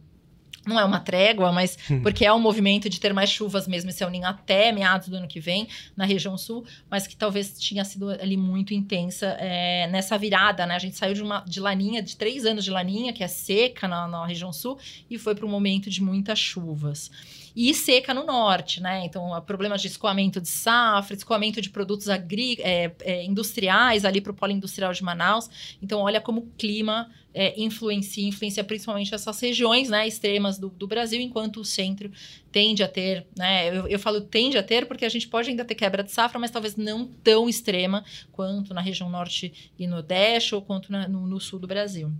não 0.66 0.78
é 0.78 0.84
uma 0.84 1.00
trégua, 1.00 1.52
mas 1.52 1.78
hum. 1.90 2.02
porque 2.02 2.24
é 2.24 2.32
um 2.32 2.38
movimento 2.38 2.88
de 2.88 3.00
ter 3.00 3.12
mais 3.12 3.30
chuvas 3.30 3.66
mesmo 3.66 3.90
esse 3.90 4.04
ninho 4.10 4.26
até 4.26 4.72
meados 4.72 5.08
do 5.08 5.16
ano 5.16 5.28
que 5.28 5.40
vem 5.40 5.68
na 5.96 6.04
região 6.04 6.36
sul, 6.36 6.64
mas 6.90 7.06
que 7.06 7.16
talvez 7.16 7.58
tinha 7.58 7.84
sido 7.84 8.10
ali 8.10 8.36
muito 8.36 8.74
intensa 8.74 9.26
é, 9.38 9.86
nessa 9.88 10.18
virada, 10.18 10.66
né? 10.66 10.74
A 10.74 10.78
gente 10.78 10.96
saiu 10.96 11.14
de 11.14 11.22
uma 11.22 11.40
de 11.40 11.60
laninha, 11.60 12.02
de 12.02 12.16
três 12.16 12.44
anos 12.44 12.64
de 12.64 12.70
laninha, 12.70 13.12
que 13.12 13.24
é 13.24 13.28
seca 13.28 13.88
na, 13.88 14.06
na 14.06 14.26
região 14.26 14.52
sul, 14.52 14.78
e 15.08 15.18
foi 15.18 15.34
para 15.34 15.46
um 15.46 15.48
momento 15.48 15.88
de 15.88 16.02
muitas 16.02 16.38
chuvas 16.38 17.10
e 17.54 17.74
seca 17.74 18.14
no 18.14 18.24
norte, 18.24 18.80
né? 18.80 19.04
Então, 19.04 19.28
problemas 19.42 19.80
de 19.80 19.88
escoamento 19.88 20.40
de 20.40 20.48
safra, 20.48 21.16
escoamento 21.16 21.60
de 21.60 21.70
produtos 21.70 22.08
agri 22.08 22.56
é, 22.60 22.92
é, 23.00 23.24
industriais 23.24 24.04
ali 24.04 24.20
para 24.20 24.32
o 24.32 24.34
polo 24.34 24.52
industrial 24.52 24.92
de 24.92 25.02
Manaus. 25.02 25.50
Então, 25.82 26.00
olha 26.00 26.20
como 26.20 26.40
o 26.40 26.46
clima 26.56 27.10
é, 27.32 27.60
influencia, 27.60 28.26
influencia 28.26 28.64
principalmente 28.64 29.14
essas 29.14 29.40
regiões 29.40 29.88
né, 29.88 30.06
extremas 30.06 30.58
do, 30.58 30.68
do, 30.68 30.86
Brasil, 30.86 31.20
enquanto 31.20 31.60
o 31.60 31.64
centro 31.64 32.10
tende 32.50 32.82
a 32.82 32.88
ter, 32.88 33.26
né? 33.36 33.68
Eu, 33.76 33.86
eu 33.86 33.98
falo 33.98 34.20
tende 34.20 34.58
a 34.58 34.62
ter 34.62 34.86
porque 34.86 35.04
a 35.04 35.08
gente 35.08 35.28
pode 35.28 35.50
ainda 35.50 35.64
ter 35.64 35.74
quebra 35.74 36.02
de 36.02 36.10
safra, 36.10 36.38
mas 36.38 36.50
talvez 36.50 36.76
não 36.76 37.06
tão 37.06 37.48
extrema 37.48 38.04
quanto 38.32 38.74
na 38.74 38.80
região 38.80 39.08
norte 39.08 39.72
e 39.78 39.86
nordeste 39.86 40.54
ou 40.54 40.62
quanto 40.62 40.90
na, 40.90 41.06
no, 41.08 41.26
no 41.26 41.40
sul 41.40 41.58
do 41.58 41.66
Brasil. 41.66 42.10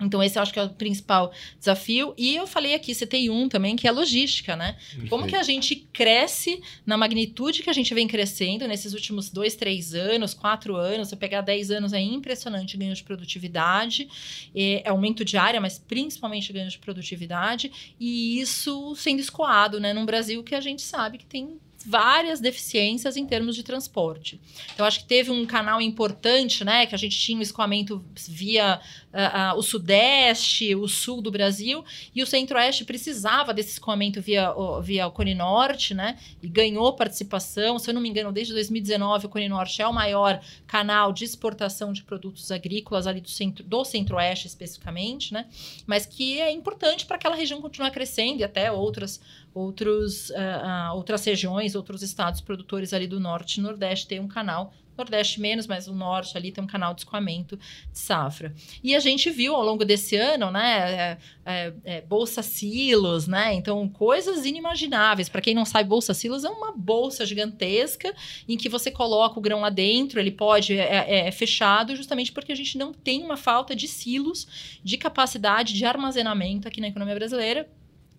Então, 0.00 0.22
esse 0.22 0.38
eu 0.38 0.42
acho 0.42 0.52
que 0.52 0.58
é 0.58 0.62
o 0.62 0.70
principal 0.70 1.32
desafio. 1.58 2.14
E 2.16 2.36
eu 2.36 2.46
falei 2.46 2.74
aqui, 2.74 2.94
citei 2.94 3.28
um 3.28 3.48
também, 3.48 3.76
que 3.76 3.86
é 3.86 3.90
a 3.90 3.92
logística, 3.92 4.54
né? 4.54 4.74
Perfeito. 4.74 5.08
Como 5.08 5.26
que 5.26 5.36
a 5.36 5.42
gente 5.42 5.74
cresce 5.92 6.62
na 6.86 6.96
magnitude 6.96 7.62
que 7.62 7.70
a 7.70 7.72
gente 7.72 7.92
vem 7.92 8.06
crescendo 8.06 8.66
nesses 8.68 8.94
últimos 8.94 9.30
dois, 9.30 9.56
três 9.56 9.94
anos, 9.94 10.34
quatro 10.34 10.76
anos. 10.76 11.08
Se 11.08 11.14
eu 11.14 11.18
pegar 11.18 11.40
dez 11.40 11.70
anos, 11.70 11.92
é 11.92 12.00
impressionante 12.00 12.76
ganho 12.76 12.94
de 12.94 13.02
produtividade, 13.02 14.08
é, 14.54 14.82
aumento 14.88 15.24
de 15.24 15.36
área, 15.36 15.60
mas 15.60 15.78
principalmente 15.78 16.52
ganho 16.52 16.70
de 16.70 16.78
produtividade. 16.78 17.70
E 17.98 18.40
isso 18.40 18.94
sendo 18.94 19.20
escoado, 19.20 19.80
né? 19.80 19.92
Num 19.92 20.06
Brasil 20.06 20.42
que 20.42 20.54
a 20.54 20.60
gente 20.60 20.82
sabe 20.82 21.18
que 21.18 21.26
tem 21.26 21.58
várias 21.86 22.40
deficiências 22.40 23.16
em 23.16 23.24
termos 23.24 23.54
de 23.54 23.62
transporte. 23.62 24.40
Então, 24.74 24.84
acho 24.84 25.00
que 25.00 25.06
teve 25.06 25.30
um 25.30 25.46
canal 25.46 25.80
importante, 25.80 26.64
né? 26.64 26.86
Que 26.86 26.94
a 26.94 26.98
gente 26.98 27.18
tinha 27.18 27.38
o 27.38 27.42
escoamento 27.42 28.04
via 28.28 28.80
uh, 29.12 29.54
uh, 29.54 29.58
o 29.58 29.62
Sudeste, 29.62 30.74
o 30.74 30.88
Sul 30.88 31.22
do 31.22 31.30
Brasil, 31.30 31.84
e 32.14 32.22
o 32.22 32.26
Centro-Oeste 32.26 32.84
precisava 32.84 33.54
desse 33.54 33.70
escoamento 33.70 34.20
via, 34.20 34.52
uh, 34.52 34.82
via 34.82 35.06
o 35.06 35.12
Cone 35.12 35.34
Norte, 35.34 35.94
né? 35.94 36.18
E 36.42 36.48
ganhou 36.48 36.92
participação. 36.94 37.78
Se 37.78 37.90
eu 37.90 37.94
não 37.94 38.00
me 38.00 38.08
engano, 38.08 38.32
desde 38.32 38.52
2019, 38.52 39.26
o 39.26 39.28
Cone 39.28 39.48
Norte 39.48 39.80
é 39.80 39.86
o 39.86 39.92
maior 39.92 40.40
canal 40.66 41.12
de 41.12 41.24
exportação 41.24 41.92
de 41.92 42.02
produtos 42.02 42.50
agrícolas 42.50 43.06
ali 43.06 43.20
do 43.20 43.30
centro 43.30 43.64
do 43.64 43.84
Centro-Oeste 43.84 44.48
especificamente, 44.48 45.32
né? 45.32 45.46
Mas 45.86 46.06
que 46.06 46.40
é 46.40 46.50
importante 46.50 47.06
para 47.06 47.16
aquela 47.16 47.36
região 47.36 47.60
continuar 47.60 47.90
crescendo 47.90 48.40
e 48.40 48.44
até 48.44 48.70
outras 48.72 49.20
outros, 49.58 50.30
uh, 50.30 50.34
uh, 50.34 50.96
outras 50.96 51.24
regiões, 51.24 51.74
outros 51.74 52.02
estados 52.02 52.40
produtores 52.40 52.92
ali 52.92 53.06
do 53.06 53.18
norte 53.18 53.58
e 53.58 53.62
nordeste 53.62 54.06
têm 54.06 54.20
um 54.20 54.28
canal 54.28 54.72
Nordeste 54.98 55.40
menos, 55.40 55.68
mas 55.68 55.86
o 55.86 55.94
Norte 55.94 56.36
ali 56.36 56.50
tem 56.50 56.62
um 56.62 56.66
canal 56.66 56.92
de 56.92 57.02
escoamento 57.02 57.56
de 57.56 57.98
safra. 57.98 58.52
E 58.82 58.96
a 58.96 59.00
gente 59.00 59.30
viu 59.30 59.54
ao 59.54 59.64
longo 59.64 59.84
desse 59.84 60.16
ano, 60.16 60.50
né, 60.50 60.90
é, 60.90 61.18
é, 61.46 61.72
é 61.84 62.00
bolsa 62.00 62.42
silos, 62.42 63.28
né, 63.28 63.54
então 63.54 63.88
coisas 63.88 64.44
inimagináveis. 64.44 65.28
Para 65.28 65.40
quem 65.40 65.54
não 65.54 65.64
sabe, 65.64 65.88
bolsa 65.88 66.12
silos 66.12 66.44
é 66.44 66.48
uma 66.48 66.72
bolsa 66.72 67.24
gigantesca 67.24 68.12
em 68.48 68.56
que 68.56 68.68
você 68.68 68.90
coloca 68.90 69.38
o 69.38 69.42
grão 69.42 69.60
lá 69.60 69.70
dentro, 69.70 70.18
ele 70.18 70.32
pode 70.32 70.76
é, 70.76 71.06
é, 71.08 71.28
é 71.28 71.30
fechado, 71.30 71.94
justamente 71.94 72.32
porque 72.32 72.50
a 72.50 72.56
gente 72.56 72.76
não 72.76 72.92
tem 72.92 73.22
uma 73.22 73.36
falta 73.36 73.76
de 73.76 73.86
silos, 73.86 74.80
de 74.82 74.98
capacidade 74.98 75.74
de 75.74 75.84
armazenamento 75.84 76.66
aqui 76.66 76.80
na 76.80 76.88
economia 76.88 77.14
brasileira 77.14 77.68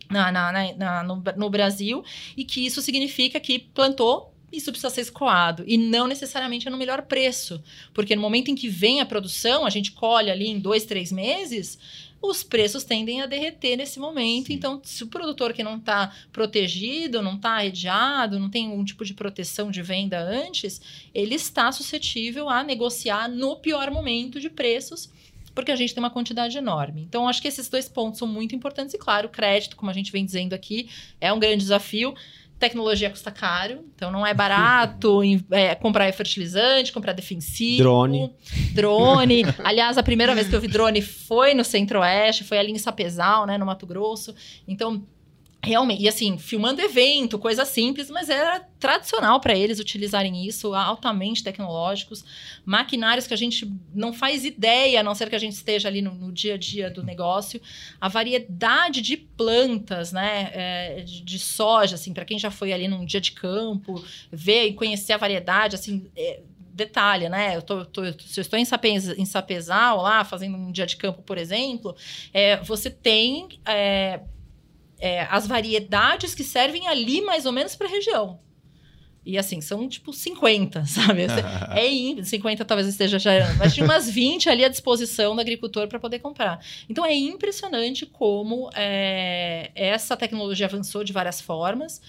na, 0.10 0.32
na, 0.32 0.74
na, 0.76 1.04
no, 1.04 1.24
no, 1.38 1.50
Brasil, 1.50 2.04
e 2.36 2.44
que 2.44 2.66
isso 2.66 2.82
significa 2.82 3.40
que 3.40 3.60
plantou 3.60 4.34
isso 4.52 4.72
precisa 4.72 4.90
ser 4.90 5.02
escoado. 5.02 5.64
E 5.68 5.78
não 5.78 6.08
necessariamente 6.08 6.68
é 6.68 6.72
no 6.72 6.78
melhor 6.78 7.04
preço. 7.04 7.64
Porque 7.94 8.16
no 8.16 8.22
momento 8.24 8.50
em 8.50 8.56
que 8.56 8.68
vem 8.68 9.00
a 9.00 9.06
produção, 9.06 9.64
a 9.64 9.70
gente 9.70 9.92
colhe 9.92 10.32
ali 10.32 10.48
em 10.48 10.60
dois, 10.60 10.86
três 10.86 11.12
meses, 11.12 11.78
os 12.22 12.44
preços 12.44 12.84
tendem 12.84 13.22
a 13.22 13.26
derreter 13.26 13.78
nesse 13.78 14.00
momento. 14.00 14.48
Sim. 14.48 14.54
Então, 14.54 14.82
se 14.84 15.04
o 15.04 15.08
produtor 15.08 15.54
que 15.54 15.64
não 15.64 15.78
está 15.78 16.14
protegido, 16.34 17.22
não 17.22 17.36
está 17.36 17.52
arrediado, 17.52 18.40
não 18.40 18.50
tem 18.50 18.70
um 18.70 18.84
tipo 18.84 19.06
de 19.06 19.14
proteção 19.14 19.72
de 19.72 19.82
venda 19.82 20.20
antes, 20.20 20.82
ele 21.14 21.36
está 21.36 21.72
suscetível 21.72 22.50
a 22.50 22.64
negociar 22.64 23.30
no 23.30 23.56
pior 23.58 23.90
momento 23.92 24.40
de 24.40 24.50
preços 24.50 25.10
porque 25.54 25.72
a 25.72 25.76
gente 25.76 25.94
tem 25.94 26.04
uma 26.04 26.10
quantidade 26.10 26.58
enorme. 26.58 27.02
Então, 27.02 27.28
acho 27.28 27.42
que 27.42 27.48
esses 27.48 27.70
dois 27.70 27.88
pontos 27.88 28.20
são 28.20 28.28
muito 28.28 28.56
importantes. 28.56 28.94
E, 28.94 28.98
claro, 28.98 29.30
crédito, 29.30 29.76
como 29.76 29.90
a 29.92 29.94
gente 29.94 30.12
vem 30.12 30.26
dizendo 30.26 30.54
aqui, 30.54 30.90
é 31.20 31.32
um 31.32 31.40
grande 31.40 31.58
desafio. 31.58 32.14
Tecnologia 32.58 33.10
custa 33.10 33.32
caro, 33.32 33.86
então 33.96 34.12
não 34.12 34.28
é 34.28 34.34
barato 34.34 35.22
é, 35.50 35.74
comprar 35.76 36.12
fertilizante, 36.12 36.92
comprar 36.92 37.14
defensivo. 37.14 37.84
Drone. 37.84 38.34
Drone. 38.74 39.44
Aliás, 39.64 39.98
a 39.98 40.04
primeira 40.04 40.36
vez 40.36 40.50
que 40.50 40.56
eu 40.56 40.60
vi 40.60 40.68
drone 40.68 41.02
foi 41.02 41.54
no 41.54 41.64
Centro-Oeste, 41.64 42.44
foi 42.44 42.58
ali 42.58 42.74
em 42.74 42.78
Sapezal, 42.78 43.46
né, 43.46 43.58
no 43.58 43.66
Mato 43.66 43.86
Grosso. 43.86 44.36
Então, 44.68 45.06
Realmente, 45.62 46.04
e 46.04 46.08
assim, 46.08 46.38
filmando 46.38 46.82
evento, 46.82 47.38
coisa 47.38 47.66
simples, 47.66 48.10
mas 48.10 48.30
era 48.30 48.62
tradicional 48.80 49.42
para 49.42 49.54
eles 49.54 49.78
utilizarem 49.78 50.48
isso, 50.48 50.74
altamente 50.74 51.44
tecnológicos, 51.44 52.24
maquinários 52.64 53.28
que 53.28 53.34
a 53.34 53.38
gente 53.38 53.70
não 53.94 54.14
faz 54.14 54.46
ideia, 54.46 55.02
a 55.02 55.04
não 55.04 55.14
ser 55.14 55.30
que 55.30 55.36
a 55.36 55.40
gente 55.40 55.52
esteja 55.52 55.90
ali 55.90 56.02
no, 56.02 56.14
no 56.14 56.32
dia 56.32 56.54
a 56.54 56.58
dia 56.58 56.90
do 56.90 57.04
negócio. 57.04 57.62
A 58.00 58.08
variedade 58.08 59.02
de 59.02 59.18
plantas, 59.18 60.14
né, 60.14 60.50
é, 60.54 61.02
de, 61.02 61.22
de, 61.24 61.38
soja, 61.38 61.96
assim, 61.96 62.14
para 62.14 62.24
quem 62.24 62.40
já 62.40 62.50
foi 62.50 62.72
ali 62.72 62.88
num 62.88 63.04
dia 63.04 63.20
de 63.20 63.34
campo, 63.34 64.02
ver 64.32 64.68
e 64.68 64.74
conhecer 64.74 65.12
a 65.12 65.18
variedade, 65.18 65.76
assim, 65.76 66.10
é, 66.16 66.40
detalhe, 66.72 67.28
né? 67.28 67.58
Eu 67.58 67.62
tô, 67.62 67.84
tô, 67.84 68.04
se 68.20 68.40
eu 68.40 68.42
estou 68.42 68.58
em, 68.58 68.64
Sapez, 68.64 69.10
em 69.10 69.26
Sapezal, 69.26 70.02
lá, 70.02 70.24
fazendo 70.24 70.56
um 70.56 70.72
dia 70.72 70.86
de 70.86 70.96
campo, 70.96 71.22
por 71.22 71.38
exemplo, 71.38 71.94
é, 72.34 72.56
você 72.64 72.90
tem 72.90 73.50
é, 73.66 74.22
é, 75.00 75.22
as 75.22 75.48
variedades 75.48 76.36
que 76.36 76.44
servem 76.44 76.88
ali 76.88 77.22
mais 77.22 77.46
ou 77.46 77.52
menos 77.52 77.76
para 77.76 77.88
a 77.88 77.90
região. 77.90 78.40
E 79.26 79.38
assim, 79.38 79.62
são 79.62 79.88
tipo 79.88 80.12
50, 80.12 80.86
sabe? 80.88 81.24
é 81.24 82.24
50 82.24 82.66
talvez 82.66 82.88
esteja 82.88 83.20
já, 83.20 83.54
mas 83.56 83.74
tinha 83.74 83.86
umas 83.86 84.10
20 84.10 84.50
ali 84.50 84.64
à 84.64 84.70
disposição 84.70 85.36
do 85.36 85.42
agricultor 85.42 85.88
para 85.88 86.00
poder 86.00 86.20
comprar. 86.20 86.60
Então 86.90 87.06
é 87.06 87.14
impressionante 87.14 88.06
como 88.06 88.70
é, 88.74 89.72
essa 89.76 90.18
tecnologia 90.18 90.66
avançou 90.66 91.04
de 91.04 91.14
várias 91.14 91.40
formas. 91.42 92.02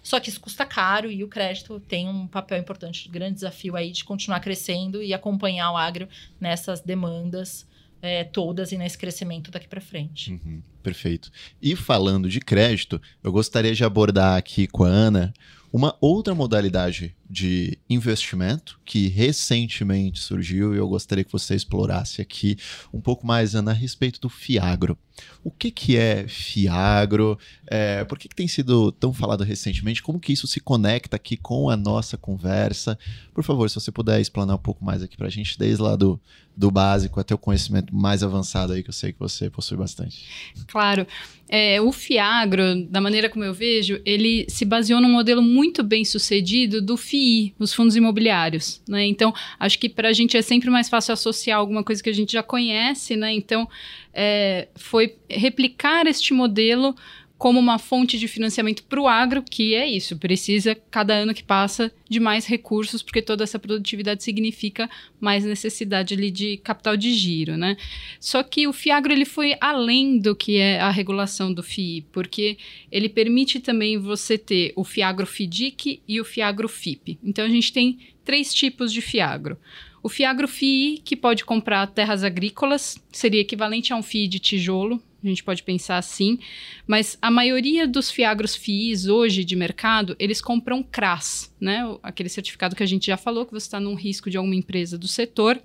Só 0.00 0.18
que 0.20 0.30
isso 0.30 0.40
custa 0.40 0.64
caro 0.64 1.10
e 1.10 1.22
o 1.22 1.28
crédito 1.28 1.80
tem 1.80 2.08
um 2.08 2.26
papel 2.26 2.58
importante, 2.58 3.08
grande 3.10 3.34
desafio 3.34 3.76
aí 3.76 3.90
de 3.90 4.04
continuar 4.04 4.40
crescendo 4.40 5.02
e 5.02 5.12
acompanhar 5.12 5.70
o 5.72 5.76
agro 5.76 6.08
nessas 6.40 6.80
demandas 6.80 7.66
é, 8.00 8.24
todas 8.24 8.72
e 8.72 8.78
nesse 8.78 8.96
crescimento 8.96 9.50
daqui 9.50 9.68
para 9.68 9.80
frente. 9.80 10.32
Uhum, 10.32 10.62
perfeito. 10.88 11.30
E 11.60 11.76
falando 11.76 12.28
de 12.28 12.40
crédito, 12.40 13.00
eu 13.22 13.30
gostaria 13.30 13.74
de 13.74 13.84
abordar 13.84 14.38
aqui 14.38 14.66
com 14.66 14.84
a 14.84 14.88
Ana 14.88 15.34
uma 15.70 15.94
outra 16.00 16.34
modalidade 16.34 17.14
de 17.28 17.78
investimento 17.90 18.80
que 18.84 19.08
recentemente 19.08 20.20
surgiu 20.20 20.74
e 20.74 20.78
eu 20.78 20.88
gostaria 20.88 21.24
que 21.24 21.32
você 21.32 21.54
explorasse 21.54 22.22
aqui 22.22 22.56
um 22.92 23.00
pouco 23.00 23.26
mais, 23.26 23.54
Ana, 23.54 23.72
a 23.72 23.74
respeito 23.74 24.20
do 24.20 24.28
Fiagro. 24.28 24.96
O 25.42 25.50
que, 25.50 25.70
que 25.70 25.96
é 25.96 26.26
Fiagro? 26.28 27.38
É, 27.66 28.04
por 28.04 28.18
que, 28.18 28.28
que 28.28 28.34
tem 28.34 28.48
sido 28.48 28.92
tão 28.92 29.12
falado 29.12 29.44
recentemente? 29.44 30.02
Como 30.02 30.20
que 30.20 30.32
isso 30.32 30.46
se 30.46 30.60
conecta 30.60 31.16
aqui 31.16 31.36
com 31.36 31.68
a 31.68 31.76
nossa 31.76 32.16
conversa? 32.16 32.98
Por 33.34 33.44
favor, 33.44 33.68
se 33.68 33.74
você 33.74 33.90
puder 33.90 34.20
explanar 34.20 34.56
um 34.56 34.60
pouco 34.60 34.84
mais 34.84 35.02
aqui 35.02 35.16
para 35.16 35.26
a 35.26 35.30
gente, 35.30 35.58
desde 35.58 35.82
lá 35.82 35.96
do, 35.96 36.20
do 36.56 36.70
básico 36.70 37.20
até 37.20 37.34
o 37.34 37.38
conhecimento 37.38 37.94
mais 37.94 38.22
avançado 38.22 38.72
aí, 38.72 38.82
que 38.82 38.90
eu 38.90 38.94
sei 38.94 39.12
que 39.12 39.18
você 39.18 39.50
possui 39.50 39.76
bastante. 39.76 40.26
Claro. 40.66 41.06
É, 41.48 41.80
o 41.80 41.90
Fiagro, 41.92 42.84
da 42.88 43.00
maneira 43.00 43.28
como 43.28 43.44
eu 43.44 43.54
vejo, 43.54 44.00
ele 44.04 44.44
se 44.48 44.64
baseou 44.64 45.00
num 45.00 45.10
modelo 45.10 45.40
muito 45.40 45.82
bem 45.82 46.04
sucedido 46.04 46.82
do 46.82 46.96
FII, 47.18 47.54
os 47.58 47.74
fundos 47.74 47.96
imobiliários. 47.96 48.80
Né? 48.88 49.06
Então, 49.06 49.34
acho 49.58 49.78
que 49.78 49.88
para 49.88 50.08
a 50.08 50.12
gente 50.12 50.36
é 50.36 50.42
sempre 50.42 50.70
mais 50.70 50.88
fácil 50.88 51.12
associar 51.12 51.58
alguma 51.58 51.82
coisa 51.82 52.02
que 52.02 52.10
a 52.10 52.14
gente 52.14 52.32
já 52.32 52.42
conhece, 52.42 53.16
né? 53.16 53.32
Então, 53.32 53.68
é, 54.14 54.68
foi 54.76 55.16
replicar 55.28 56.06
este 56.06 56.32
modelo 56.32 56.94
como 57.38 57.60
uma 57.60 57.78
fonte 57.78 58.18
de 58.18 58.26
financiamento 58.26 58.82
para 58.82 59.00
o 59.00 59.06
agro, 59.06 59.44
que 59.48 59.72
é 59.72 59.86
isso, 59.88 60.18
precisa, 60.18 60.74
cada 60.90 61.14
ano 61.14 61.32
que 61.32 61.44
passa, 61.44 61.92
de 62.10 62.18
mais 62.18 62.44
recursos, 62.44 63.00
porque 63.00 63.22
toda 63.22 63.44
essa 63.44 63.60
produtividade 63.60 64.24
significa 64.24 64.90
mais 65.20 65.44
necessidade 65.44 66.14
ali, 66.14 66.32
de 66.32 66.56
capital 66.56 66.96
de 66.96 67.14
giro. 67.14 67.56
Né? 67.56 67.76
Só 68.18 68.42
que 68.42 68.66
o 68.66 68.72
FIAGRO 68.72 69.12
ele 69.12 69.24
foi 69.24 69.56
além 69.60 70.18
do 70.18 70.34
que 70.34 70.56
é 70.56 70.80
a 70.80 70.90
regulação 70.90 71.54
do 71.54 71.62
FII, 71.62 72.04
porque 72.10 72.58
ele 72.90 73.08
permite 73.08 73.60
também 73.60 73.96
você 73.96 74.36
ter 74.36 74.72
o 74.74 74.82
FIAGRO 74.82 75.24
FIDIC 75.24 76.02
e 76.08 76.20
o 76.20 76.24
FIAGRO 76.24 76.68
FIP. 76.68 77.20
Então 77.22 77.44
a 77.44 77.48
gente 77.48 77.72
tem 77.72 78.00
três 78.24 78.52
tipos 78.52 78.92
de 78.92 79.00
FIAGRO. 79.00 79.56
O 80.02 80.08
FIAGRO 80.08 80.48
FII, 80.48 81.02
que 81.04 81.14
pode 81.14 81.44
comprar 81.44 81.86
terras 81.86 82.24
agrícolas, 82.24 83.00
seria 83.12 83.40
equivalente 83.40 83.92
a 83.92 83.96
um 83.96 84.02
FII 84.02 84.26
de 84.26 84.38
tijolo, 84.38 85.02
a 85.22 85.26
gente 85.26 85.42
pode 85.42 85.62
pensar 85.64 85.98
assim, 85.98 86.38
mas 86.86 87.18
a 87.20 87.30
maioria 87.30 87.88
dos 87.88 88.10
fiagros 88.10 88.54
FIIs 88.54 89.06
hoje 89.06 89.44
de 89.44 89.56
mercado, 89.56 90.14
eles 90.18 90.40
compram 90.40 90.82
CRAS, 90.82 91.52
né? 91.60 91.82
Aquele 92.02 92.28
certificado 92.28 92.76
que 92.76 92.82
a 92.82 92.86
gente 92.86 93.06
já 93.06 93.16
falou, 93.16 93.44
que 93.44 93.52
você 93.52 93.66
está 93.66 93.80
num 93.80 93.94
risco 93.94 94.30
de 94.30 94.36
alguma 94.36 94.54
empresa 94.54 94.96
do 94.96 95.08
setor. 95.08 95.60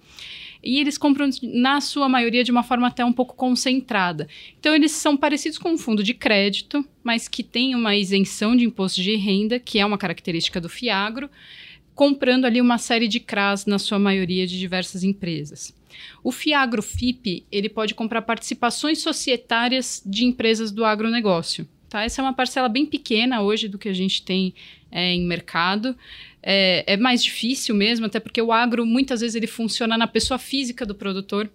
E 0.64 0.80
eles 0.80 0.98
compram, 0.98 1.30
na 1.44 1.82
sua 1.82 2.08
maioria, 2.08 2.44
de 2.44 2.52
uma 2.52 2.64
forma 2.64 2.88
até 2.88 3.04
um 3.04 3.12
pouco 3.12 3.36
concentrada. 3.36 4.28
Então, 4.58 4.74
eles 4.74 4.94
são 4.94 5.16
parecidos 5.18 5.58
com 5.58 5.74
um 5.74 5.78
fundo 5.78 6.02
de 6.02 6.14
crédito, 6.14 6.84
mas 7.04 7.28
que 7.28 7.44
tem 7.44 7.76
uma 7.76 7.96
isenção 7.96 8.56
de 8.56 8.64
imposto 8.64 9.02
de 9.02 9.16
renda, 9.18 9.60
que 9.60 9.78
é 9.78 9.86
uma 9.86 9.98
característica 9.98 10.62
do 10.62 10.70
Fiagro, 10.70 11.30
comprando 11.94 12.46
ali 12.46 12.62
uma 12.62 12.78
série 12.78 13.10
de 13.10 13.20
CRAS, 13.20 13.66
na 13.66 13.78
sua 13.78 14.00
maioria, 14.00 14.48
de 14.48 14.58
diversas 14.58 15.04
empresas. 15.04 15.76
O 16.24 16.32
Fiagro 16.32 16.82
FIP, 16.82 17.46
ele 17.52 17.70
pode 17.70 17.94
comprar 17.94 18.22
participações 18.22 19.02
societárias 19.02 20.02
de 20.06 20.26
empresas 20.26 20.72
do 20.72 20.86
agronegócio. 20.86 21.68
Tá? 21.90 22.04
Essa 22.04 22.22
é 22.22 22.24
uma 22.24 22.34
parcela 22.34 22.68
bem 22.68 22.86
pequena 22.86 23.42
hoje 23.42 23.68
do 23.68 23.78
que 23.78 23.88
a 23.88 23.94
gente 23.94 24.24
tem 24.24 24.54
é, 24.92 25.14
em 25.14 25.26
mercado. 25.26 25.96
É, 26.42 26.84
é, 26.94 26.98
mais 26.98 27.24
difícil 27.24 27.76
mesmo, 27.76 28.06
até 28.06 28.20
porque 28.20 28.42
o 28.42 28.52
agro, 28.52 28.86
muitas 28.86 29.22
vezes, 29.22 29.36
ele 29.36 29.48
funciona 29.48 29.98
na 29.98 30.08
pessoa 30.08 30.38
física 30.38 30.86
do 30.86 30.96
produtor. 30.96 31.50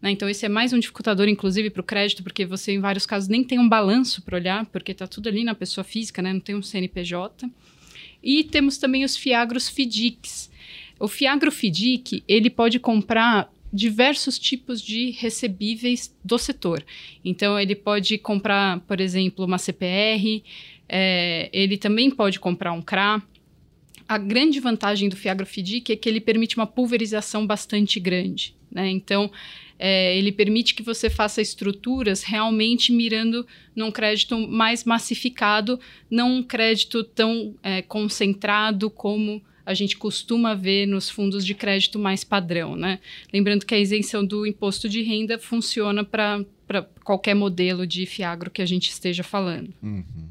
Né? 0.00 0.10
Então, 0.10 0.28
esse 0.28 0.44
é 0.44 0.48
mais 0.48 0.72
um 0.72 0.78
dificultador, 0.78 1.26
inclusive, 1.26 1.70
para 1.70 1.80
o 1.80 1.84
crédito, 1.84 2.22
porque 2.22 2.44
você, 2.44 2.72
em 2.72 2.80
vários 2.80 3.06
casos, 3.06 3.28
nem 3.28 3.42
tem 3.42 3.58
um 3.58 3.68
balanço 3.68 4.22
para 4.22 4.36
olhar, 4.36 4.66
porque 4.66 4.92
está 4.92 5.06
tudo 5.06 5.28
ali 5.28 5.42
na 5.42 5.54
pessoa 5.54 5.82
física, 5.82 6.22
né? 6.22 6.32
não 6.32 6.40
tem 6.40 6.54
um 6.54 6.62
CNPJ. 6.62 7.48
E 8.22 8.44
temos 8.44 8.78
também 8.78 9.04
os 9.04 9.16
Fiagros 9.16 9.68
FIDICs. 9.68 10.50
O 11.00 11.08
Fiagro 11.08 11.50
FIDIC, 11.50 12.22
ele 12.26 12.50
pode 12.50 12.78
comprar 12.78 13.50
diversos 13.72 14.38
tipos 14.38 14.80
de 14.80 15.10
recebíveis 15.10 16.14
do 16.24 16.38
setor. 16.38 16.84
Então, 17.24 17.58
ele 17.58 17.74
pode 17.74 18.18
comprar, 18.18 18.80
por 18.80 19.00
exemplo, 19.00 19.44
uma 19.44 19.58
CPR, 19.58 20.42
é, 20.88 21.50
ele 21.52 21.76
também 21.76 22.10
pode 22.10 22.40
comprar 22.40 22.72
um 22.72 22.82
CRA. 22.82 23.22
A 24.08 24.16
grande 24.16 24.58
vantagem 24.58 25.08
do 25.08 25.16
FiagroFIDIC 25.16 25.92
é 25.92 25.96
que 25.96 26.08
ele 26.08 26.20
permite 26.20 26.56
uma 26.56 26.66
pulverização 26.66 27.46
bastante 27.46 28.00
grande. 28.00 28.54
Né? 28.70 28.88
Então, 28.88 29.30
é, 29.78 30.16
ele 30.16 30.32
permite 30.32 30.74
que 30.74 30.82
você 30.82 31.08
faça 31.08 31.40
estruturas 31.40 32.22
realmente 32.22 32.90
mirando 32.90 33.46
num 33.76 33.92
crédito 33.92 34.36
mais 34.48 34.84
massificado, 34.84 35.78
não 36.10 36.36
um 36.36 36.42
crédito 36.42 37.04
tão 37.04 37.54
é, 37.62 37.80
concentrado 37.82 38.90
como 38.90 39.42
a 39.68 39.74
gente 39.74 39.98
costuma 39.98 40.54
ver 40.54 40.86
nos 40.86 41.10
fundos 41.10 41.44
de 41.44 41.54
crédito 41.54 41.98
mais 41.98 42.24
padrão, 42.24 42.74
né? 42.74 43.00
Lembrando 43.30 43.66
que 43.66 43.74
a 43.74 43.78
isenção 43.78 44.24
do 44.24 44.46
imposto 44.46 44.88
de 44.88 45.02
renda 45.02 45.38
funciona 45.38 46.02
para 46.02 46.46
qualquer 47.04 47.34
modelo 47.34 47.86
de 47.86 48.06
fiagro 48.06 48.50
que 48.50 48.62
a 48.62 48.66
gente 48.66 48.88
esteja 48.88 49.22
falando. 49.22 49.74
Uhum. 49.82 50.30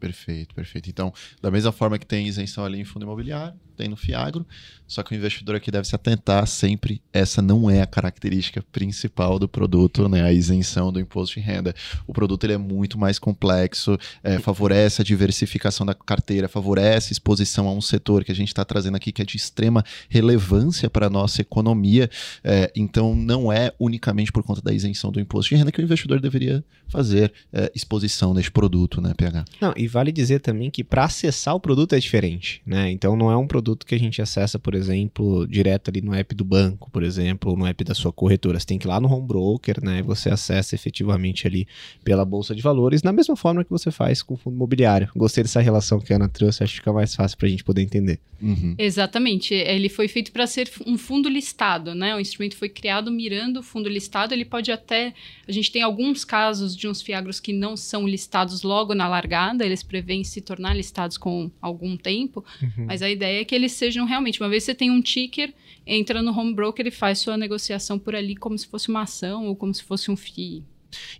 Perfeito, 0.00 0.54
perfeito. 0.54 0.88
Então, 0.88 1.12
da 1.42 1.50
mesma 1.50 1.70
forma 1.70 1.98
que 1.98 2.06
tem 2.06 2.26
isenção 2.26 2.64
ali 2.64 2.80
em 2.80 2.84
fundo 2.84 3.02
imobiliário, 3.02 3.60
tem 3.78 3.88
no 3.88 3.96
Fiagro, 3.96 4.44
só 4.86 5.02
que 5.02 5.12
o 5.12 5.16
investidor 5.16 5.54
aqui 5.54 5.70
deve 5.70 5.86
se 5.86 5.94
atentar 5.94 6.46
sempre, 6.46 7.00
essa 7.12 7.40
não 7.40 7.70
é 7.70 7.82
a 7.82 7.86
característica 7.86 8.62
principal 8.72 9.38
do 9.38 9.46
produto, 9.46 10.08
né, 10.08 10.22
a 10.22 10.32
isenção 10.32 10.90
do 10.90 10.98
imposto 10.98 11.34
de 11.34 11.40
renda. 11.40 11.74
O 12.06 12.12
produto 12.12 12.44
ele 12.44 12.54
é 12.54 12.58
muito 12.58 12.98
mais 12.98 13.18
complexo, 13.18 13.98
é, 14.24 14.38
favorece 14.38 15.02
a 15.02 15.04
diversificação 15.04 15.84
da 15.84 15.94
carteira, 15.94 16.48
favorece 16.48 17.10
a 17.10 17.12
exposição 17.12 17.68
a 17.68 17.72
um 17.72 17.82
setor 17.82 18.24
que 18.24 18.32
a 18.32 18.34
gente 18.34 18.48
está 18.48 18.64
trazendo 18.64 18.96
aqui 18.96 19.12
que 19.12 19.22
é 19.22 19.24
de 19.24 19.36
extrema 19.36 19.84
relevância 20.08 20.88
para 20.88 21.06
a 21.06 21.10
nossa 21.10 21.42
economia, 21.42 22.10
é, 22.42 22.72
então 22.74 23.14
não 23.14 23.52
é 23.52 23.72
unicamente 23.78 24.32
por 24.32 24.42
conta 24.42 24.62
da 24.62 24.72
isenção 24.72 25.12
do 25.12 25.20
imposto 25.20 25.50
de 25.50 25.56
renda 25.56 25.70
que 25.70 25.80
o 25.80 25.84
investidor 25.84 26.18
deveria 26.18 26.64
fazer 26.88 27.30
é, 27.52 27.70
exposição 27.74 28.32
neste 28.32 28.50
produto, 28.50 29.02
né, 29.02 29.12
PH? 29.14 29.44
Não, 29.60 29.74
e 29.76 29.86
vale 29.86 30.10
dizer 30.10 30.40
também 30.40 30.70
que 30.70 30.82
para 30.82 31.04
acessar 31.04 31.54
o 31.54 31.60
produto 31.60 31.94
é 31.94 31.98
diferente, 31.98 32.62
né? 32.64 32.90
Então 32.90 33.14
não 33.14 33.30
é 33.30 33.36
um 33.36 33.46
produto 33.46 33.67
que 33.76 33.94
a 33.94 33.98
gente 33.98 34.20
acessa, 34.20 34.58
por 34.58 34.74
exemplo, 34.74 35.46
direto 35.46 35.90
ali 35.90 36.00
no 36.00 36.14
app 36.14 36.34
do 36.34 36.44
banco, 36.44 36.90
por 36.90 37.02
exemplo, 37.02 37.50
ou 37.50 37.56
no 37.56 37.66
app 37.66 37.82
da 37.84 37.94
sua 37.94 38.12
corretora. 38.12 38.58
Você 38.58 38.66
tem 38.66 38.78
que 38.78 38.86
ir 38.86 38.88
lá 38.88 39.00
no 39.00 39.08
home 39.12 39.26
broker, 39.26 39.82
né? 39.82 39.98
E 39.98 40.02
você 40.02 40.30
acessa 40.30 40.74
efetivamente 40.74 41.46
ali 41.46 41.66
pela 42.04 42.24
bolsa 42.24 42.54
de 42.54 42.62
valores, 42.62 43.02
na 43.02 43.12
mesma 43.12 43.36
forma 43.36 43.64
que 43.64 43.70
você 43.70 43.90
faz 43.90 44.22
com 44.22 44.34
o 44.34 44.36
fundo 44.36 44.54
imobiliário. 44.54 45.10
Gostei 45.16 45.42
dessa 45.42 45.60
relação 45.60 46.00
que 46.00 46.12
a 46.12 46.16
Ana 46.16 46.28
trouxe, 46.28 46.62
acho 46.62 46.74
que 46.74 46.78
fica 46.80 46.92
mais 46.92 47.14
fácil 47.14 47.36
para 47.38 47.46
a 47.46 47.50
gente 47.50 47.64
poder 47.64 47.82
entender. 47.82 48.20
Uhum. 48.40 48.74
Exatamente. 48.78 49.54
Ele 49.54 49.88
foi 49.88 50.08
feito 50.08 50.30
para 50.32 50.46
ser 50.46 50.70
um 50.86 50.96
fundo 50.96 51.28
listado, 51.28 51.94
né? 51.94 52.14
O 52.14 52.20
instrumento 52.20 52.56
foi 52.56 52.68
criado 52.68 53.10
mirando 53.10 53.60
o 53.60 53.62
fundo 53.62 53.88
listado. 53.88 54.32
Ele 54.32 54.44
pode 54.44 54.70
até. 54.70 55.12
A 55.46 55.52
gente 55.52 55.72
tem 55.72 55.82
alguns 55.82 56.24
casos 56.24 56.76
de 56.76 56.86
uns 56.86 57.02
fiagros 57.02 57.40
que 57.40 57.52
não 57.52 57.76
são 57.76 58.06
listados 58.06 58.62
logo 58.62 58.94
na 58.94 59.08
largada, 59.08 59.64
eles 59.64 59.82
prevêem 59.82 60.22
se 60.24 60.40
tornar 60.40 60.74
listados 60.74 61.16
com 61.16 61.50
algum 61.60 61.96
tempo, 61.96 62.44
uhum. 62.62 62.86
mas 62.86 63.02
a 63.02 63.10
ideia 63.10 63.40
é 63.40 63.44
que 63.44 63.54
eles 63.58 63.72
sejam 63.72 64.06
realmente. 64.06 64.40
Uma 64.40 64.48
vez 64.48 64.64
você 64.64 64.74
tem 64.74 64.90
um 64.90 65.00
ticker, 65.00 65.52
entra 65.86 66.22
no 66.22 66.32
home 66.32 66.54
broker 66.54 66.86
e 66.86 66.90
faz 66.90 67.18
sua 67.18 67.36
negociação 67.36 67.98
por 67.98 68.14
ali 68.14 68.34
como 68.36 68.56
se 68.56 68.66
fosse 68.66 68.88
uma 68.88 69.02
ação 69.02 69.46
ou 69.46 69.56
como 69.56 69.74
se 69.74 69.82
fosse 69.82 70.10
um 70.10 70.16
FII. 70.16 70.64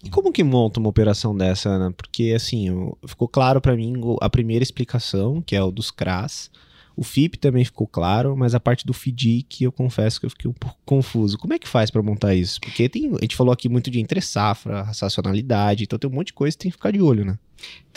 E 0.02 0.08
como 0.08 0.32
que 0.32 0.42
monta 0.42 0.80
uma 0.80 0.88
operação 0.88 1.36
dessa, 1.36 1.68
Ana? 1.68 1.92
Porque, 1.92 2.32
assim, 2.34 2.68
ficou 3.06 3.28
claro 3.28 3.60
para 3.60 3.76
mim 3.76 3.94
a 4.20 4.30
primeira 4.30 4.62
explicação, 4.62 5.42
que 5.42 5.54
é 5.54 5.62
o 5.62 5.70
dos 5.70 5.90
CRAS. 5.90 6.50
O 6.96 7.04
FIP 7.04 7.38
também 7.38 7.64
ficou 7.64 7.86
claro, 7.86 8.36
mas 8.36 8.56
a 8.56 8.60
parte 8.60 8.84
do 8.84 8.92
FDIC 8.92 9.62
eu 9.62 9.70
confesso 9.70 10.18
que 10.18 10.26
eu 10.26 10.30
fiquei 10.30 10.50
um 10.50 10.54
pouco 10.54 10.76
confuso. 10.84 11.38
Como 11.38 11.54
é 11.54 11.58
que 11.58 11.68
faz 11.68 11.92
para 11.92 12.02
montar 12.02 12.34
isso? 12.34 12.60
Porque 12.60 12.88
tem, 12.88 13.14
a 13.14 13.20
gente 13.20 13.36
falou 13.36 13.52
aqui 13.52 13.68
muito 13.68 13.88
de 13.88 14.00
entre 14.00 14.20
safra, 14.20 14.82
racionalidade, 14.82 15.84
então 15.84 15.96
tem 15.96 16.10
um 16.10 16.12
monte 16.14 16.28
de 16.28 16.32
coisa 16.32 16.56
que 16.56 16.62
tem 16.64 16.72
que 16.72 16.76
ficar 16.76 16.90
de 16.90 17.00
olho, 17.00 17.24
né? 17.24 17.38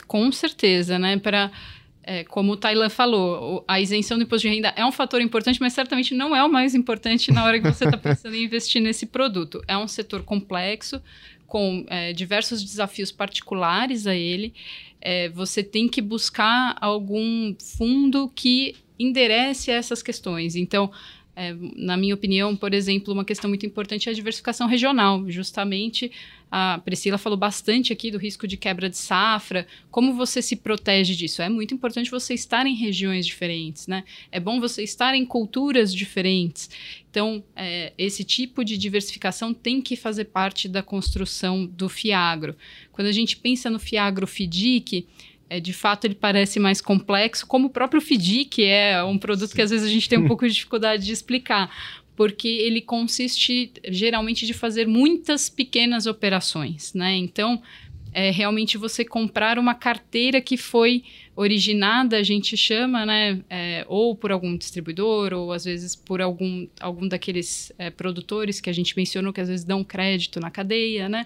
Com 0.06 0.32
certeza, 0.32 1.00
né? 1.00 1.18
Para 1.18 1.52
é, 2.04 2.24
como 2.24 2.54
o 2.54 2.58
Thailand 2.58 2.94
falou, 2.94 3.64
a 3.68 3.80
isenção 3.80 4.18
do 4.18 4.24
imposto 4.24 4.48
de 4.48 4.54
renda 4.54 4.74
é 4.76 4.86
um 4.86 4.92
fator 4.92 5.22
importante, 5.22 5.60
mas 5.62 5.74
certamente 5.74 6.14
não 6.16 6.36
é 6.36 6.44
o 6.44 6.50
mais 6.50 6.74
importante 6.74 7.32
na 7.32 7.44
hora 7.46 7.60
que 7.60 7.68
você 7.68 7.86
está 7.86 7.98
pensando 7.98 8.36
em 8.36 8.44
investir 8.44 8.82
nesse 8.82 9.06
produto. 9.06 9.62
É 9.68 9.78
um 9.78 9.88
setor 9.88 10.24
complexo, 10.24 11.02
com 11.52 11.86
é, 11.90 12.14
diversos 12.14 12.64
desafios 12.64 13.12
particulares 13.12 14.08
a 14.08 14.16
ele. 14.16 14.54
É, 15.02 15.30
você 15.30 15.62
tem 15.62 15.88
que 15.88 16.02
buscar 16.02 16.76
algum 16.80 17.54
fundo 17.60 18.32
que 18.34 18.76
enderece 18.98 19.70
essas 19.70 20.02
questões. 20.02 20.56
Então, 20.56 20.90
é, 21.36 21.54
na 21.76 21.98
minha 21.98 22.16
opinião, 22.16 22.56
por 22.56 22.74
exemplo, 22.74 23.14
uma 23.14 23.26
questão 23.26 23.50
muito 23.50 23.66
importante 23.66 24.08
é 24.08 24.12
a 24.12 24.16
diversificação 24.16 24.66
regional. 24.66 25.30
Justamente, 25.30 26.12
a 26.52 26.80
Priscila 26.84 27.18
falou 27.18 27.38
bastante 27.38 27.94
aqui 27.94 28.12
do 28.12 28.18
risco 28.18 28.46
de 28.46 28.58
quebra 28.58 28.90
de 28.90 28.98
safra. 28.98 29.66
Como 29.90 30.14
você 30.14 30.42
se 30.42 30.58
protege 30.58 31.16
disso? 31.16 31.42
É 31.42 31.48
muito 31.48 31.74
importante 31.74 32.12
você 32.12 32.34
estar 32.34 32.68
em 32.68 32.76
regiões 32.76 33.26
diferentes, 33.26 33.88
né? 33.88 34.04
É 34.30 34.38
bom 34.38 34.60
você 34.60 34.84
estar 34.84 35.16
em 35.16 35.26
culturas 35.26 35.94
diferentes. 35.94 36.70
Então, 37.10 37.42
é, 37.56 37.94
esse 37.98 38.26
tipo 38.26 38.66
de 38.66 38.78
diversificação 38.78 39.54
tem 39.54 39.82
que 39.82 39.96
fazer 39.96 40.26
parte 40.26 40.68
da 40.68 40.84
construção 40.84 41.66
do 41.66 41.88
FIAGRO. 41.88 42.56
Quando 42.92 43.08
a 43.08 43.14
gente 43.14 43.38
pensa 43.38 43.70
no 43.70 43.80
FIAGRO 43.80 44.28
FIDIC, 44.28 45.08
é, 45.52 45.60
de 45.60 45.74
fato 45.74 46.06
ele 46.06 46.16
parece 46.16 46.62
mais 46.62 46.80
complexo, 46.80 47.46
como 47.46 47.68
o 47.68 47.70
próprio 47.70 48.02
que 48.50 48.64
é 48.64 49.04
um 49.04 49.18
produto 49.18 49.54
que 49.54 49.62
às 49.62 49.70
vezes 49.70 49.86
a 49.86 49.90
gente 49.90 50.08
tem 50.08 50.18
um 50.18 50.24
pouco 50.28 50.48
de 50.48 50.54
dificuldade 50.54 51.04
de 51.06 51.12
explicar, 51.12 51.70
porque 52.22 52.48
ele 52.48 52.82
consiste 52.82 53.72
geralmente 53.90 54.46
de 54.46 54.54
fazer 54.54 54.88
muitas 54.88 55.50
pequenas 55.50 56.06
operações, 56.06 56.94
né? 56.94 57.16
Então, 57.16 57.60
é 58.14 58.30
realmente 58.30 58.78
você 58.78 59.04
comprar 59.04 59.58
uma 59.58 59.74
carteira 59.74 60.40
que 60.40 60.56
foi 60.56 61.04
originada, 61.36 62.18
a 62.18 62.22
gente 62.22 62.56
chama, 62.56 63.08
né? 63.08 63.42
É, 63.50 63.84
ou 63.88 64.16
por 64.16 64.32
algum 64.32 64.56
distribuidor, 64.56 65.34
ou 65.34 65.52
às 65.52 65.66
vezes 65.66 65.96
por 65.96 66.22
algum, 66.22 66.68
algum 66.80 67.08
daqueles 67.08 67.72
é, 67.80 67.90
produtores 67.90 68.62
que 68.62 68.70
a 68.70 68.74
gente 68.74 68.96
mencionou 68.96 69.34
que 69.34 69.42
às 69.42 69.50
vezes 69.50 69.66
dão 69.66 69.84
crédito 69.84 70.40
na 70.40 70.52
cadeia, 70.52 71.10
né? 71.10 71.26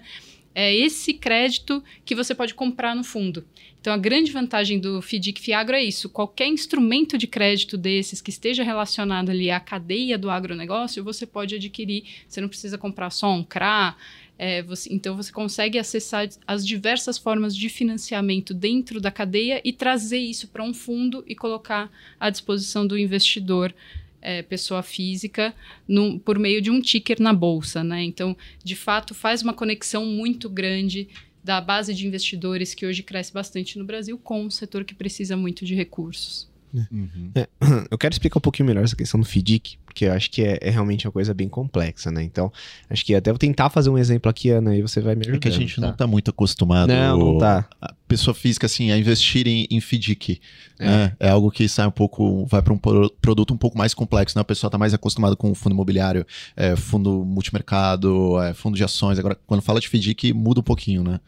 É 0.58 0.74
esse 0.74 1.12
crédito 1.12 1.84
que 2.02 2.14
você 2.14 2.34
pode 2.34 2.54
comprar 2.54 2.96
no 2.96 3.04
fundo. 3.04 3.44
Então, 3.78 3.92
a 3.92 3.98
grande 3.98 4.32
vantagem 4.32 4.80
do 4.80 5.02
FDIC 5.02 5.38
Fiagro 5.38 5.76
é 5.76 5.84
isso: 5.84 6.08
qualquer 6.08 6.48
instrumento 6.48 7.18
de 7.18 7.26
crédito 7.26 7.76
desses 7.76 8.22
que 8.22 8.30
esteja 8.30 8.64
relacionado 8.64 9.28
ali 9.28 9.50
à 9.50 9.60
cadeia 9.60 10.16
do 10.16 10.30
agronegócio, 10.30 11.04
você 11.04 11.26
pode 11.26 11.54
adquirir. 11.54 12.04
Você 12.26 12.40
não 12.40 12.48
precisa 12.48 12.78
comprar 12.78 13.10
só 13.10 13.34
um 13.34 13.44
CRA. 13.44 13.94
É, 14.38 14.62
você, 14.62 14.92
então, 14.92 15.14
você 15.14 15.30
consegue 15.30 15.78
acessar 15.78 16.26
as 16.46 16.66
diversas 16.66 17.18
formas 17.18 17.54
de 17.54 17.68
financiamento 17.68 18.54
dentro 18.54 18.98
da 18.98 19.10
cadeia 19.10 19.60
e 19.62 19.74
trazer 19.74 20.18
isso 20.18 20.48
para 20.48 20.64
um 20.64 20.72
fundo 20.72 21.22
e 21.26 21.34
colocar 21.34 21.90
à 22.18 22.30
disposição 22.30 22.86
do 22.86 22.98
investidor 22.98 23.74
é, 24.20 24.42
pessoa 24.42 24.82
física 24.82 25.54
por 26.24 26.38
meio 26.38 26.60
de 26.60 26.70
um 26.70 26.80
ticker 26.80 27.20
na 27.20 27.32
bolsa, 27.32 27.84
né? 27.84 28.02
Então, 28.02 28.36
de 28.62 28.74
fato, 28.76 29.14
faz 29.14 29.42
uma 29.42 29.54
conexão 29.54 30.04
muito 30.04 30.48
grande 30.48 31.08
da 31.42 31.60
base 31.60 31.94
de 31.94 32.06
investidores 32.06 32.74
que 32.74 32.84
hoje 32.84 33.02
cresce 33.02 33.32
bastante 33.32 33.78
no 33.78 33.84
Brasil 33.84 34.18
com 34.18 34.46
o 34.46 34.50
setor 34.50 34.84
que 34.84 34.94
precisa 34.94 35.36
muito 35.36 35.64
de 35.64 35.74
recursos. 35.74 36.48
Uhum. 36.90 37.30
É, 37.34 37.48
eu 37.90 37.98
quero 37.98 38.12
explicar 38.12 38.38
um 38.38 38.40
pouquinho 38.40 38.66
melhor 38.66 38.84
essa 38.84 38.96
questão 38.96 39.18
do 39.18 39.26
FDIC, 39.26 39.78
porque 39.84 40.04
eu 40.04 40.12
acho 40.12 40.30
que 40.30 40.42
é, 40.42 40.58
é, 40.60 40.70
realmente 40.70 41.06
uma 41.06 41.12
coisa 41.12 41.32
bem 41.32 41.48
complexa, 41.48 42.10
né? 42.10 42.22
Então, 42.22 42.52
acho 42.90 43.04
que 43.04 43.14
até 43.14 43.30
vou 43.30 43.38
tentar 43.38 43.70
fazer 43.70 43.88
um 43.88 43.96
exemplo 43.96 44.30
aqui, 44.30 44.50
Ana, 44.50 44.76
e 44.76 44.82
você 44.82 45.00
vai 45.00 45.14
me 45.14 45.22
ajudar. 45.22 45.36
É 45.36 45.40
que 45.40 45.48
a 45.48 45.50
gente 45.50 45.76
tá? 45.76 45.86
não 45.86 45.92
tá 45.94 46.06
muito 46.06 46.30
acostumado. 46.30 46.88
Não, 46.88 47.18
não 47.18 47.38
tá. 47.38 47.66
A 47.80 47.94
pessoa 48.06 48.34
física, 48.34 48.66
assim, 48.66 48.90
a 48.90 48.98
investir 48.98 49.46
em, 49.46 49.66
em 49.70 49.80
FDIC. 49.80 50.40
É. 50.78 50.84
Né? 50.86 51.12
é 51.18 51.28
algo 51.30 51.50
que 51.50 51.66
sai 51.68 51.86
um 51.86 51.90
pouco, 51.90 52.44
vai 52.46 52.60
para 52.60 52.72
um 52.72 52.78
produto 52.78 53.54
um 53.54 53.56
pouco 53.56 53.78
mais 53.78 53.94
complexo, 53.94 54.36
né? 54.36 54.42
A 54.42 54.44
pessoa 54.44 54.70
tá 54.70 54.76
mais 54.76 54.92
acostumada 54.92 55.34
com 55.34 55.54
fundo 55.54 55.72
imobiliário, 55.72 56.26
é, 56.54 56.76
fundo 56.76 57.24
multimercado, 57.24 58.40
é, 58.42 58.52
fundo 58.52 58.76
de 58.76 58.84
ações. 58.84 59.18
Agora, 59.18 59.36
quando 59.46 59.62
fala 59.62 59.80
de 59.80 59.88
FDIC, 59.88 60.32
muda 60.32 60.60
um 60.60 60.64
pouquinho, 60.64 61.02
né? 61.02 61.20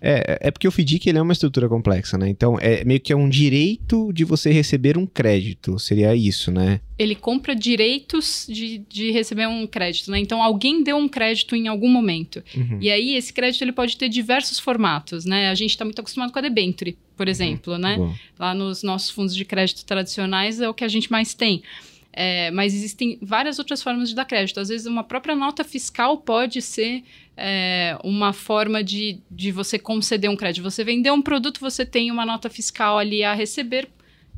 É, 0.00 0.48
é 0.48 0.50
porque 0.50 0.66
o 0.66 0.70
FDIC 0.70 1.08
ele 1.08 1.18
é 1.18 1.22
uma 1.22 1.32
estrutura 1.32 1.68
complexa, 1.68 2.16
né? 2.16 2.28
Então, 2.28 2.58
é 2.58 2.82
meio 2.84 3.00
que 3.00 3.12
é 3.12 3.16
um 3.16 3.28
direito 3.28 4.12
de 4.12 4.24
você 4.24 4.50
receber 4.50 4.96
um 4.96 5.06
crédito, 5.06 5.78
seria 5.78 6.14
isso, 6.14 6.50
né? 6.50 6.80
Ele 6.98 7.14
compra 7.14 7.54
direitos 7.54 8.46
de, 8.48 8.78
de 8.88 9.10
receber 9.10 9.46
um 9.46 9.66
crédito, 9.66 10.10
né? 10.10 10.18
Então, 10.18 10.42
alguém 10.42 10.82
deu 10.82 10.96
um 10.96 11.08
crédito 11.08 11.54
em 11.54 11.68
algum 11.68 11.88
momento. 11.88 12.42
Uhum. 12.56 12.78
E 12.80 12.90
aí, 12.90 13.14
esse 13.14 13.32
crédito 13.32 13.62
ele 13.62 13.72
pode 13.72 13.96
ter 13.96 14.08
diversos 14.08 14.58
formatos, 14.58 15.24
né? 15.24 15.50
A 15.50 15.54
gente 15.54 15.70
está 15.70 15.84
muito 15.84 16.00
acostumado 16.00 16.32
com 16.32 16.38
a 16.38 16.42
debenture, 16.42 16.96
por 17.16 17.26
uhum. 17.26 17.30
exemplo, 17.30 17.72
uhum. 17.74 17.78
né? 17.78 17.96
Bom. 17.96 18.14
Lá 18.38 18.54
nos 18.54 18.82
nossos 18.82 19.10
fundos 19.10 19.34
de 19.34 19.44
crédito 19.44 19.84
tradicionais 19.84 20.60
é 20.60 20.68
o 20.68 20.74
que 20.74 20.84
a 20.84 20.88
gente 20.88 21.10
mais 21.10 21.34
tem. 21.34 21.62
É, 22.12 22.50
mas 22.50 22.74
existem 22.74 23.18
várias 23.22 23.58
outras 23.58 23.82
formas 23.82 24.08
de 24.08 24.14
dar 24.14 24.24
crédito. 24.24 24.58
Às 24.58 24.68
vezes, 24.68 24.86
uma 24.86 25.04
própria 25.04 25.36
nota 25.36 25.62
fiscal 25.62 26.16
pode 26.18 26.60
ser 26.60 27.04
é, 27.36 27.96
uma 28.02 28.32
forma 28.32 28.82
de, 28.82 29.20
de 29.30 29.52
você 29.52 29.78
conceder 29.78 30.28
um 30.28 30.36
crédito. 30.36 30.62
Você 30.62 30.82
vendeu 30.82 31.14
um 31.14 31.22
produto, 31.22 31.60
você 31.60 31.86
tem 31.86 32.10
uma 32.10 32.26
nota 32.26 32.50
fiscal 32.50 32.98
ali 32.98 33.22
a 33.22 33.32
receber, 33.32 33.88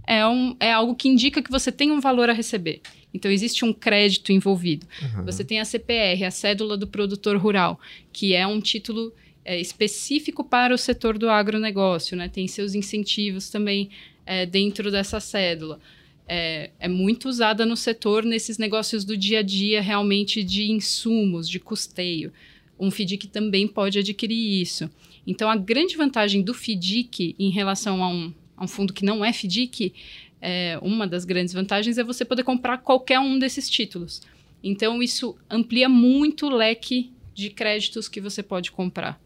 é, 0.07 0.27
um, 0.27 0.55
é 0.61 0.71
algo 0.71 0.95
que 0.95 1.09
indica 1.09 1.41
que 1.41 1.51
você 1.51 1.73
tem 1.73 1.91
um 1.91 2.01
valor 2.01 2.29
a 2.29 2.33
receber. 2.33 2.81
Então, 3.15 3.31
existe 3.31 3.65
um 3.65 3.73
crédito 3.73 4.33
envolvido. 4.33 4.87
Uhum. 5.01 5.25
Você 5.25 5.43
tem 5.45 5.61
a 5.61 5.65
CPR, 5.65 6.25
a 6.25 6.31
cédula 6.31 6.77
do 6.77 6.87
produtor 6.87 7.37
rural, 7.37 7.81
que 8.13 8.35
é 8.35 8.47
um 8.47 8.61
título 8.61 9.13
é, 9.45 9.59
específico 9.59 10.45
para 10.45 10.75
o 10.75 10.79
setor 10.79 11.17
do 11.17 11.31
agronegócio, 11.31 12.17
né? 12.17 12.29
tem 12.29 12.47
seus 12.47 12.75
incentivos 12.75 13.49
também 13.49 13.91
é, 14.27 14.45
dentro 14.45 14.91
dessa 14.91 15.21
cédula 15.21 15.81
é, 16.27 16.71
é, 16.79 16.89
muito 16.89 17.29
usada 17.29 17.67
no 17.67 17.77
setor 17.77 18.25
nesses 18.25 18.59
negócios 18.59 19.05
do 19.05 19.17
dia 19.17 19.41
a 19.41 19.43
dia, 19.43 19.81
realmente 19.81 20.43
de 20.43 20.71
insumos, 20.71 21.49
de 21.49 21.59
custeio. 21.59 22.33
Um 22.79 22.91
FDIC 22.91 23.29
também 23.29 23.69
pode 23.69 23.99
adquirir 23.99 24.61
isso. 24.61 24.91
Então, 25.27 25.51
a 25.51 25.57
grande 25.57 25.97
vantagem 25.97 26.43
do 26.43 26.55
FDIC 26.55 27.37
em 27.39 27.51
relação 27.51 28.03
a 28.03 28.09
um, 28.09 28.33
a 28.57 28.65
um 28.65 28.69
fundo 28.69 28.93
que 28.93 29.05
não 29.05 29.25
é 29.25 29.33
FDIC, 29.33 29.93
é, 30.41 30.79
uma 30.83 31.07
das 31.07 31.25
grandes 31.25 31.55
vantagens 31.55 31.99
é 31.99 32.03
você 32.03 32.25
poder 32.25 32.43
comprar 32.43 32.79
qualquer 32.79 33.21
um 33.21 33.39
desses 33.39 33.71
títulos. 33.71 34.23
Então, 34.63 35.03
isso 35.03 35.37
amplia 35.49 35.89
muito 35.89 36.47
o 36.47 36.51
leque 36.51 37.13
de 37.35 37.51
créditos 37.51 38.09
que 38.09 38.21
você 38.21 38.43
pode 38.43 38.73
comprar. 38.73 39.22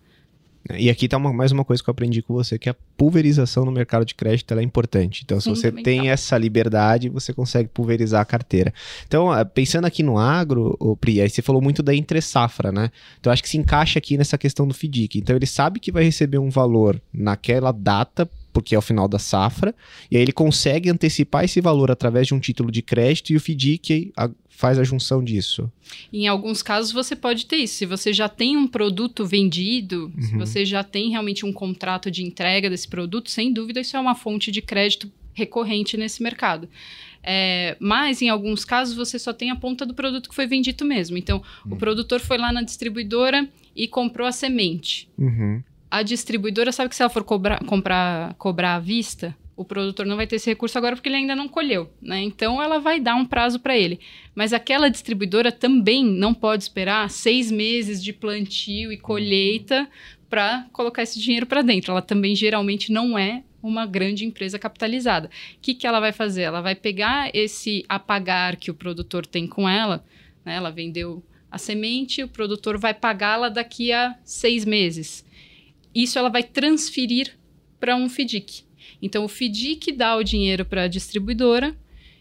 E 0.76 0.90
aqui 0.90 1.06
tá 1.08 1.16
uma- 1.16 1.32
mais 1.32 1.52
uma 1.52 1.64
coisa 1.64 1.82
que 1.82 1.88
eu 1.88 1.92
aprendi 1.92 2.22
com 2.22 2.34
você, 2.34 2.58
que 2.58 2.68
a 2.68 2.74
pulverização 2.96 3.64
no 3.64 3.70
mercado 3.72 4.04
de 4.04 4.14
crédito 4.14 4.52
é 4.54 4.62
importante. 4.62 5.22
Então, 5.24 5.40
se 5.40 5.48
você 5.48 5.70
tem 5.70 6.10
essa 6.10 6.36
liberdade, 6.38 7.08
você 7.08 7.32
consegue 7.32 7.68
pulverizar 7.68 8.20
a 8.22 8.24
carteira. 8.24 8.72
Então, 9.06 9.30
ah, 9.30 9.44
pensando 9.44 9.84
aqui 9.84 10.02
no 10.02 10.18
agro, 10.18 10.76
ô, 10.80 10.96
Pri, 10.96 11.20
aí 11.20 11.28
você 11.28 11.42
falou 11.42 11.60
muito 11.60 11.82
da 11.82 11.94
entre 11.94 12.20
safra, 12.20 12.72
né? 12.72 12.90
Então, 13.20 13.32
acho 13.32 13.42
que 13.42 13.48
se 13.48 13.58
encaixa 13.58 13.98
aqui 13.98 14.16
nessa 14.16 14.38
questão 14.38 14.66
do 14.66 14.74
FDIC. 14.74 15.18
Então, 15.18 15.36
ele 15.36 15.46
sabe 15.46 15.78
que 15.78 15.92
vai 15.92 16.02
receber 16.04 16.38
um 16.38 16.50
valor 16.50 17.00
naquela 17.12 17.70
data, 17.72 18.28
porque 18.56 18.74
é 18.74 18.78
o 18.78 18.80
final 18.80 19.06
da 19.06 19.18
safra, 19.18 19.74
e 20.10 20.16
aí 20.16 20.22
ele 20.22 20.32
consegue 20.32 20.88
antecipar 20.88 21.44
esse 21.44 21.60
valor 21.60 21.90
através 21.90 22.26
de 22.26 22.32
um 22.32 22.40
título 22.40 22.72
de 22.72 22.80
crédito 22.80 23.30
e 23.30 23.36
o 23.36 23.38
FDIC 23.38 24.14
faz 24.48 24.78
a 24.78 24.82
junção 24.82 25.22
disso. 25.22 25.70
Em 26.10 26.26
alguns 26.26 26.62
casos 26.62 26.90
você 26.90 27.14
pode 27.14 27.44
ter 27.44 27.56
isso. 27.56 27.74
Se 27.74 27.84
você 27.84 28.14
já 28.14 28.30
tem 28.30 28.56
um 28.56 28.66
produto 28.66 29.26
vendido, 29.26 30.10
se 30.18 30.32
Uhum. 30.32 30.38
você 30.38 30.64
já 30.64 30.82
tem 30.82 31.10
realmente 31.10 31.44
um 31.44 31.52
contrato 31.52 32.10
de 32.10 32.22
entrega 32.24 32.70
desse 32.70 32.88
produto, 32.88 33.30
sem 33.30 33.52
dúvida 33.52 33.78
isso 33.80 33.94
é 33.94 34.00
uma 34.00 34.14
fonte 34.14 34.50
de 34.50 34.62
crédito 34.62 35.12
recorrente 35.34 35.98
nesse 35.98 36.22
mercado. 36.22 36.66
É, 37.22 37.76
mas 37.78 38.22
em 38.22 38.30
alguns 38.30 38.64
casos 38.64 38.94
você 38.96 39.18
só 39.18 39.34
tem 39.34 39.50
a 39.50 39.56
ponta 39.56 39.84
do 39.84 39.92
produto 39.92 40.30
que 40.30 40.34
foi 40.34 40.46
vendido 40.46 40.82
mesmo. 40.82 41.18
Então, 41.18 41.42
o 41.70 41.76
produtor 41.76 42.20
foi 42.20 42.38
lá 42.38 42.50
na 42.50 42.62
distribuidora 42.62 43.46
e 43.74 43.86
comprou 43.86 44.26
a 44.26 44.32
semente. 44.32 45.10
Uhum. 45.18 45.62
A 45.90 46.02
distribuidora 46.02 46.72
sabe 46.72 46.90
que 46.90 46.96
se 46.96 47.02
ela 47.02 47.10
for 47.10 47.22
cobrar, 47.22 47.64
comprar, 47.64 48.34
cobrar 48.34 48.74
à 48.74 48.80
vista, 48.80 49.36
o 49.56 49.64
produtor 49.64 50.04
não 50.04 50.16
vai 50.16 50.26
ter 50.26 50.36
esse 50.36 50.50
recurso 50.50 50.76
agora 50.76 50.94
porque 50.94 51.08
ele 51.08 51.16
ainda 51.16 51.34
não 51.34 51.48
colheu, 51.48 51.90
né? 52.02 52.20
Então 52.20 52.62
ela 52.62 52.78
vai 52.78 53.00
dar 53.00 53.14
um 53.14 53.24
prazo 53.24 53.58
para 53.58 53.76
ele. 53.76 53.98
Mas 54.34 54.52
aquela 54.52 54.90
distribuidora 54.90 55.50
também 55.50 56.04
não 56.04 56.34
pode 56.34 56.64
esperar 56.64 57.08
seis 57.08 57.50
meses 57.50 58.02
de 58.04 58.12
plantio 58.12 58.92
e 58.92 58.98
colheita 58.98 59.88
para 60.28 60.66
colocar 60.72 61.02
esse 61.02 61.18
dinheiro 61.18 61.46
para 61.46 61.62
dentro. 61.62 61.92
Ela 61.92 62.02
também 62.02 62.34
geralmente 62.34 62.92
não 62.92 63.16
é 63.16 63.42
uma 63.62 63.86
grande 63.86 64.26
empresa 64.26 64.58
capitalizada. 64.58 65.28
O 65.28 65.60
que, 65.62 65.74
que 65.74 65.86
ela 65.86 66.00
vai 66.00 66.12
fazer? 66.12 66.42
Ela 66.42 66.60
vai 66.60 66.74
pegar 66.74 67.30
esse 67.32 67.84
apagar 67.88 68.56
que 68.56 68.70
o 68.70 68.74
produtor 68.74 69.24
tem 69.24 69.46
com 69.46 69.66
ela, 69.66 70.04
né? 70.44 70.56
Ela 70.56 70.70
vendeu 70.70 71.24
a 71.50 71.56
semente, 71.56 72.22
o 72.22 72.28
produtor 72.28 72.76
vai 72.76 72.92
pagá-la 72.92 73.48
daqui 73.48 73.92
a 73.92 74.14
seis 74.22 74.64
meses 74.64 75.24
isso 76.02 76.18
ela 76.18 76.28
vai 76.28 76.42
transferir 76.42 77.36
para 77.78 77.96
um 77.96 78.08
FDIC. 78.08 78.64
Então, 79.00 79.24
o 79.24 79.28
FDIC 79.28 79.92
dá 79.92 80.16
o 80.16 80.22
dinheiro 80.22 80.64
para 80.64 80.82
a 80.82 80.88
distribuidora 80.88 81.76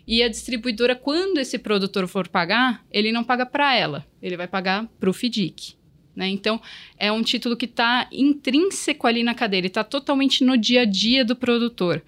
e 0.07 0.21
a 0.21 0.27
distribuidora, 0.27 0.95
quando 0.95 1.39
esse 1.39 1.57
produtor 1.57 2.07
for 2.07 2.27
pagar, 2.27 2.85
ele 2.91 3.11
não 3.11 3.23
paga 3.23 3.45
para 3.45 3.75
ela, 3.75 4.05
ele 4.21 4.37
vai 4.37 4.47
pagar 4.47 4.87
para 4.99 5.09
o 5.09 5.13
FDIC. 5.13 5.75
Né? 6.15 6.29
Então, 6.29 6.61
é 6.97 7.11
um 7.11 7.23
título 7.23 7.57
que 7.57 7.65
está 7.65 8.07
intrínseco 8.11 9.07
ali 9.07 9.23
na 9.23 9.33
cadeia, 9.33 9.59
ele 9.59 9.67
está 9.67 9.83
totalmente 9.83 10.43
no 10.43 10.57
dia 10.57 10.81
a 10.81 10.85
dia 10.85 11.25
do 11.25 11.35
produtor. 11.35 12.03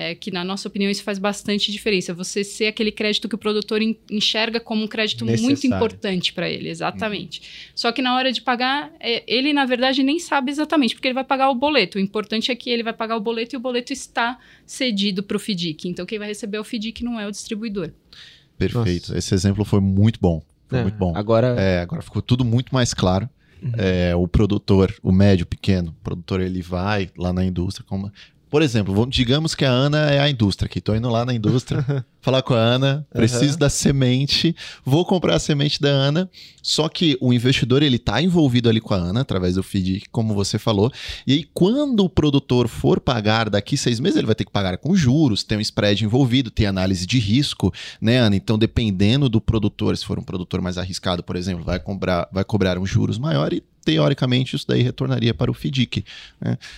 É, 0.00 0.14
que, 0.14 0.30
na 0.30 0.44
nossa 0.44 0.68
opinião, 0.68 0.88
isso 0.88 1.02
faz 1.02 1.18
bastante 1.18 1.72
diferença. 1.72 2.14
Você 2.14 2.44
ser 2.44 2.66
aquele 2.66 2.92
crédito 2.92 3.28
que 3.28 3.34
o 3.34 3.38
produtor 3.38 3.82
en- 3.82 3.96
enxerga 4.08 4.60
como 4.60 4.84
um 4.84 4.86
crédito 4.86 5.24
muito 5.24 5.42
Necessário. 5.42 5.74
importante 5.74 6.32
para 6.32 6.48
ele, 6.48 6.68
exatamente. 6.68 7.42
Só 7.74 7.90
que 7.90 8.00
na 8.00 8.14
hora 8.14 8.30
de 8.30 8.40
pagar, 8.40 8.92
é, 9.00 9.24
ele, 9.26 9.52
na 9.52 9.64
verdade, 9.66 10.04
nem 10.04 10.20
sabe 10.20 10.52
exatamente, 10.52 10.94
porque 10.94 11.08
ele 11.08 11.14
vai 11.14 11.24
pagar 11.24 11.50
o 11.50 11.54
boleto. 11.56 11.98
O 11.98 12.00
importante 12.00 12.52
é 12.52 12.54
que 12.54 12.70
ele 12.70 12.84
vai 12.84 12.92
pagar 12.92 13.16
o 13.16 13.20
boleto 13.20 13.54
e 13.54 13.58
o 13.58 13.60
boleto 13.60 13.92
está 13.92 14.38
cedido 14.64 15.20
para 15.22 15.36
o 15.36 15.40
FDIC. 15.40 15.88
Então, 15.88 16.06
quem 16.06 16.18
vai 16.18 16.28
receber 16.28 16.58
é 16.58 16.60
o 16.60 16.64
FDIC, 16.64 17.02
não 17.02 17.18
é 17.18 17.26
o 17.26 17.30
distribuidor. 17.32 17.90
Perfeito. 18.56 19.16
Esse 19.16 19.34
exemplo 19.34 19.64
foi 19.64 19.80
muito 19.80 20.18
bom. 20.20 20.42
Foi 20.68 20.78
É, 20.78 20.82
muito 20.82 20.96
bom. 20.98 21.12
Agora, 21.16 21.56
É, 21.58 21.80
agora 21.80 22.02
ficou 22.02 22.22
tudo 22.22 22.44
muito 22.44 22.72
mais 22.72 22.92
claro. 22.94 23.28
Uhum. 23.62 23.72
É, 23.76 24.14
o 24.14 24.28
produtor, 24.28 24.94
o 25.02 25.10
médio, 25.10 25.44
pequeno, 25.44 25.90
o 25.90 26.04
produtor 26.04 26.40
ele 26.40 26.62
vai 26.62 27.10
lá 27.16 27.32
na 27.32 27.44
indústria. 27.44 27.84
Como... 27.88 28.12
Por 28.50 28.62
exemplo, 28.62 29.06
digamos 29.08 29.54
que 29.54 29.64
a 29.64 29.70
Ana 29.70 30.10
é 30.10 30.18
a 30.20 30.28
indústria 30.28 30.66
aqui. 30.66 30.78
Estou 30.78 30.96
indo 30.96 31.08
lá 31.08 31.24
na 31.24 31.34
indústria, 31.34 31.84
falar 32.20 32.42
com 32.42 32.54
a 32.54 32.58
Ana, 32.58 33.06
preciso 33.12 33.52
Uhum. 33.52 33.58
da 33.58 33.68
semente, 33.70 34.54
vou 34.84 35.04
comprar 35.04 35.36
a 35.36 35.38
semente 35.38 35.80
da 35.80 35.88
Ana. 35.88 36.28
Só 36.62 36.88
que 36.88 37.16
o 37.20 37.32
investidor 37.32 37.82
ele 37.82 37.96
está 37.96 38.20
envolvido 38.20 38.68
ali 38.68 38.80
com 38.80 38.92
a 38.92 38.96
Ana 38.98 39.20
através 39.20 39.54
do 39.54 39.62
feed, 39.62 40.02
como 40.10 40.34
você 40.34 40.58
falou. 40.58 40.92
E 41.26 41.32
aí, 41.32 41.44
quando 41.54 42.00
o 42.04 42.08
produtor 42.10 42.68
for 42.68 43.00
pagar 43.00 43.48
daqui 43.48 43.76
seis 43.76 44.00
meses, 44.00 44.18
ele 44.18 44.26
vai 44.26 44.34
ter 44.34 44.44
que 44.44 44.52
pagar 44.52 44.76
com 44.78 44.94
juros, 44.94 45.42
tem 45.42 45.56
um 45.56 45.62
spread 45.62 46.04
envolvido, 46.04 46.50
tem 46.50 46.66
análise 46.66 47.06
de 47.06 47.18
risco, 47.18 47.72
né, 48.00 48.18
Ana? 48.18 48.36
Então, 48.36 48.58
dependendo 48.58 49.28
do 49.28 49.40
produtor, 49.40 49.96
se 49.96 50.04
for 50.04 50.18
um 50.18 50.22
produtor 50.22 50.60
mais 50.60 50.76
arriscado, 50.76 51.22
por 51.22 51.36
exemplo, 51.36 51.64
vai 51.64 51.78
cobrar, 51.78 52.28
vai 52.30 52.44
cobrar 52.44 52.78
um 52.78 52.84
juros 52.84 53.16
maior 53.18 53.52
e, 53.52 53.62
teoricamente, 53.88 54.54
isso 54.54 54.66
daí 54.68 54.82
retornaria 54.82 55.32
para 55.32 55.50
o 55.50 55.54
FDIC. 55.54 56.04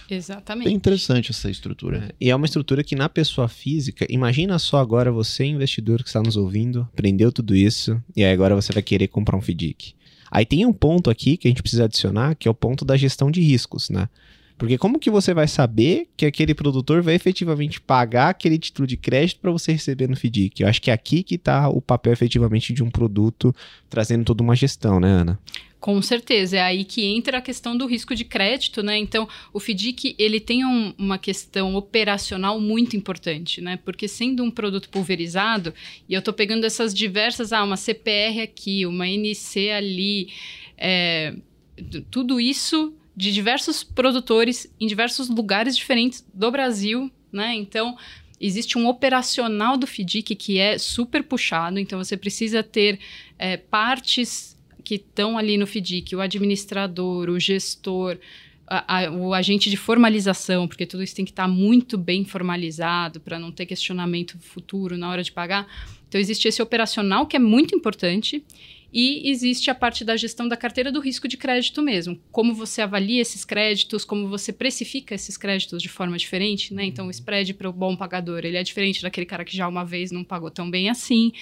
Exatamente. 0.09 0.67
Bem 0.67 0.77
interessante 0.77 1.33
essa 1.33 1.51
estrutura. 1.51 2.15
E 2.21 2.31
é 2.31 2.37
uma 2.37 2.47
estrutura 2.47 2.85
que 2.85 2.95
na 2.95 3.09
pessoa 3.09 3.49
física, 3.49 4.07
imagina 4.09 4.57
só 4.61 4.79
agora 4.79 5.11
você, 5.11 5.45
investidor 5.45 6.05
que 6.05 6.09
está 6.09 6.23
nos 6.23 6.37
ouvindo, 6.37 6.89
aprendeu 6.93 7.33
tudo 7.33 7.57
isso, 7.57 8.01
e 8.15 8.23
aí 8.23 8.33
agora 8.33 8.55
você 8.55 8.73
vai 8.73 8.81
querer 8.81 9.09
comprar 9.09 9.37
um 9.37 9.41
FDIC. 9.41 9.93
Aí 10.31 10.47
tem 10.47 10.65
um 10.65 10.73
ponto 10.73 11.11
aqui 11.11 11.37
que 11.37 11.49
a 11.49 11.51
gente 11.51 11.63
precisa 11.63 11.87
adicionar, 11.87 12.37
que 12.37 12.47
é 12.47 12.51
o 12.51 12.55
ponto 12.55 12.85
da 12.85 12.97
gestão 12.97 13.29
de 13.29 13.41
riscos, 13.41 13.91
né? 13.91 14.09
Porque 14.61 14.77
como 14.77 14.99
que 14.99 15.11
você 15.11 15.33
vai 15.33 15.49
saber 15.49 16.07
que 16.15 16.27
aquele 16.27 16.55
produtor 16.55 17.01
vai 17.01 17.15
efetivamente 17.15 17.81
pagar 17.81 18.29
aquele 18.29 18.59
título 18.59 18.87
de 18.87 18.95
crédito 18.95 19.41
para 19.41 19.51
você 19.51 19.73
receber 19.73 20.07
no 20.07 20.15
FDIC? 20.15 20.61
Eu 20.61 20.69
acho 20.69 20.83
que 20.83 20.91
é 20.91 20.93
aqui 20.93 21.23
que 21.23 21.37
está 21.37 21.71
o 21.71 21.81
papel 21.81 22.13
efetivamente 22.13 22.75
de 22.75 22.83
um 22.83 22.91
produto 22.91 23.57
trazendo 23.89 24.23
toda 24.23 24.43
uma 24.43 24.55
gestão, 24.55 25.01
né, 25.01 25.09
Ana? 25.09 25.41
Com 25.81 26.03
certeza, 26.03 26.59
é 26.59 26.61
aí 26.61 26.85
que 26.85 27.03
entra 27.07 27.39
a 27.39 27.41
questão 27.41 27.75
do 27.75 27.87
risco 27.87 28.15
de 28.15 28.23
crédito, 28.23 28.83
né? 28.83 28.99
Então, 28.99 29.27
o 29.51 29.59
FDIC, 29.59 30.15
ele 30.19 30.39
tem 30.39 30.63
um- 30.63 30.93
uma 30.99 31.17
questão 31.17 31.75
operacional 31.75 32.61
muito 32.61 32.99
importante, 32.99 33.63
né? 33.63 33.79
Porque 33.83 34.07
sendo 34.07 34.45
um 34.45 34.51
produto 34.51 34.91
pulverizado, 34.91 35.73
e 36.07 36.13
eu 36.13 36.19
estou 36.19 36.35
pegando 36.35 36.67
essas 36.67 36.93
diversas, 36.93 37.51
ah, 37.51 37.65
uma 37.65 37.79
CPR 37.79 38.43
aqui, 38.43 38.85
uma 38.85 39.09
NC 39.09 39.71
ali, 39.71 40.29
é, 40.77 41.35
tudo 42.11 42.39
isso 42.39 42.93
de 43.21 43.33
diversos 43.33 43.85
produtores 43.85 44.67
em 44.81 44.87
diversos 44.87 45.29
lugares 45.29 45.77
diferentes 45.77 46.25
do 46.33 46.51
Brasil, 46.51 47.11
né? 47.33 47.55
Então, 47.55 47.97
existe 48.41 48.79
um 48.79 48.87
operacional 48.89 49.77
do 49.77 49.87
FDIC 49.87 50.35
que 50.35 50.59
é 50.59 50.79
super 50.79 51.23
puxado, 51.23 51.79
então 51.79 51.99
você 52.03 52.17
precisa 52.17 52.63
ter 52.63 52.99
é, 53.39 53.57
partes 53.57 54.57
que 54.83 54.95
estão 54.97 55.37
ali 55.37 55.57
no 55.59 55.67
FDIC, 55.67 56.17
o 56.17 56.21
administrador, 56.21 57.29
o 57.29 57.39
gestor, 57.39 58.19
a- 58.67 58.99
a- 59.05 59.11
o 59.11 59.35
agente 59.35 59.69
de 59.69 59.77
formalização, 59.77 60.67
porque 60.67 60.87
tudo 60.87 61.03
isso 61.03 61.15
tem 61.15 61.25
que 61.25 61.31
estar 61.33 61.47
muito 61.49 61.99
bem 61.99 62.25
formalizado 62.25 63.21
para 63.21 63.39
não 63.39 63.53
ter 63.53 63.67
questionamento 63.67 64.39
futuro 64.39 64.97
na 64.97 65.11
hora 65.11 65.23
de 65.23 65.33
pagar. 65.33 65.67
Então, 66.09 66.21
existe 66.21 66.49
esse 66.49 66.63
operacional 66.63 67.27
que 67.27 67.37
é 67.37 67.39
muito 67.39 67.75
importante. 67.75 68.43
E 68.93 69.31
existe 69.31 69.71
a 69.71 69.75
parte 69.75 70.05
da 70.05 70.17
gestão 70.17 70.49
da 70.49 70.57
carteira 70.57 70.91
do 70.91 71.01
risco 71.01 71.29
de 71.29 71.37
crédito 71.37 71.81
mesmo. 71.81 72.21
Como 72.33 72.55
você 72.55 72.83
avalia 72.83 73.23
esses 73.23 73.45
créditos, 73.45 74.05
como 74.05 74.29
você 74.29 74.53
precifica 74.53 75.15
esses 75.15 75.37
créditos 75.37 75.81
de 75.81 75.89
forma 75.89 76.19
diferente, 76.19 76.75
né? 76.75 76.85
Então, 76.85 77.07
o 77.07 77.11
spread 77.11 77.55
para 77.55 77.69
o 77.69 77.73
bom 77.73 77.97
pagador, 77.97 78.41
ele 78.45 78.57
é 78.57 78.63
diferente 78.63 79.03
daquele 79.03 79.27
cara 79.27 79.45
que 79.45 79.57
já 79.57 79.69
uma 79.69 79.85
vez 79.85 80.11
não 80.11 80.25
pagou 80.25 80.51
tão 80.51 80.71
bem 80.71 80.91
assim. 80.91 81.33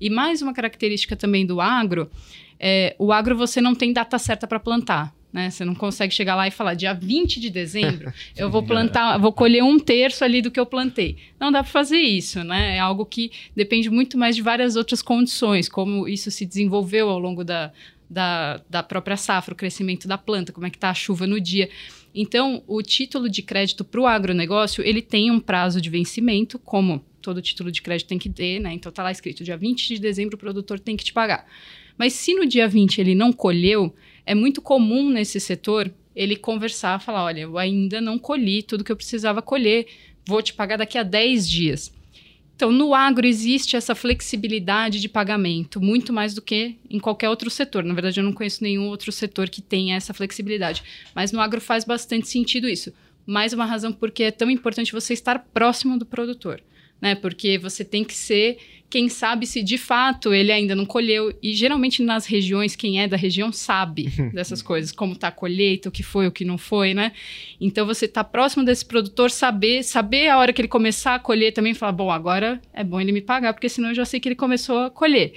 E 0.00 0.10
mais 0.10 0.42
uma 0.42 0.52
característica 0.52 1.14
também 1.14 1.46
do 1.46 1.60
agro, 1.60 2.10
é, 2.58 2.96
o 2.98 3.12
agro 3.12 3.36
você 3.36 3.60
não 3.60 3.74
tem 3.74 3.92
data 3.92 4.18
certa 4.18 4.46
para 4.46 4.58
plantar. 4.58 5.15
Né? 5.36 5.50
Você 5.50 5.66
não 5.66 5.74
consegue 5.74 6.14
chegar 6.14 6.34
lá 6.34 6.48
e 6.48 6.50
falar, 6.50 6.72
dia 6.72 6.94
20 6.94 7.38
de 7.38 7.50
dezembro, 7.50 8.10
eu 8.34 8.50
vou 8.50 8.62
plantar, 8.62 9.18
vou 9.18 9.30
colher 9.30 9.62
um 9.62 9.78
terço 9.78 10.24
ali 10.24 10.40
do 10.40 10.50
que 10.50 10.58
eu 10.58 10.64
plantei. 10.64 11.18
Não 11.38 11.52
dá 11.52 11.62
para 11.62 11.70
fazer 11.70 11.98
isso, 11.98 12.42
né? 12.42 12.76
É 12.76 12.78
algo 12.78 13.04
que 13.04 13.30
depende 13.54 13.90
muito 13.90 14.16
mais 14.16 14.34
de 14.34 14.40
várias 14.40 14.76
outras 14.76 15.02
condições, 15.02 15.68
como 15.68 16.08
isso 16.08 16.30
se 16.30 16.46
desenvolveu 16.46 17.10
ao 17.10 17.18
longo 17.18 17.44
da, 17.44 17.70
da, 18.08 18.62
da 18.70 18.82
própria 18.82 19.18
safra, 19.18 19.52
o 19.52 19.56
crescimento 19.56 20.08
da 20.08 20.16
planta, 20.16 20.54
como 20.54 20.66
é 20.66 20.70
que 20.70 20.78
está 20.78 20.88
a 20.88 20.94
chuva 20.94 21.26
no 21.26 21.38
dia. 21.38 21.68
Então, 22.14 22.62
o 22.66 22.80
título 22.80 23.28
de 23.28 23.42
crédito 23.42 23.84
para 23.84 24.00
o 24.00 24.06
agronegócio, 24.06 24.82
ele 24.82 25.02
tem 25.02 25.30
um 25.30 25.38
prazo 25.38 25.82
de 25.82 25.90
vencimento, 25.90 26.58
como 26.58 27.04
todo 27.20 27.42
título 27.42 27.70
de 27.70 27.82
crédito 27.82 28.08
tem 28.08 28.18
que 28.18 28.30
ter, 28.30 28.58
né? 28.58 28.72
Então, 28.72 28.90
tá 28.90 29.02
lá 29.02 29.12
escrito, 29.12 29.44
dia 29.44 29.58
20 29.58 29.86
de 29.88 30.00
dezembro 30.00 30.36
o 30.36 30.38
produtor 30.38 30.80
tem 30.80 30.96
que 30.96 31.04
te 31.04 31.12
pagar. 31.12 31.46
Mas 31.98 32.14
se 32.14 32.34
no 32.34 32.46
dia 32.46 32.66
20 32.66 33.02
ele 33.02 33.14
não 33.14 33.34
colheu, 33.34 33.94
é 34.26 34.34
muito 34.34 34.60
comum 34.60 35.08
nesse 35.08 35.38
setor 35.40 35.90
ele 36.14 36.34
conversar, 36.34 37.00
falar, 37.00 37.24
olha, 37.24 37.42
eu 37.42 37.56
ainda 37.56 38.00
não 38.00 38.18
colhi 38.18 38.62
tudo 38.62 38.82
que 38.82 38.90
eu 38.90 38.96
precisava 38.96 39.40
colher, 39.40 39.86
vou 40.26 40.42
te 40.42 40.52
pagar 40.52 40.76
daqui 40.76 40.98
a 40.98 41.02
10 41.02 41.48
dias. 41.48 41.94
Então, 42.56 42.72
no 42.72 42.94
agro 42.94 43.26
existe 43.26 43.76
essa 43.76 43.94
flexibilidade 43.94 44.98
de 44.98 45.10
pagamento, 45.10 45.78
muito 45.78 46.10
mais 46.10 46.34
do 46.34 46.40
que 46.40 46.76
em 46.88 46.98
qualquer 46.98 47.28
outro 47.28 47.50
setor. 47.50 47.84
Na 47.84 47.92
verdade, 47.92 48.18
eu 48.18 48.24
não 48.24 48.32
conheço 48.32 48.64
nenhum 48.64 48.88
outro 48.88 49.12
setor 49.12 49.50
que 49.50 49.60
tenha 49.60 49.94
essa 49.94 50.14
flexibilidade. 50.14 50.82
Mas 51.14 51.32
no 51.32 51.40
agro 51.40 51.60
faz 51.60 51.84
bastante 51.84 52.26
sentido 52.28 52.66
isso. 52.66 52.94
Mais 53.26 53.52
uma 53.52 53.66
razão 53.66 53.92
porque 53.92 54.22
é 54.22 54.30
tão 54.30 54.50
importante 54.50 54.92
você 54.92 55.12
estar 55.12 55.38
próximo 55.52 55.98
do 55.98 56.06
produtor. 56.06 56.62
Né? 57.00 57.14
Porque 57.14 57.58
você 57.58 57.84
tem 57.84 58.04
que 58.04 58.14
ser 58.14 58.58
quem 58.88 59.08
sabe 59.08 59.46
se 59.46 59.62
de 59.62 59.76
fato 59.76 60.32
ele 60.32 60.52
ainda 60.52 60.74
não 60.74 60.86
colheu. 60.86 61.36
E 61.42 61.54
geralmente 61.54 62.02
nas 62.02 62.26
regiões, 62.26 62.76
quem 62.76 63.00
é 63.00 63.08
da 63.08 63.16
região 63.16 63.52
sabe 63.52 64.08
dessas 64.32 64.62
coisas, 64.62 64.92
como 64.92 65.12
está 65.12 65.28
a 65.28 65.32
colheita, 65.32 65.88
o 65.88 65.92
que 65.92 66.02
foi, 66.02 66.26
o 66.26 66.32
que 66.32 66.44
não 66.44 66.56
foi, 66.56 66.94
né? 66.94 67.12
Então 67.60 67.84
você 67.84 68.04
está 68.04 68.22
próximo 68.22 68.64
desse 68.64 68.84
produtor, 68.84 69.30
saber, 69.30 69.82
saber 69.82 70.28
a 70.28 70.38
hora 70.38 70.52
que 70.52 70.60
ele 70.60 70.68
começar 70.68 71.14
a 71.14 71.18
colher 71.18 71.52
também, 71.52 71.74
falar, 71.74 71.92
bom, 71.92 72.10
agora 72.10 72.60
é 72.72 72.84
bom 72.84 73.00
ele 73.00 73.12
me 73.12 73.20
pagar, 73.20 73.52
porque 73.52 73.68
senão 73.68 73.90
eu 73.90 73.94
já 73.94 74.04
sei 74.04 74.20
que 74.20 74.28
ele 74.28 74.36
começou 74.36 74.78
a 74.78 74.90
colher. 74.90 75.32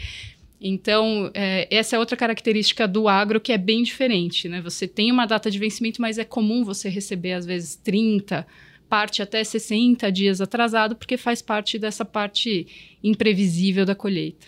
Então, 0.62 1.32
é, 1.34 1.68
essa 1.72 1.96
é 1.96 2.00
outra 2.00 2.18
característica 2.18 2.86
do 2.86 3.08
agro 3.08 3.40
que 3.40 3.54
é 3.54 3.58
bem 3.58 3.82
diferente, 3.82 4.50
né? 4.50 4.60
Você 4.62 4.88
tem 4.88 5.10
uma 5.10 5.26
data 5.26 5.50
de 5.50 5.58
vencimento, 5.58 6.02
mas 6.02 6.18
é 6.18 6.26
comum 6.26 6.66
você 6.66 6.90
receber, 6.90 7.32
às 7.32 7.46
vezes, 7.46 7.78
30, 7.78 8.46
parte 8.90 9.22
até 9.22 9.44
60 9.44 10.12
dias 10.12 10.42
atrasado, 10.42 10.96
porque 10.96 11.16
faz 11.16 11.42
parte 11.42 11.78
dessa 11.78 12.04
parte 12.04 12.89
imprevisível 13.04 13.86
da 13.86 13.96
colheita. 13.96 14.48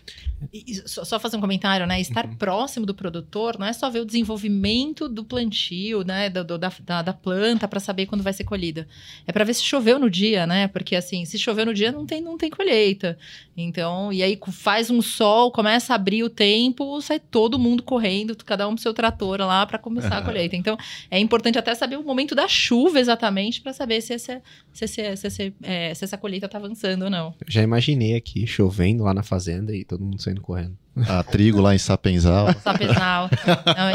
E, 0.52 0.76
só, 0.88 1.06
só, 1.06 1.20
fazer 1.20 1.38
um 1.38 1.42
comentário, 1.42 1.86
né? 1.86 2.02
Estar 2.02 2.26
uhum. 2.26 2.36
próximo 2.36 2.86
do 2.86 2.96
produtor 2.96 3.60
não 3.60 3.68
é 3.68 3.74
só 3.74 3.90
ver 3.90 4.00
o 4.00 4.06
desenvolvimento 4.06 5.08
do 5.08 5.24
plantio, 5.24 6.04
né? 6.04 6.30
Do, 6.30 6.44
do, 6.44 6.58
da, 6.58 6.72
da, 6.84 7.02
da, 7.04 7.14
planta 7.14 7.68
para 7.68 7.80
saber 7.80 8.08
quando 8.08 8.24
vai 8.24 8.34
ser 8.34 8.44
colhida. 8.44 8.88
É 9.28 9.32
para 9.32 9.44
ver 9.44 9.54
se 9.54 9.64
choveu 9.64 10.00
no 10.00 10.10
dia, 10.10 10.48
né? 10.48 10.68
Porque 10.68 10.96
assim, 10.96 11.26
se 11.26 11.38
choveu 11.38 11.66
no 11.66 11.74
dia, 11.74 11.92
não 11.92 12.08
tem, 12.08 12.22
não 12.22 12.38
tem 12.38 12.50
colheita. 12.50 13.18
Então, 13.56 14.12
e 14.12 14.24
aí 14.24 14.40
faz 14.52 14.90
um 14.90 15.02
sol, 15.02 15.52
começa 15.52 15.94
a 15.94 15.96
abrir 15.96 16.24
o 16.24 16.30
tempo, 16.30 17.00
sai 17.02 17.20
todo 17.20 17.60
mundo 17.60 17.84
correndo, 17.84 18.36
cada 18.44 18.68
um 18.68 18.74
pro 18.74 18.82
seu 18.82 18.94
trator 18.94 19.40
lá 19.42 19.66
para 19.68 19.78
começar 19.78 20.18
a 20.18 20.22
colheita. 20.24 20.56
Então, 20.56 20.76
é 21.12 21.20
importante 21.20 21.60
até 21.60 21.76
saber 21.76 21.98
o 21.98 22.04
momento 22.04 22.34
da 22.34 22.48
chuva 22.48 23.00
exatamente 23.00 23.62
para 23.62 23.74
saber 23.74 24.02
se, 24.02 24.14
essa, 24.14 24.42
se, 24.74 24.88
se, 24.88 25.16
se, 25.16 25.30
se, 25.30 25.54
é, 25.62 25.94
se 25.94 26.04
essa 26.04 26.18
colheita 26.18 26.50
tá 26.50 26.58
avançando 26.58 27.04
ou 27.04 27.10
não. 27.12 27.36
Eu 27.46 27.52
já 27.52 27.62
imaginei 27.62 28.16
aqui 28.16 28.41
chovendo 28.48 29.04
lá 29.04 29.14
na 29.14 29.24
fazenda 29.24 29.76
e 29.76 29.84
todo 29.84 30.04
mundo 30.04 30.22
saindo 30.22 30.42
correndo. 30.42 30.78
A 31.08 31.24
trigo 31.24 31.62
lá 31.62 31.74
em 31.74 31.78
Sapenzal. 31.78 32.54
Sapenzal. 32.62 33.30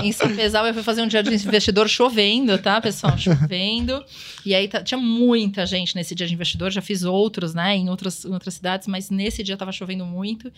Em 0.02 0.10
Sapenzal 0.12 0.66
eu 0.66 0.72
fui 0.72 0.82
fazer 0.82 1.02
um 1.02 1.06
dia 1.06 1.22
de 1.22 1.34
investidor 1.34 1.88
chovendo, 1.88 2.56
tá, 2.56 2.80
pessoal? 2.80 3.16
Chovendo. 3.18 4.02
E 4.46 4.54
aí 4.54 4.66
tá, 4.66 4.82
tinha 4.82 4.96
muita 4.96 5.66
gente 5.66 5.94
nesse 5.94 6.14
dia 6.14 6.26
de 6.26 6.32
investidor. 6.32 6.70
Já 6.70 6.80
fiz 6.80 7.04
outros, 7.04 7.52
né, 7.52 7.76
em 7.76 7.90
outras, 7.90 8.24
em 8.24 8.32
outras 8.32 8.54
cidades, 8.54 8.88
mas 8.88 9.10
nesse 9.10 9.42
dia 9.42 9.58
tava 9.58 9.72
chovendo 9.72 10.06
muito. 10.06 10.50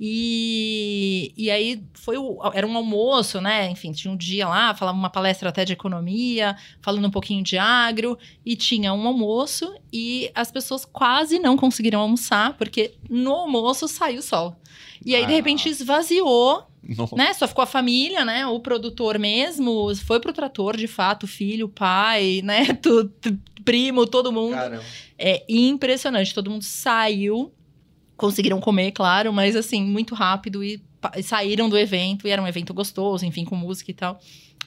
E, 0.00 1.32
e 1.36 1.48
aí 1.48 1.80
foi 1.94 2.18
o, 2.18 2.40
era 2.52 2.66
um 2.66 2.76
almoço, 2.76 3.40
né? 3.40 3.70
Enfim, 3.70 3.92
tinha 3.92 4.12
um 4.12 4.16
dia 4.16 4.48
lá, 4.48 4.74
falava 4.74 4.98
uma 4.98 5.10
palestra 5.10 5.50
até 5.50 5.64
de 5.64 5.72
economia, 5.72 6.56
falando 6.82 7.06
um 7.06 7.10
pouquinho 7.10 7.42
de 7.44 7.56
agro. 7.56 8.18
E 8.44 8.56
tinha 8.56 8.92
um 8.92 9.06
almoço 9.06 9.72
e 9.92 10.28
as 10.34 10.50
pessoas 10.50 10.84
quase 10.84 11.38
não 11.38 11.56
conseguiram 11.56 12.00
almoçar, 12.00 12.54
porque 12.54 12.94
no 13.08 13.32
almoço 13.32 13.86
saiu 13.86 14.18
o 14.18 14.22
sol. 14.22 14.56
E 15.04 15.14
aí, 15.14 15.24
ah. 15.24 15.26
de 15.26 15.32
repente, 15.32 15.68
esvaziou. 15.68 16.64
Nossa. 16.96 17.16
Né? 17.16 17.32
Só 17.32 17.48
ficou 17.48 17.62
a 17.62 17.66
família, 17.66 18.24
né? 18.24 18.46
O 18.46 18.60
produtor 18.60 19.18
mesmo 19.18 19.94
foi 19.96 20.20
pro 20.20 20.32
trator, 20.32 20.76
de 20.76 20.86
fato, 20.86 21.26
filho, 21.26 21.68
pai, 21.68 22.40
né? 22.44 22.74
Tu, 22.80 23.04
tu, 23.20 23.38
primo, 23.64 24.06
todo 24.06 24.32
mundo. 24.32 24.54
Caramba. 24.54 24.84
É 25.18 25.42
impressionante. 25.48 26.34
Todo 26.34 26.50
mundo 26.50 26.62
saiu. 26.62 27.52
Conseguiram 28.16 28.60
comer, 28.60 28.92
claro, 28.92 29.32
mas 29.32 29.56
assim, 29.56 29.82
muito 29.82 30.14
rápido 30.14 30.62
e, 30.62 30.80
e 31.16 31.22
saíram 31.22 31.68
do 31.68 31.76
evento. 31.76 32.28
E 32.28 32.30
era 32.30 32.40
um 32.40 32.46
evento 32.46 32.72
gostoso, 32.72 33.24
enfim, 33.24 33.44
com 33.44 33.56
música 33.56 33.90
e 33.90 33.94
tal 33.94 34.20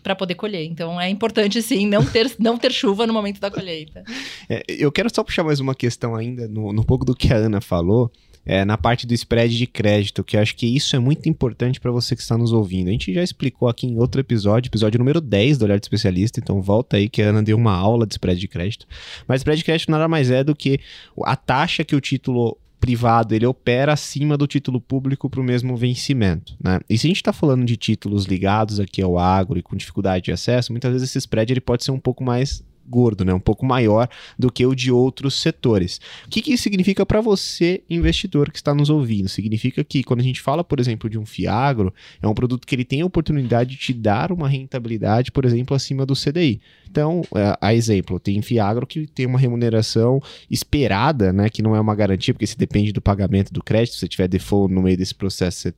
para 0.08 0.16
poder 0.16 0.36
colher. 0.36 0.66
Então 0.66 1.00
é 1.00 1.10
importante 1.10 1.62
sim 1.62 1.86
não 1.86 2.06
ter, 2.06 2.34
não 2.40 2.58
ter 2.58 2.72
chuva 2.72 3.06
no 3.06 3.14
momento 3.14 3.42
da 3.42 3.52
colheita. 3.52 4.04
É, 4.50 4.64
eu 4.68 4.90
quero 4.90 5.14
só 5.14 5.22
puxar 5.22 5.44
mais 5.44 5.60
uma 5.60 5.76
questão 5.76 6.16
ainda 6.16 6.48
no, 6.48 6.72
no 6.72 6.86
pouco 6.86 7.04
do 7.04 7.14
que 7.14 7.34
a 7.34 7.36
Ana 7.36 7.60
falou 7.60 8.10
é, 8.48 8.64
na 8.64 8.78
parte 8.78 9.06
do 9.06 9.14
spread 9.14 9.58
de 9.58 9.68
crédito, 9.68 10.24
que 10.24 10.38
eu 10.38 10.42
acho 10.42 10.56
que 10.56 10.66
isso 10.66 10.96
é 10.96 11.00
muito 11.00 11.28
importante 11.28 11.82
para 11.82 11.92
você 11.92 12.16
que 12.16 12.22
está 12.22 12.38
nos 12.38 12.54
ouvindo. 12.54 12.88
A 12.88 12.92
gente 12.92 13.14
já 13.14 13.22
explicou 13.22 13.68
aqui 13.68 13.86
em 13.86 13.98
outro 13.98 14.22
episódio, 14.22 14.70
episódio 14.70 14.98
número 14.98 15.20
10 15.20 15.58
do 15.58 15.66
Olhar 15.66 15.78
de 15.78 15.86
Especialista, 15.86 16.40
então 16.40 16.62
volta 16.62 16.96
aí 16.96 17.10
que 17.10 17.22
a 17.22 17.28
Ana 17.28 17.44
deu 17.44 17.58
uma 17.58 17.74
aula 17.74 18.08
de 18.08 18.14
spread 18.14 18.40
de 18.40 18.48
crédito. 18.48 18.88
Mas 19.28 19.42
spread 19.42 19.58
de 19.58 19.66
crédito 19.66 19.92
nada 19.92 20.08
mais 20.08 20.32
é 20.32 20.46
do 20.46 20.56
que 20.56 20.80
a 21.26 21.36
taxa 21.36 21.84
que 21.84 21.94
o 21.94 22.00
título 22.00 22.58
privado 22.80 23.36
ele 23.36 23.46
opera 23.46 23.92
acima 23.92 24.38
do 24.38 24.48
título 24.48 24.80
público 24.80 25.30
para 25.30 25.42
o 25.42 25.44
mesmo 25.44 25.76
vencimento. 25.76 26.56
Né? 26.64 26.80
E 26.90 26.98
se 26.98 27.06
a 27.06 27.10
gente 27.10 27.18
está 27.18 27.34
falando 27.34 27.66
de 27.66 27.76
títulos 27.76 28.26
ligados 28.26 28.80
aqui 28.80 29.02
ao 29.02 29.18
agro 29.18 29.60
e 29.60 29.62
com 29.62 29.76
dificuldade 29.76 30.26
de 30.26 30.32
acesso, 30.32 30.72
muitas 30.72 30.94
vezes 30.94 31.10
esse 31.10 31.18
spread 31.18 31.52
ele 31.52 31.60
pode 31.60 31.84
ser 31.84 31.92
um 31.92 32.00
pouco 32.00 32.24
mais 32.24 32.64
gordo, 32.88 33.26
né? 33.26 33.34
um 33.34 33.40
pouco 33.40 33.66
maior 33.66 34.08
do 34.38 34.52
que 34.52 34.66
o 34.66 34.76
de 34.76 34.92
outros 34.92 35.40
setores. 35.40 36.00
O 36.26 36.30
que, 36.30 36.42
que 36.42 36.54
isso 36.54 36.64
significa 36.64 37.06
para 37.06 37.22
você, 37.22 37.84
investidor 37.90 38.52
que 38.52 38.58
está 38.58 38.74
nos 38.74 38.90
ouvindo? 38.90 39.30
Significa 39.30 39.84
que 39.84 40.04
quando 40.04 40.22
a 40.22 40.24
gente 40.24 40.42
fala, 40.42 40.64
por 40.64 40.80
exemplo, 40.80 41.10
de 41.10 41.18
um 41.18 41.26
Fiagro, 41.26 41.94
é 42.22 42.28
um 42.28 42.34
produto 42.34 42.66
que 42.66 42.76
ele 42.76 42.86
tem 42.86 43.02
a 43.02 43.06
oportunidade 43.06 43.72
de 43.72 43.78
te 43.78 43.94
dar 43.94 44.32
uma 44.32 44.48
rentabilidade, 44.48 45.32
por 45.32 45.46
exemplo, 45.46 45.76
acima 45.76 46.06
do 46.06 46.14
CDI. 46.14 46.62
Então, 46.90 47.22
é, 47.36 47.58
a 47.60 47.74
exemplo, 47.74 48.20
tem 48.20 48.42
Fiagro 48.42 48.88
que 48.88 49.08
tem 49.08 49.26
uma 49.26 49.40
remuneração 49.40 50.22
esperada, 50.50 51.34
né, 51.34 51.50
que 51.50 51.62
não 51.62 51.76
é 51.76 51.80
uma 51.80 51.96
garantia, 51.96 52.34
porque 52.34 52.48
se 52.48 52.58
depende 52.58 52.92
do 52.92 53.02
pagamento 53.02 53.54
do 53.54 53.64
crédito, 53.64 53.96
se 53.96 54.08
tiver 54.08 54.28
default 54.28 54.74
no 54.74 54.82
meio 54.82 54.98
desse 54.98 55.14
processo, 55.14 55.60
você 55.60 55.74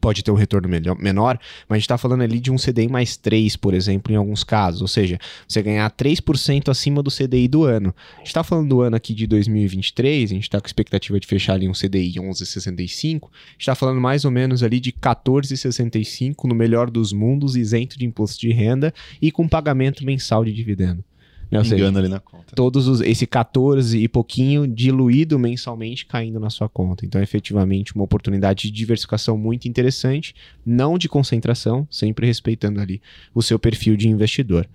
pode 0.00 0.22
ter 0.22 0.30
um 0.30 0.34
retorno 0.34 0.68
menor, 0.68 1.38
mas 1.68 1.76
a 1.76 1.78
gente 1.78 1.84
está 1.84 1.98
falando 1.98 2.22
ali 2.22 2.38
de 2.38 2.50
um 2.50 2.56
CDI 2.56 2.88
mais 2.88 3.16
3, 3.16 3.56
por 3.56 3.74
exemplo, 3.74 4.12
em 4.12 4.16
alguns 4.16 4.44
casos. 4.44 4.80
Ou 4.80 4.88
seja, 4.88 5.18
você 5.46 5.62
ganhar 5.62 5.90
3% 5.90 6.68
acima 6.68 7.02
do 7.02 7.10
CDI 7.10 7.48
do 7.48 7.64
ano. 7.64 7.94
A 8.14 8.18
gente 8.18 8.28
está 8.28 8.44
falando 8.44 8.68
do 8.68 8.80
ano 8.80 8.96
aqui 8.96 9.14
de 9.14 9.26
2023, 9.26 10.30
a 10.30 10.34
gente 10.34 10.42
está 10.44 10.60
com 10.60 10.66
expectativa 10.66 11.18
de 11.18 11.26
fechar 11.26 11.54
ali 11.54 11.68
um 11.68 11.72
CDI 11.72 12.14
11,65. 12.14 13.24
A 13.24 13.52
gente 13.52 13.60
está 13.60 13.74
falando 13.74 14.00
mais 14.00 14.24
ou 14.24 14.30
menos 14.30 14.62
ali 14.62 14.80
de 14.80 14.92
14,65 14.92 16.44
no 16.44 16.54
melhor 16.54 16.90
dos 16.90 17.12
mundos, 17.12 17.56
isento 17.56 17.98
de 17.98 18.06
imposto 18.06 18.40
de 18.40 18.52
renda 18.52 18.92
e 19.20 19.30
com 19.30 19.48
pagamento 19.48 20.04
mensal 20.04 20.44
de 20.44 20.52
dividendo. 20.52 21.04
Né? 21.50 21.58
Engano 21.60 21.64
seja, 21.64 21.98
ali 21.98 22.08
na 22.08 22.20
conta. 22.20 22.54
Todos 22.54 22.86
os, 22.88 23.00
esse 23.00 23.26
14 23.26 23.98
e 23.98 24.08
pouquinho 24.08 24.66
diluído 24.66 25.38
mensalmente 25.38 26.04
caindo 26.06 26.38
na 26.38 26.50
sua 26.50 26.68
conta. 26.68 27.06
Então, 27.06 27.20
é 27.20 27.24
efetivamente, 27.24 27.94
uma 27.94 28.04
oportunidade 28.04 28.64
de 28.64 28.70
diversificação 28.70 29.36
muito 29.38 29.66
interessante, 29.66 30.34
não 30.64 30.98
de 30.98 31.08
concentração, 31.08 31.86
sempre 31.90 32.26
respeitando 32.26 32.80
ali 32.80 33.00
o 33.34 33.42
seu 33.42 33.58
perfil 33.58 33.96
de 33.96 34.08
investidor. 34.08 34.68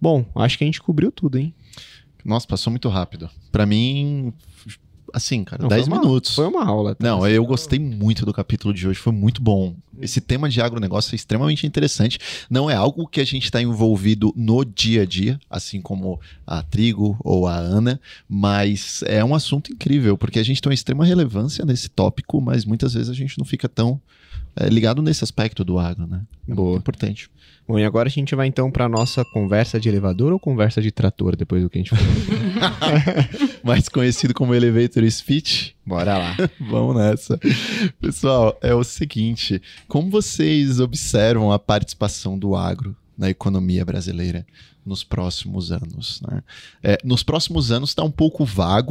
Bom, 0.00 0.24
acho 0.36 0.56
que 0.56 0.64
a 0.64 0.66
gente 0.66 0.80
cobriu 0.80 1.10
tudo, 1.10 1.38
hein? 1.38 1.52
Nossa, 2.24 2.46
passou 2.46 2.70
muito 2.70 2.88
rápido. 2.88 3.28
Para 3.50 3.66
mim, 3.66 4.32
assim, 5.12 5.44
cara, 5.44 5.66
10 5.66 5.88
minutos. 5.88 6.34
Foi 6.34 6.46
uma 6.46 6.64
aula. 6.64 6.94
Tá? 6.94 7.04
Não, 7.06 7.26
eu 7.26 7.44
gostei 7.44 7.78
muito 7.78 8.24
do 8.24 8.32
capítulo 8.32 8.72
de 8.72 8.86
hoje, 8.86 8.98
foi 8.98 9.12
muito 9.12 9.42
bom. 9.42 9.74
Esse 10.00 10.20
tema 10.20 10.48
de 10.48 10.60
agronegócio 10.60 11.14
é 11.14 11.16
extremamente 11.16 11.66
interessante. 11.66 12.18
Não 12.48 12.70
é 12.70 12.74
algo 12.74 13.06
que 13.06 13.20
a 13.20 13.24
gente 13.24 13.44
está 13.44 13.60
envolvido 13.60 14.32
no 14.36 14.64
dia 14.64 15.02
a 15.02 15.06
dia, 15.06 15.40
assim 15.50 15.80
como 15.80 16.20
a 16.46 16.62
Trigo 16.62 17.16
ou 17.20 17.46
a 17.46 17.56
Ana, 17.56 18.00
mas 18.28 19.02
é 19.06 19.24
um 19.24 19.34
assunto 19.34 19.72
incrível, 19.72 20.16
porque 20.16 20.38
a 20.38 20.44
gente 20.44 20.62
tem 20.62 20.70
uma 20.70 20.74
extrema 20.74 21.04
relevância 21.04 21.64
nesse 21.64 21.88
tópico, 21.88 22.40
mas 22.40 22.64
muitas 22.64 22.94
vezes 22.94 23.08
a 23.10 23.14
gente 23.14 23.38
não 23.38 23.44
fica 23.44 23.68
tão 23.68 24.00
é, 24.56 24.68
ligado 24.68 25.02
nesse 25.02 25.22
aspecto 25.22 25.64
do 25.64 25.78
agro, 25.78 26.06
né? 26.06 26.22
É 26.48 26.54
Boa. 26.54 26.78
importante. 26.78 27.30
Bom, 27.68 27.78
e 27.78 27.84
agora 27.84 28.08
a 28.08 28.10
gente 28.10 28.34
vai 28.34 28.46
então 28.46 28.70
para 28.70 28.88
nossa 28.88 29.22
conversa 29.26 29.78
de 29.78 29.90
elevador 29.90 30.32
ou 30.32 30.40
conversa 30.40 30.80
de 30.80 30.90
trator, 30.90 31.36
depois 31.36 31.62
do 31.62 31.68
que 31.68 31.76
a 31.76 31.82
gente 31.82 31.90
falou? 31.90 32.06
Mais 33.62 33.90
conhecido 33.90 34.32
como 34.32 34.54
Elevator 34.54 35.04
Speech. 35.10 35.76
Bora 35.84 36.16
lá. 36.16 36.36
Vamos 36.58 36.96
nessa. 36.96 37.38
Pessoal, 38.00 38.58
é 38.62 38.74
o 38.74 38.82
seguinte: 38.82 39.60
como 39.86 40.08
vocês 40.08 40.80
observam 40.80 41.52
a 41.52 41.58
participação 41.58 42.38
do 42.38 42.56
agro 42.56 42.96
na 43.18 43.28
economia 43.28 43.84
brasileira 43.84 44.46
nos 44.82 45.04
próximos 45.04 45.70
anos? 45.70 46.22
Né? 46.22 46.42
É, 46.82 46.98
nos 47.04 47.22
próximos 47.22 47.70
anos 47.70 47.90
está 47.90 48.02
um 48.02 48.10
pouco 48.10 48.46
vago 48.46 48.88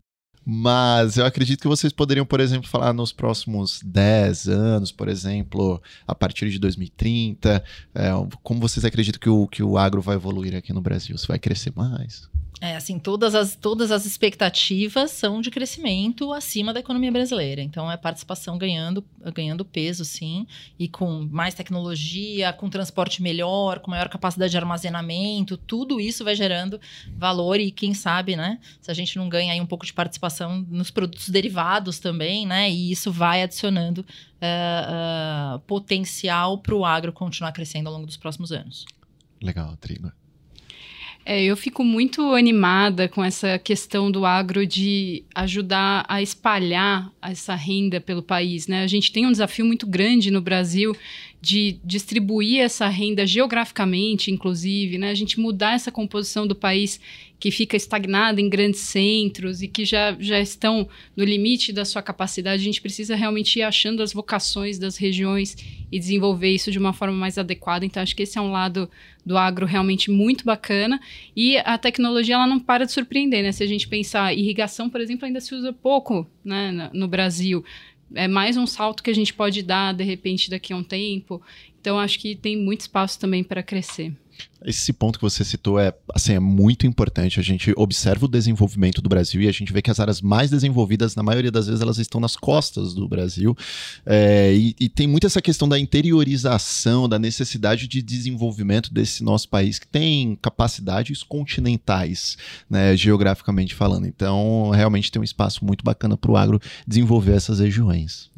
mas 0.50 1.18
eu 1.18 1.26
acredito 1.26 1.60
que 1.60 1.68
vocês 1.68 1.92
poderiam, 1.92 2.26
por 2.26 2.40
exemplo, 2.40 2.70
falar 2.70 2.94
nos 2.94 3.12
próximos 3.12 3.82
10 3.84 4.48
anos, 4.48 4.94
por 4.94 5.10
exemplo, 5.10 5.82
a 6.08 6.16
partir 6.16 6.50
de 6.50 6.58
2030, 6.58 7.62
é, 7.94 8.12
como 8.42 8.62
vocês 8.62 8.86
acreditam 8.86 9.20
que 9.20 9.30
o, 9.30 9.46
que 9.46 9.62
o 9.62 9.78
agro 9.78 10.02
vai 10.02 10.16
evoluir 10.16 10.56
aqui 10.56 10.72
no 10.72 10.80
Brasil? 10.80 11.18
Se 11.18 11.28
vai 11.28 11.38
crescer 11.38 11.74
mais? 11.76 12.30
É, 12.60 12.76
assim, 12.76 12.98
todas 12.98 13.36
as, 13.36 13.56
todas 13.56 13.92
as 13.92 14.06
expectativas 14.06 15.12
são 15.12 15.42
de 15.42 15.52
crescimento 15.52 16.34
acima 16.34 16.74
da 16.74 16.80
economia 16.80 17.12
brasileira. 17.12 17.62
Então, 17.62 17.92
é 17.92 17.96
participação 17.96 18.58
ganhando, 18.58 19.06
ganhando 19.34 19.64
peso, 19.64 20.04
sim, 20.04 20.48
e 20.80 20.88
com 20.88 21.28
mais 21.30 21.54
tecnologia, 21.54 22.52
com 22.52 22.68
transporte 22.68 23.22
melhor, 23.22 23.80
com 23.80 23.92
maior 23.92 24.10
capacidade 24.10 24.50
de 24.50 24.58
armazenamento, 24.58 25.56
tudo 25.56 26.02
isso 26.02 26.24
vai 26.24 26.34
gerando 26.34 26.82
valor 27.16 27.60
e, 27.60 27.70
quem 27.70 27.94
sabe, 27.94 28.36
né, 28.36 28.60
se 28.82 28.90
a 28.90 28.94
gente 28.94 29.18
não 29.18 29.30
ganha 29.30 29.54
aí 29.54 29.62
um 29.62 29.66
pouco 29.66 29.86
de 29.86 29.94
participação 29.94 30.66
nos 30.68 30.90
produtos 30.90 31.30
derivados 31.30 32.00
também, 32.00 32.48
né, 32.48 32.72
e 32.72 32.92
isso 32.92 33.12
vai 33.12 33.44
adicionando 33.44 34.00
uh, 34.00 35.56
uh, 35.56 35.60
potencial 35.60 36.58
para 36.58 36.74
o 36.74 36.84
agro 36.84 37.14
continuar 37.14 37.52
crescendo 37.52 37.88
ao 37.88 37.94
longo 37.94 38.08
dos 38.08 38.18
próximos 38.18 38.52
anos. 38.52 38.84
Legal, 39.40 39.78
Trigo. 39.78 40.12
É, 41.30 41.44
eu 41.44 41.58
fico 41.58 41.84
muito 41.84 42.34
animada 42.34 43.10
com 43.10 43.22
essa 43.22 43.60
questão 43.60 44.10
do 44.10 44.26
agro 44.26 44.66
de 44.66 45.26
ajudar 45.36 46.06
a 46.08 46.22
espalhar 46.22 47.12
essa 47.22 47.54
renda 47.54 48.00
pelo 48.00 48.24
país. 48.24 48.66
Né? 48.66 48.82
A 48.82 48.88
gente 48.88 49.12
tem 49.12 49.28
um 49.28 49.32
desafio 49.34 49.66
muito 49.66 49.86
grande 49.86 50.32
no 50.32 50.40
Brasil 50.40 50.96
de 51.42 51.80
distribuir 51.84 52.62
essa 52.62 52.88
renda 52.88 53.26
geograficamente, 53.26 54.32
inclusive, 54.32 54.98
né? 54.98 55.12
a 55.12 55.16
gente 55.16 55.40
mudar 55.40 55.74
essa 55.74 55.92
composição 55.92 56.48
do 56.48 56.56
país 56.56 57.00
que 57.40 57.52
fica 57.52 57.78
estagnada 57.78 58.42
em 58.42 58.50
grandes 58.50 58.80
centros 58.80 59.62
e 59.62 59.68
que 59.68 59.86
já, 59.86 60.16
já 60.20 60.40
estão 60.40 60.90
no 61.16 61.24
limite 61.24 61.72
da 61.72 61.86
sua 61.86 62.02
capacidade. 62.02 62.62
A 62.62 62.66
gente 62.66 62.82
precisa 62.82 63.16
realmente 63.16 63.60
ir 63.60 63.62
achando 63.62 64.02
as 64.02 64.12
vocações 64.12 64.80
das 64.80 64.98
regiões 64.98 65.56
e 65.92 66.00
desenvolver 66.00 66.50
isso 66.50 66.72
de 66.72 66.80
uma 66.80 66.94
forma 66.94 67.16
mais 67.16 67.38
adequada. 67.38 67.86
Então, 67.86 68.02
acho 68.02 68.16
que 68.16 68.24
esse 68.24 68.40
é 68.40 68.42
um 68.42 68.52
lado 68.52 68.90
do 69.24 69.38
agro 69.38 69.68
realmente 69.68 70.10
muito 70.10 70.44
bacana. 70.44 71.00
E 71.36 71.58
a 71.58 71.78
tecnologia 71.78 72.34
ela 72.34 72.48
não 72.48 72.60
para 72.60 72.86
de 72.86 72.92
surpreender, 72.92 73.44
né? 73.44 73.52
Se 73.52 73.64
a 73.64 73.68
gente 73.68 73.88
pensar 73.88 74.34
irrigação, 74.34 74.90
por 74.90 75.00
exemplo, 75.00 75.28
ainda 75.28 75.40
se 75.40 75.54
usa 75.54 75.72
pouco 75.72 76.28
né, 76.44 76.90
no 76.92 77.08
Brasil. 77.08 77.64
É 78.14 78.28
mais 78.28 78.58
um 78.58 78.66
salto 78.66 79.04
que 79.04 79.10
a 79.10 79.16
gente 79.16 79.34
pode 79.34 79.62
dar, 79.62 79.94
de 79.94 80.04
repente, 80.04 80.50
daqui 80.50 80.74
a 80.74 80.78
um 80.78 80.84
tempo. 80.84 81.42
Então, 81.80 82.00
acho 82.00 82.20
que 82.20 82.36
tem 82.36 82.58
muito 82.58 82.82
espaço 82.82 83.20
também 83.20 83.44
para 83.44 83.64
crescer. 83.64 84.14
Esse 84.66 84.92
ponto 84.92 85.20
que 85.20 85.24
você 85.24 85.44
citou 85.44 85.80
é, 85.80 85.94
assim, 86.14 86.34
é 86.34 86.40
muito 86.40 86.88
importante. 86.88 87.40
A 87.40 87.44
gente 87.44 87.72
observa 87.78 88.26
o 88.26 88.28
desenvolvimento 88.28 89.02
do 89.02 89.10
Brasil 89.10 89.42
e 89.42 89.48
a 89.48 89.52
gente 89.52 89.72
vê 89.72 89.82
que 89.82 89.92
as 89.92 90.00
áreas 90.00 90.22
mais 90.22 90.50
desenvolvidas, 90.50 91.16
na 91.16 91.22
maioria 91.22 91.52
das 91.52 91.68
vezes, 91.68 91.82
elas 91.82 92.00
estão 92.00 92.20
nas 92.20 92.36
costas 92.36 92.94
do 92.94 93.08
Brasil. 93.08 93.56
É, 94.06 94.54
e, 94.54 94.76
e, 94.80 94.90
tem 94.90 95.08
muito 95.08 95.28
essa 95.28 95.42
questão 95.42 95.70
da 95.70 95.78
interiorização, 95.78 97.08
da 97.08 97.20
necessidade 97.20 97.88
de 97.88 98.02
desenvolvimento 98.02 98.92
desse 98.92 99.24
nosso 99.24 99.48
país, 99.48 99.78
que 99.78 99.88
tem 99.88 100.36
capacidades 100.42 101.22
continentais, 101.22 102.38
né, 102.70 102.98
geograficamente 102.98 103.76
falando. 103.76 104.08
Então, 104.08 104.72
realmente 104.72 105.12
tem 105.12 105.22
um 105.22 105.26
espaço 105.26 105.64
muito 105.64 105.84
bacana 105.84 106.18
para 106.18 106.32
o 106.32 106.38
agro 106.38 106.60
desenvolver 106.88 107.34
essas 107.34 107.60
regiões. 107.60 108.32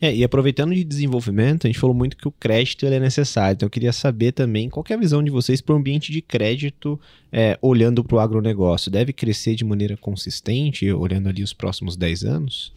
É, 0.00 0.14
e 0.14 0.22
aproveitando 0.22 0.74
de 0.74 0.84
desenvolvimento, 0.84 1.66
a 1.66 1.68
gente 1.68 1.78
falou 1.78 1.96
muito 1.96 2.16
que 2.16 2.28
o 2.28 2.32
crédito 2.32 2.84
é 2.84 3.00
necessário. 3.00 3.54
Então, 3.54 3.66
eu 3.66 3.70
queria 3.70 3.92
saber 3.92 4.32
também 4.32 4.68
qual 4.68 4.84
é 4.90 4.94
a 4.94 4.98
visão 4.98 5.22
de 5.22 5.30
vocês 5.30 5.61
para 5.62 5.74
o 5.74 5.78
ambiente 5.78 6.12
de 6.12 6.20
crédito 6.20 7.00
é, 7.32 7.58
olhando 7.62 8.04
para 8.04 8.16
o 8.16 8.20
agronegócio? 8.20 8.90
Deve 8.90 9.12
crescer 9.12 9.54
de 9.54 9.64
maneira 9.64 9.96
consistente, 9.96 10.90
olhando 10.92 11.28
ali 11.28 11.42
os 11.42 11.52
próximos 11.52 11.96
10 11.96 12.24
anos? 12.24 12.72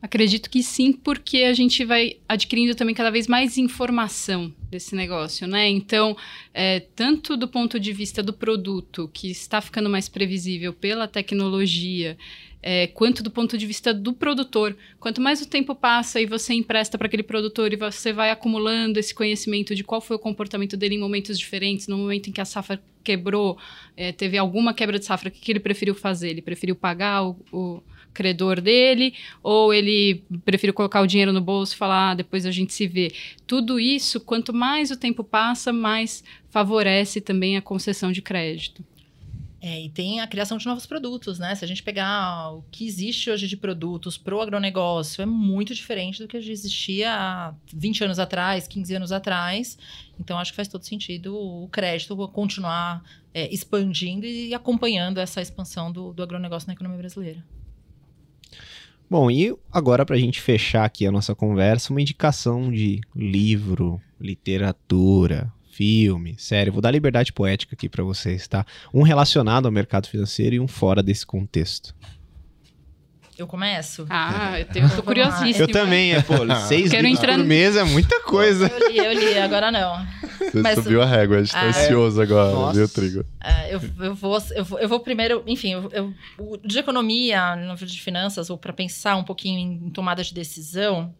Acredito 0.00 0.50
que 0.50 0.62
sim, 0.62 0.92
porque 0.92 1.38
a 1.38 1.54
gente 1.54 1.84
vai 1.84 2.18
adquirindo 2.28 2.74
também 2.74 2.94
cada 2.94 3.10
vez 3.10 3.26
mais 3.26 3.56
informação 3.56 4.52
desse 4.70 4.94
negócio, 4.94 5.48
né? 5.48 5.68
Então, 5.68 6.16
é, 6.52 6.80
tanto 6.80 7.36
do 7.36 7.48
ponto 7.48 7.80
de 7.80 7.92
vista 7.92 8.22
do 8.22 8.32
produto, 8.32 9.10
que 9.12 9.30
está 9.30 9.60
ficando 9.60 9.88
mais 9.88 10.08
previsível 10.08 10.72
pela 10.72 11.08
tecnologia, 11.08 12.16
é, 12.62 12.86
quanto 12.88 13.22
do 13.22 13.30
ponto 13.30 13.56
de 13.56 13.66
vista 13.66 13.94
do 13.94 14.12
produtor. 14.12 14.76
Quanto 14.98 15.20
mais 15.20 15.40
o 15.40 15.48
tempo 15.48 15.74
passa 15.74 16.20
e 16.20 16.26
você 16.26 16.54
empresta 16.54 16.98
para 16.98 17.06
aquele 17.06 17.22
produtor 17.22 17.72
e 17.72 17.76
você 17.76 18.12
vai 18.12 18.30
acumulando 18.30 18.98
esse 18.98 19.14
conhecimento 19.14 19.74
de 19.74 19.84
qual 19.84 20.00
foi 20.00 20.16
o 20.16 20.18
comportamento 20.18 20.76
dele 20.76 20.96
em 20.96 21.00
momentos 21.00 21.38
diferentes, 21.38 21.86
no 21.86 21.98
momento 21.98 22.28
em 22.28 22.32
que 22.32 22.40
a 22.40 22.44
safra 22.44 22.82
quebrou, 23.04 23.56
é, 23.96 24.10
teve 24.10 24.36
alguma 24.36 24.74
quebra 24.74 24.98
de 24.98 25.04
safra, 25.04 25.28
o 25.28 25.32
que, 25.32 25.40
que 25.40 25.52
ele 25.52 25.60
preferiu 25.60 25.94
fazer? 25.94 26.30
Ele 26.30 26.42
preferiu 26.42 26.74
pagar 26.74 27.24
o, 27.24 27.36
o 27.52 27.82
credor 28.12 28.60
dele, 28.60 29.14
ou 29.42 29.72
ele 29.72 30.24
prefere 30.44 30.72
colocar 30.72 31.02
o 31.02 31.06
dinheiro 31.06 31.32
no 31.32 31.40
bolso 31.40 31.74
e 31.74 31.76
falar, 31.76 32.10
ah, 32.10 32.14
depois 32.14 32.46
a 32.46 32.50
gente 32.50 32.72
se 32.72 32.86
vê. 32.86 33.12
Tudo 33.46 33.78
isso, 33.78 34.18
quanto 34.18 34.54
mais 34.54 34.90
o 34.90 34.96
tempo 34.96 35.22
passa, 35.22 35.72
mais 35.72 36.24
favorece 36.50 37.20
também 37.20 37.56
a 37.56 37.62
concessão 37.62 38.10
de 38.10 38.22
crédito. 38.22 38.82
É, 39.68 39.80
e 39.82 39.88
tem 39.88 40.20
a 40.20 40.28
criação 40.28 40.58
de 40.58 40.64
novos 40.64 40.86
produtos, 40.86 41.40
né? 41.40 41.52
Se 41.56 41.64
a 41.64 41.66
gente 41.66 41.82
pegar 41.82 42.52
o 42.52 42.62
que 42.70 42.86
existe 42.86 43.28
hoje 43.28 43.48
de 43.48 43.56
produtos 43.56 44.16
para 44.16 44.32
o 44.32 44.40
agronegócio, 44.40 45.20
é 45.20 45.26
muito 45.26 45.74
diferente 45.74 46.22
do 46.22 46.28
que 46.28 46.36
existia 46.36 47.12
há 47.12 47.54
20 47.74 48.04
anos 48.04 48.20
atrás, 48.20 48.68
15 48.68 48.94
anos 48.94 49.10
atrás. 49.10 49.76
Então, 50.20 50.38
acho 50.38 50.52
que 50.52 50.56
faz 50.56 50.68
todo 50.68 50.84
sentido 50.84 51.36
o 51.36 51.68
crédito 51.68 52.16
continuar 52.28 53.02
é, 53.34 53.52
expandindo 53.52 54.24
e 54.24 54.54
acompanhando 54.54 55.18
essa 55.18 55.42
expansão 55.42 55.90
do, 55.90 56.12
do 56.12 56.22
agronegócio 56.22 56.68
na 56.68 56.74
economia 56.74 56.98
brasileira. 56.98 57.44
Bom, 59.10 59.28
e 59.28 59.52
agora 59.72 60.06
para 60.06 60.14
a 60.14 60.18
gente 60.20 60.40
fechar 60.40 60.84
aqui 60.84 61.04
a 61.08 61.10
nossa 61.10 61.34
conversa, 61.34 61.92
uma 61.92 62.00
indicação 62.00 62.70
de 62.70 63.00
livro, 63.16 64.00
literatura, 64.20 65.52
filme, 65.76 66.34
série. 66.38 66.70
Vou 66.70 66.80
dar 66.80 66.90
liberdade 66.90 67.32
poética 67.34 67.74
aqui 67.74 67.86
para 67.86 68.02
vocês, 68.02 68.48
tá? 68.48 68.64
Um 68.94 69.02
relacionado 69.02 69.66
ao 69.66 69.72
mercado 69.72 70.08
financeiro 70.08 70.56
e 70.56 70.60
um 70.60 70.66
fora 70.66 71.02
desse 71.02 71.26
contexto. 71.26 71.94
Eu 73.36 73.46
começo? 73.46 74.06
Ah, 74.08 74.58
eu, 74.58 74.64
tenho, 74.64 74.86
eu 74.86 74.96
tô 74.96 75.02
curiosíssima. 75.02 75.66
Eu 75.66 75.68
também, 75.70 76.14
é, 76.14 76.22
pô, 76.22 76.34
seis 76.66 76.90
Quero 76.90 77.06
livros 77.06 77.26
por 77.26 77.44
mês 77.44 77.76
é 77.76 77.84
muita 77.84 78.18
coisa. 78.22 78.66
Eu 78.66 78.88
li, 78.88 78.96
eu 78.96 79.12
li, 79.12 79.38
agora 79.38 79.70
não. 79.70 80.06
Você 80.38 80.62
Mas, 80.62 80.76
subiu 80.76 81.02
a 81.02 81.04
régua, 81.04 81.36
a 81.36 81.42
gente 81.42 81.52
tá 81.52 81.60
ah, 81.60 81.68
ansioso 81.68 82.22
agora, 82.22 82.52
Nossa. 82.52 82.78
viu, 82.78 82.88
Trigo? 82.88 83.20
Uh, 83.20 83.26
eu, 83.68 83.80
eu, 84.06 84.14
vou, 84.14 84.38
eu, 84.54 84.64
vou, 84.64 84.78
eu 84.78 84.88
vou 84.88 85.00
primeiro, 85.00 85.42
enfim, 85.46 85.74
eu, 85.74 85.90
eu, 85.92 86.60
de 86.64 86.78
economia, 86.78 87.54
no 87.56 87.76
de 87.76 88.00
finanças, 88.00 88.48
ou 88.48 88.56
para 88.56 88.72
pensar 88.72 89.16
um 89.16 89.24
pouquinho 89.24 89.58
em 89.58 89.90
tomada 89.90 90.24
de 90.24 90.32
decisão, 90.32 91.12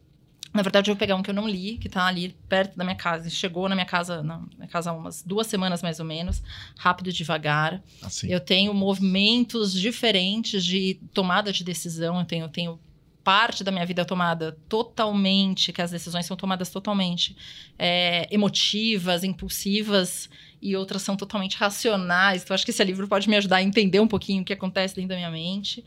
na 0.53 0.63
verdade, 0.63 0.91
eu 0.91 0.95
vou 0.95 0.99
pegar 0.99 1.17
um 1.17 1.23
que 1.23 1.31
eu 1.31 1.35
não 1.35 1.49
li, 1.49 1.77
que 1.77 1.87
está 1.87 2.07
ali 2.07 2.35
perto 2.49 2.77
da 2.77 2.85
minha 2.85 2.97
casa. 2.97 3.29
Chegou 3.29 3.69
na 3.69 3.75
minha 3.75 3.87
casa, 3.87 4.23
na 4.23 4.39
minha 4.57 4.69
casa 4.69 4.91
há 4.91 4.93
umas 4.93 5.23
duas 5.23 5.47
semanas 5.47 5.83
mais 5.83 6.01
ou 6.01 6.07
menos, 6.07 6.43
rápido 6.79 7.11
e 7.11 7.13
devagar. 7.13 7.83
Assim. 8.03 8.29
Eu 8.29 8.41
tenho 8.41 8.73
movimentos 8.73 9.73
diferentes 9.73 10.65
de 10.65 10.99
tomada 11.13 11.53
de 11.53 11.63
decisão. 11.63 12.19
Eu 12.19 12.25
tenho, 12.25 12.45
eu 12.45 12.49
tenho 12.49 12.81
parte 13.23 13.65
da 13.65 13.73
minha 13.73 13.85
vida 13.85 14.05
tomada 14.05 14.57
totalmente, 14.69 15.73
que 15.73 15.83
as 15.83 15.91
decisões 15.91 16.25
são 16.27 16.37
tomadas 16.37 16.71
totalmente 16.71 17.37
é, 17.77 18.29
emotivas, 18.31 19.25
impulsivas, 19.25 20.31
e 20.63 20.77
outras 20.77 21.03
são 21.03 21.17
totalmente 21.17 21.57
racionais. 21.57 22.43
Então, 22.43 22.55
acho 22.55 22.65
que 22.65 22.71
esse 22.71 22.83
livro 22.85 23.07
pode 23.09 23.29
me 23.29 23.37
ajudar 23.37 23.57
a 23.57 23.63
entender 23.63 24.01
um 24.01 24.09
pouquinho 24.09 24.43
o 24.43 24.45
que 24.45 24.53
acontece 24.53 24.95
dentro 24.95 25.11
da 25.11 25.17
minha 25.17 25.31
mente. 25.31 25.85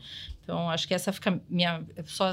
Então, 0.50 0.68
acho 0.68 0.88
que 0.88 0.92
essa 0.92 1.12
fica 1.12 1.40
minha. 1.48 1.80
Só, 2.04 2.32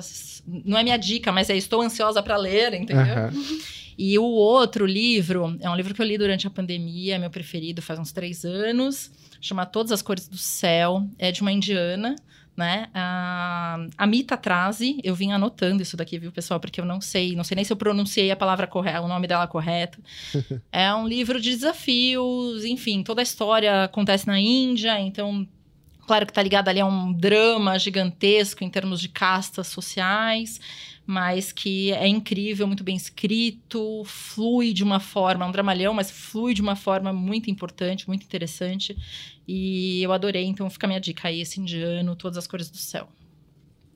não 0.65 0.75
é 0.75 0.83
minha 0.83 0.97
dica, 0.97 1.31
mas 1.31 1.51
é 1.51 1.55
estou 1.55 1.83
ansiosa 1.83 2.23
para 2.23 2.35
ler, 2.35 2.73
entendeu? 2.73 3.29
Uhum. 3.31 3.59
E 3.95 4.17
o 4.17 4.23
outro 4.23 4.87
livro 4.87 5.55
é 5.59 5.69
um 5.69 5.75
livro 5.75 5.93
que 5.93 6.01
eu 6.01 6.05
li 6.05 6.17
durante 6.17 6.47
a 6.47 6.49
pandemia, 6.49 7.15
é 7.15 7.19
meu 7.19 7.29
preferido 7.29 7.79
faz 7.79 7.99
uns 7.99 8.11
três 8.11 8.43
anos, 8.43 9.11
chama 9.39 9.67
Todas 9.67 9.91
as 9.91 10.01
Cores 10.01 10.27
do 10.27 10.37
Céu, 10.37 11.07
é 11.19 11.31
de 11.31 11.41
uma 11.41 11.51
indiana, 11.51 12.15
né? 12.55 12.89
A 12.91 13.85
Amita 13.95 14.35
Trazi, 14.35 14.99
eu 15.03 15.13
vim 15.13 15.31
anotando 15.31 15.83
isso 15.83 15.95
daqui, 15.95 16.17
viu, 16.17 16.31
pessoal? 16.31 16.59
Porque 16.59 16.81
eu 16.81 16.85
não 16.85 16.99
sei, 16.99 17.35
não 17.35 17.43
sei 17.43 17.53
nem 17.53 17.63
se 17.63 17.71
eu 17.71 17.77
pronunciei 17.77 18.31
a 18.31 18.35
palavra 18.35 18.65
correta, 18.65 19.01
o 19.01 19.07
nome 19.07 19.27
dela 19.27 19.45
correto. 19.45 19.99
é 20.71 20.91
um 20.93 21.07
livro 21.07 21.39
de 21.39 21.51
desafios, 21.51 22.65
enfim, 22.65 23.03
toda 23.03 23.21
a 23.21 23.23
história 23.23 23.83
acontece 23.83 24.25
na 24.25 24.39
Índia, 24.39 24.99
então 24.99 25.47
Claro 26.07 26.25
que 26.25 26.31
está 26.31 26.41
ligado 26.41 26.69
ali 26.69 26.79
a 26.79 26.85
um 26.85 27.11
drama 27.11 27.77
gigantesco 27.77 28.63
em 28.63 28.69
termos 28.69 29.01
de 29.01 29.09
castas 29.09 29.67
sociais, 29.67 30.57
mas 31.05 31.51
que 31.51 31.91
é 31.91 32.07
incrível, 32.07 32.65
muito 32.65 32.81
bem 32.81 32.95
escrito, 32.95 34.03
flui 34.05 34.71
de 34.71 34.85
uma 34.85 35.01
forma, 35.01 35.43
é 35.43 35.47
um 35.49 35.51
dramalhão, 35.51 35.93
mas 35.93 36.09
flui 36.09 36.53
de 36.53 36.61
uma 36.61 36.77
forma 36.77 37.11
muito 37.11 37.51
importante, 37.51 38.07
muito 38.07 38.23
interessante. 38.23 38.95
E 39.45 40.01
eu 40.01 40.13
adorei, 40.13 40.45
então 40.45 40.69
fica 40.69 40.87
a 40.87 40.89
minha 40.89 41.01
dica 41.01 41.27
aí, 41.27 41.41
esse 41.41 41.59
indiano, 41.59 42.15
Todas 42.15 42.37
as 42.37 42.47
Cores 42.47 42.69
do 42.69 42.77
Céu. 42.77 43.09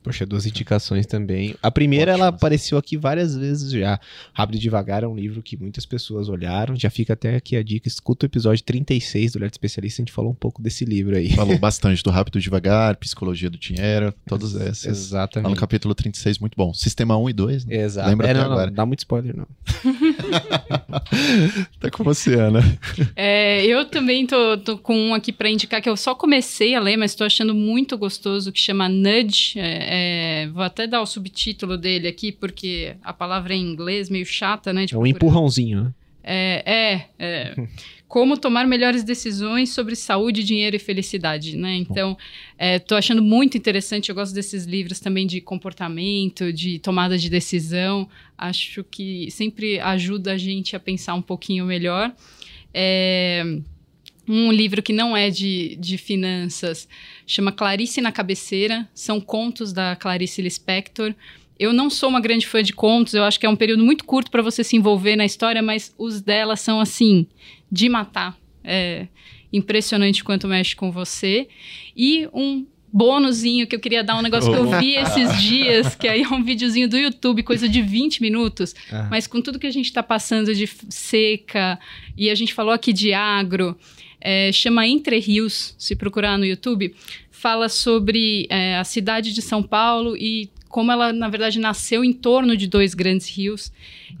Poxa, 0.02 0.26
duas 0.26 0.46
indicações 0.46 1.06
também. 1.06 1.54
A 1.62 1.70
primeira, 1.70 2.12
Ótimo. 2.12 2.24
ela 2.24 2.34
apareceu 2.34 2.76
aqui 2.76 2.96
várias 2.96 3.36
vezes 3.36 3.70
já. 3.70 4.00
Rápido 4.32 4.56
e 4.56 4.58
Devagar 4.58 5.04
é 5.04 5.06
um 5.06 5.14
livro 5.14 5.42
que 5.42 5.56
muitas 5.56 5.86
pessoas 5.86 6.28
olharam. 6.28 6.74
Já 6.74 6.90
fica 6.90 7.12
até 7.12 7.36
aqui 7.36 7.56
a 7.56 7.62
dica. 7.62 7.86
Escuta 7.86 8.26
o 8.26 8.28
episódio 8.28 8.64
36 8.64 9.32
do 9.32 9.36
Olhar 9.36 9.48
de 9.48 9.54
Especialista. 9.54 10.02
A 10.02 10.04
gente 10.04 10.12
falou 10.12 10.32
um 10.32 10.34
pouco 10.34 10.60
desse 10.60 10.84
livro 10.84 11.16
aí. 11.16 11.30
Falou 11.30 11.56
bastante 11.58 12.02
do 12.02 12.10
Rápido 12.10 12.38
e 12.38 12.42
Devagar, 12.42 12.96
Psicologia 12.96 13.48
do 13.48 13.58
Dinheiro, 13.58 14.12
todas 14.26 14.56
essas. 14.56 14.86
Exatamente. 14.86 15.46
Lá 15.46 15.50
no 15.50 15.60
capítulo 15.60 15.94
36, 15.94 16.38
muito 16.38 16.56
bom. 16.56 16.74
Sistema 16.74 17.16
1 17.16 17.30
e 17.30 17.32
2, 17.32 17.64
né? 17.66 17.76
Exato. 17.76 18.08
Lembra 18.08 18.28
é, 18.28 18.34
não, 18.34 18.42
agora. 18.42 18.66
Não, 18.66 18.74
dá 18.74 18.86
muito 18.86 19.00
spoiler, 19.00 19.36
não. 19.36 19.46
tá 21.78 21.90
com 21.90 22.02
você, 22.02 22.34
Ana. 22.34 22.60
É, 23.14 23.64
eu 23.64 23.84
também 23.84 24.26
tô, 24.26 24.58
tô, 24.58 24.78
com 24.78 24.96
um 24.96 25.14
aqui 25.14 25.32
para 25.32 25.48
indicar 25.48 25.80
que 25.80 25.88
eu 25.88 25.96
só 25.96 26.14
comecei 26.14 26.74
a 26.74 26.80
ler, 26.80 26.96
mas 26.96 27.12
estou 27.12 27.26
achando 27.26 27.54
muito 27.54 27.96
gostoso, 27.96 28.50
que 28.50 28.60
chama 28.60 28.88
Nudge. 28.88 29.58
É, 29.58 29.91
é, 29.94 30.48
vou 30.54 30.62
até 30.62 30.86
dar 30.86 31.02
o 31.02 31.06
subtítulo 31.06 31.76
dele 31.76 32.08
aqui, 32.08 32.32
porque 32.32 32.96
a 33.02 33.12
palavra 33.12 33.52
é 33.52 33.58
em 33.58 33.60
inglês 33.60 34.08
meio 34.08 34.24
chata, 34.24 34.72
né? 34.72 34.86
é 34.90 34.96
um 34.96 35.06
empurrãozinho, 35.06 35.84
né? 35.84 35.94
É, 36.24 36.62
é, 36.64 37.06
é. 37.18 37.68
como 38.08 38.38
tomar 38.38 38.66
melhores 38.66 39.04
decisões 39.04 39.68
sobre 39.68 39.94
saúde, 39.94 40.44
dinheiro 40.44 40.76
e 40.76 40.78
felicidade, 40.78 41.58
né? 41.58 41.74
Então, 41.76 42.16
estou 42.58 42.96
é, 42.96 43.00
achando 43.00 43.22
muito 43.22 43.58
interessante. 43.58 44.08
Eu 44.08 44.14
gosto 44.14 44.34
desses 44.34 44.64
livros 44.64 44.98
também 44.98 45.26
de 45.26 45.42
comportamento, 45.42 46.50
de 46.54 46.78
tomada 46.78 47.18
de 47.18 47.28
decisão. 47.28 48.08
Acho 48.38 48.82
que 48.84 49.30
sempre 49.30 49.78
ajuda 49.78 50.32
a 50.32 50.38
gente 50.38 50.74
a 50.74 50.80
pensar 50.80 51.12
um 51.12 51.22
pouquinho 51.22 51.66
melhor. 51.66 52.10
É, 52.72 53.44
um 54.28 54.52
livro 54.52 54.82
que 54.82 54.92
não 54.92 55.16
é 55.16 55.30
de, 55.30 55.76
de 55.80 55.98
finanças, 55.98 56.88
chama 57.26 57.50
Clarice 57.52 58.00
na 58.00 58.12
Cabeceira, 58.12 58.88
são 58.94 59.20
contos 59.20 59.72
da 59.72 59.96
Clarice 59.96 60.40
Lispector. 60.40 61.14
Eu 61.58 61.72
não 61.72 61.90
sou 61.90 62.08
uma 62.08 62.20
grande 62.20 62.46
fã 62.46 62.62
de 62.62 62.72
contos, 62.72 63.14
eu 63.14 63.24
acho 63.24 63.38
que 63.38 63.46
é 63.46 63.48
um 63.48 63.56
período 63.56 63.84
muito 63.84 64.04
curto 64.04 64.30
para 64.30 64.42
você 64.42 64.64
se 64.64 64.76
envolver 64.76 65.16
na 65.16 65.24
história, 65.24 65.62
mas 65.62 65.94
os 65.98 66.20
dela 66.20 66.56
são 66.56 66.80
assim, 66.80 67.26
de 67.70 67.88
matar. 67.88 68.36
É 68.64 69.06
impressionante 69.52 70.24
quanto 70.24 70.48
mexe 70.48 70.74
com 70.74 70.90
você. 70.90 71.46
E 71.96 72.26
um 72.32 72.66
bônusinho 72.92 73.66
que 73.66 73.74
eu 73.74 73.80
queria 73.80 74.02
dar 74.04 74.16
um 74.18 74.22
negócio 74.22 74.50
que 74.52 74.58
eu 74.58 74.78
vi 74.78 74.94
esses 74.96 75.40
dias, 75.42 75.94
que 75.94 76.06
aí 76.08 76.22
é 76.22 76.28
um 76.28 76.42
videozinho 76.42 76.88
do 76.88 76.96
YouTube, 76.98 77.42
coisa 77.42 77.68
de 77.68 77.80
20 77.82 78.20
minutos, 78.20 78.74
Ah. 78.90 79.08
mas 79.10 79.26
com 79.26 79.40
tudo 79.40 79.58
que 79.58 79.66
a 79.66 79.70
gente 79.70 79.86
está 79.86 80.02
passando 80.02 80.54
de 80.54 80.66
seca, 80.88 81.78
e 82.16 82.28
a 82.30 82.34
gente 82.34 82.52
falou 82.52 82.72
aqui 82.72 82.92
de 82.92 83.12
agro, 83.14 83.76
é, 84.22 84.52
chama 84.52 84.86
Entre 84.86 85.18
Rios, 85.18 85.74
se 85.76 85.96
procurar 85.96 86.38
no 86.38 86.46
YouTube, 86.46 86.94
fala 87.30 87.68
sobre 87.68 88.46
é, 88.48 88.76
a 88.76 88.84
cidade 88.84 89.34
de 89.34 89.42
São 89.42 89.62
Paulo 89.62 90.16
e 90.16 90.48
como 90.72 90.90
ela, 90.90 91.12
na 91.12 91.28
verdade, 91.28 91.60
nasceu 91.60 92.02
em 92.02 92.14
torno 92.14 92.56
de 92.56 92.66
dois 92.66 92.94
grandes 92.94 93.28
rios. 93.28 93.70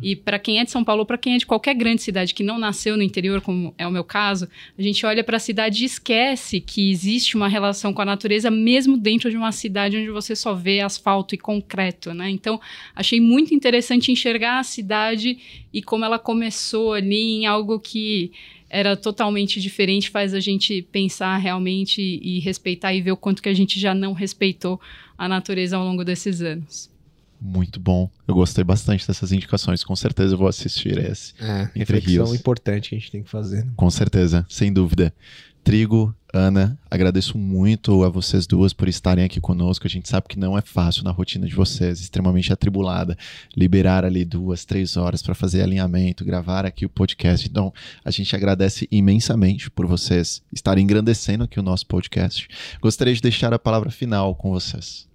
E 0.02 0.14
para 0.14 0.38
quem 0.38 0.60
é 0.60 0.64
de 0.64 0.70
São 0.70 0.84
Paulo, 0.84 1.06
para 1.06 1.16
quem 1.16 1.34
é 1.34 1.38
de 1.38 1.46
qualquer 1.46 1.74
grande 1.74 2.02
cidade 2.02 2.34
que 2.34 2.42
não 2.42 2.58
nasceu 2.58 2.94
no 2.94 3.02
interior, 3.02 3.40
como 3.40 3.74
é 3.78 3.86
o 3.86 3.90
meu 3.90 4.04
caso, 4.04 4.46
a 4.78 4.82
gente 4.82 5.06
olha 5.06 5.24
para 5.24 5.38
a 5.38 5.40
cidade 5.40 5.82
e 5.82 5.86
esquece 5.86 6.60
que 6.60 6.90
existe 6.90 7.36
uma 7.36 7.48
relação 7.48 7.94
com 7.94 8.02
a 8.02 8.04
natureza, 8.04 8.50
mesmo 8.50 8.98
dentro 8.98 9.30
de 9.30 9.36
uma 9.36 9.50
cidade 9.50 9.96
onde 9.96 10.10
você 10.10 10.36
só 10.36 10.52
vê 10.52 10.80
asfalto 10.80 11.34
e 11.34 11.38
concreto, 11.38 12.12
né? 12.12 12.28
Então, 12.28 12.60
achei 12.94 13.18
muito 13.18 13.54
interessante 13.54 14.12
enxergar 14.12 14.58
a 14.58 14.62
cidade 14.62 15.38
e 15.72 15.82
como 15.82 16.04
ela 16.04 16.18
começou 16.18 16.92
ali 16.92 17.38
em 17.38 17.46
algo 17.46 17.80
que 17.80 18.30
era 18.72 18.96
totalmente 18.96 19.60
diferente, 19.60 20.08
faz 20.08 20.32
a 20.32 20.40
gente 20.40 20.80
pensar 20.90 21.36
realmente 21.36 22.00
e 22.00 22.40
respeitar 22.40 22.94
e 22.94 23.02
ver 23.02 23.12
o 23.12 23.16
quanto 23.16 23.42
que 23.42 23.48
a 23.50 23.54
gente 23.54 23.78
já 23.78 23.94
não 23.94 24.14
respeitou 24.14 24.80
a 25.16 25.28
natureza 25.28 25.76
ao 25.76 25.84
longo 25.84 26.02
desses 26.02 26.40
anos. 26.40 26.90
Muito 27.38 27.78
bom. 27.78 28.08
Eu 28.26 28.34
gostei 28.34 28.64
bastante 28.64 29.06
dessas 29.06 29.30
indicações. 29.30 29.84
Com 29.84 29.94
certeza 29.94 30.34
eu 30.34 30.38
vou 30.38 30.48
assistir 30.48 30.96
esse. 30.96 31.34
É, 31.40 31.62
Entre 31.62 31.78
reflexão 31.80 32.26
rios. 32.26 32.34
importante 32.40 32.88
que 32.90 32.94
a 32.94 32.98
gente 32.98 33.10
tem 33.10 33.22
que 33.22 33.28
fazer. 33.28 33.64
né? 33.64 33.72
Com 33.76 33.90
certeza, 33.90 34.46
sem 34.48 34.72
dúvida. 34.72 35.12
Trigo, 35.64 36.14
Ana, 36.34 36.76
agradeço 36.90 37.38
muito 37.38 38.02
a 38.02 38.08
vocês 38.08 38.46
duas 38.46 38.72
por 38.72 38.88
estarem 38.88 39.24
aqui 39.24 39.40
conosco. 39.40 39.86
A 39.86 39.90
gente 39.90 40.08
sabe 40.08 40.26
que 40.28 40.38
não 40.38 40.58
é 40.58 40.60
fácil 40.60 41.04
na 41.04 41.12
rotina 41.12 41.46
de 41.46 41.54
vocês, 41.54 42.00
extremamente 42.00 42.52
atribulada. 42.52 43.16
Liberar 43.56 44.04
ali 44.04 44.24
duas, 44.24 44.64
três 44.64 44.96
horas 44.96 45.22
para 45.22 45.36
fazer 45.36 45.62
alinhamento, 45.62 46.24
gravar 46.24 46.66
aqui 46.66 46.84
o 46.84 46.90
podcast. 46.90 47.48
Então, 47.48 47.72
a 48.04 48.10
gente 48.10 48.34
agradece 48.34 48.88
imensamente 48.90 49.70
por 49.70 49.86
vocês 49.86 50.42
estarem 50.52 50.82
engrandecendo 50.82 51.44
aqui 51.44 51.60
o 51.60 51.62
nosso 51.62 51.86
podcast. 51.86 52.48
Gostaria 52.80 53.14
de 53.14 53.20
deixar 53.20 53.54
a 53.54 53.58
palavra 53.58 53.90
final 53.90 54.34
com 54.34 54.50
vocês. 54.50 55.06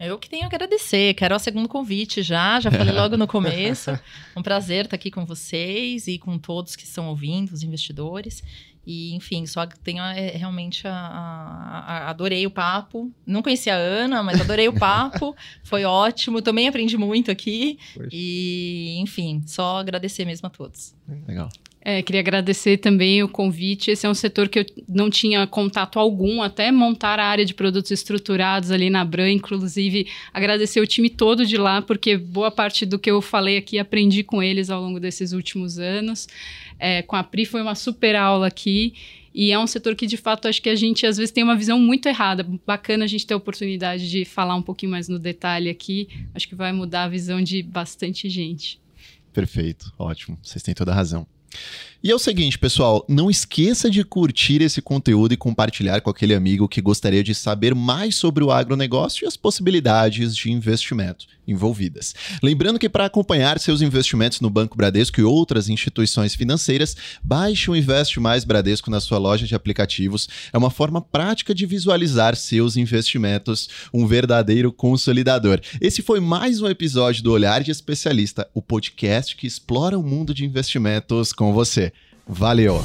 Eu 0.00 0.16
que 0.16 0.30
tenho 0.30 0.44
a 0.44 0.46
agradecer. 0.46 1.12
Quero 1.14 1.34
o 1.34 1.38
segundo 1.40 1.68
convite 1.68 2.22
já. 2.22 2.60
Já 2.60 2.70
falei 2.70 2.94
logo 2.94 3.16
no 3.16 3.26
começo. 3.26 3.98
Um 4.36 4.42
prazer 4.42 4.84
estar 4.84 4.94
aqui 4.94 5.10
com 5.10 5.26
vocês 5.26 6.06
e 6.06 6.16
com 6.16 6.38
todos 6.38 6.76
que 6.76 6.84
estão 6.84 7.08
ouvindo, 7.08 7.50
os 7.50 7.64
investidores. 7.64 8.44
E, 8.90 9.14
enfim, 9.14 9.44
só 9.44 9.66
tenho 9.66 10.02
é, 10.02 10.28
realmente 10.30 10.88
a, 10.88 10.92
a- 10.94 11.84
a- 11.86 12.08
adorei 12.10 12.46
o 12.46 12.50
papo. 12.50 13.12
Não 13.26 13.42
conhecia 13.42 13.74
a 13.74 13.76
Ana, 13.76 14.22
mas 14.22 14.40
adorei 14.40 14.66
o 14.66 14.72
papo. 14.72 15.36
Foi 15.62 15.84
ótimo. 15.84 16.40
Também 16.40 16.66
aprendi 16.68 16.96
muito 16.96 17.30
aqui. 17.30 17.78
Pois. 17.94 18.08
E, 18.10 18.96
enfim, 18.98 19.42
só 19.46 19.76
agradecer 19.76 20.24
mesmo 20.24 20.46
a 20.46 20.50
todos. 20.50 20.94
Legal. 21.26 21.50
É, 21.80 22.02
queria 22.02 22.20
agradecer 22.20 22.78
também 22.78 23.22
o 23.22 23.28
convite. 23.28 23.90
Esse 23.90 24.04
é 24.04 24.10
um 24.10 24.14
setor 24.14 24.48
que 24.48 24.58
eu 24.58 24.66
não 24.88 25.08
tinha 25.08 25.46
contato 25.46 25.98
algum, 25.98 26.42
até 26.42 26.70
montar 26.72 27.18
a 27.20 27.24
área 27.24 27.44
de 27.46 27.54
produtos 27.54 27.90
estruturados 27.90 28.70
ali 28.70 28.90
na 28.90 29.04
Bran. 29.04 29.30
Inclusive, 29.30 30.06
agradecer 30.32 30.80
o 30.80 30.86
time 30.86 31.08
todo 31.08 31.46
de 31.46 31.56
lá, 31.56 31.80
porque 31.80 32.16
boa 32.16 32.50
parte 32.50 32.84
do 32.84 32.98
que 32.98 33.10
eu 33.10 33.22
falei 33.22 33.56
aqui 33.56 33.78
aprendi 33.78 34.22
com 34.22 34.42
eles 34.42 34.68
ao 34.70 34.82
longo 34.82 34.98
desses 35.00 35.32
últimos 35.32 35.78
anos. 35.78 36.26
É, 36.78 37.02
com 37.02 37.16
a 37.16 37.24
Pri 37.24 37.44
foi 37.44 37.62
uma 37.62 37.74
super 37.74 38.14
aula 38.16 38.46
aqui. 38.46 38.94
E 39.34 39.52
é 39.52 39.58
um 39.58 39.66
setor 39.66 39.94
que, 39.94 40.06
de 40.06 40.16
fato, 40.16 40.48
acho 40.48 40.60
que 40.60 40.68
a 40.68 40.74
gente 40.74 41.06
às 41.06 41.16
vezes 41.16 41.30
tem 41.30 41.44
uma 41.44 41.54
visão 41.54 41.78
muito 41.78 42.08
errada. 42.08 42.44
Bacana 42.66 43.04
a 43.04 43.06
gente 43.06 43.26
ter 43.26 43.34
a 43.34 43.36
oportunidade 43.36 44.10
de 44.10 44.24
falar 44.24 44.56
um 44.56 44.62
pouquinho 44.62 44.90
mais 44.90 45.08
no 45.08 45.18
detalhe 45.18 45.68
aqui. 45.68 46.08
Acho 46.34 46.48
que 46.48 46.54
vai 46.54 46.72
mudar 46.72 47.04
a 47.04 47.08
visão 47.08 47.40
de 47.42 47.62
bastante 47.62 48.28
gente. 48.28 48.80
Perfeito, 49.32 49.92
ótimo. 49.98 50.38
Vocês 50.42 50.62
têm 50.62 50.74
toda 50.74 50.90
a 50.90 50.94
razão. 50.94 51.26
E 52.00 52.12
é 52.12 52.14
o 52.14 52.18
seguinte, 52.18 52.56
pessoal, 52.56 53.04
não 53.08 53.28
esqueça 53.28 53.90
de 53.90 54.04
curtir 54.04 54.62
esse 54.62 54.80
conteúdo 54.80 55.34
e 55.34 55.36
compartilhar 55.36 56.00
com 56.00 56.08
aquele 56.08 56.32
amigo 56.32 56.68
que 56.68 56.80
gostaria 56.80 57.24
de 57.24 57.34
saber 57.34 57.74
mais 57.74 58.14
sobre 58.14 58.44
o 58.44 58.52
agronegócio 58.52 59.24
e 59.24 59.26
as 59.26 59.36
possibilidades 59.36 60.36
de 60.36 60.48
investimento 60.48 61.26
envolvidas. 61.48 62.14
Lembrando 62.42 62.78
que 62.78 62.88
para 62.88 63.06
acompanhar 63.06 63.58
seus 63.58 63.80
investimentos 63.80 64.40
no 64.40 64.50
Banco 64.50 64.76
Bradesco 64.76 65.18
e 65.18 65.24
outras 65.24 65.68
instituições 65.68 66.34
financeiras, 66.34 66.94
baixe 67.24 67.70
o 67.70 67.74
Investe 67.74 68.20
Mais 68.20 68.44
Bradesco 68.44 68.90
na 68.90 69.00
sua 69.00 69.18
loja 69.18 69.46
de 69.46 69.54
aplicativos. 69.54 70.28
É 70.52 70.58
uma 70.58 70.70
forma 70.70 71.00
prática 71.00 71.54
de 71.54 71.66
visualizar 71.66 72.36
seus 72.36 72.76
investimentos, 72.76 73.68
um 73.92 74.06
verdadeiro 74.06 74.70
consolidador. 74.70 75.60
Esse 75.80 76.02
foi 76.02 76.20
mais 76.20 76.60
um 76.60 76.68
episódio 76.68 77.24
do 77.24 77.32
Olhar 77.32 77.62
de 77.62 77.70
Especialista, 77.70 78.46
o 78.54 78.60
podcast 78.60 79.34
que 79.34 79.46
explora 79.46 79.98
o 79.98 80.02
mundo 80.02 80.34
de 80.34 80.44
investimentos 80.44 81.32
com 81.32 81.52
você. 81.52 81.87
Valeu! 82.28 82.82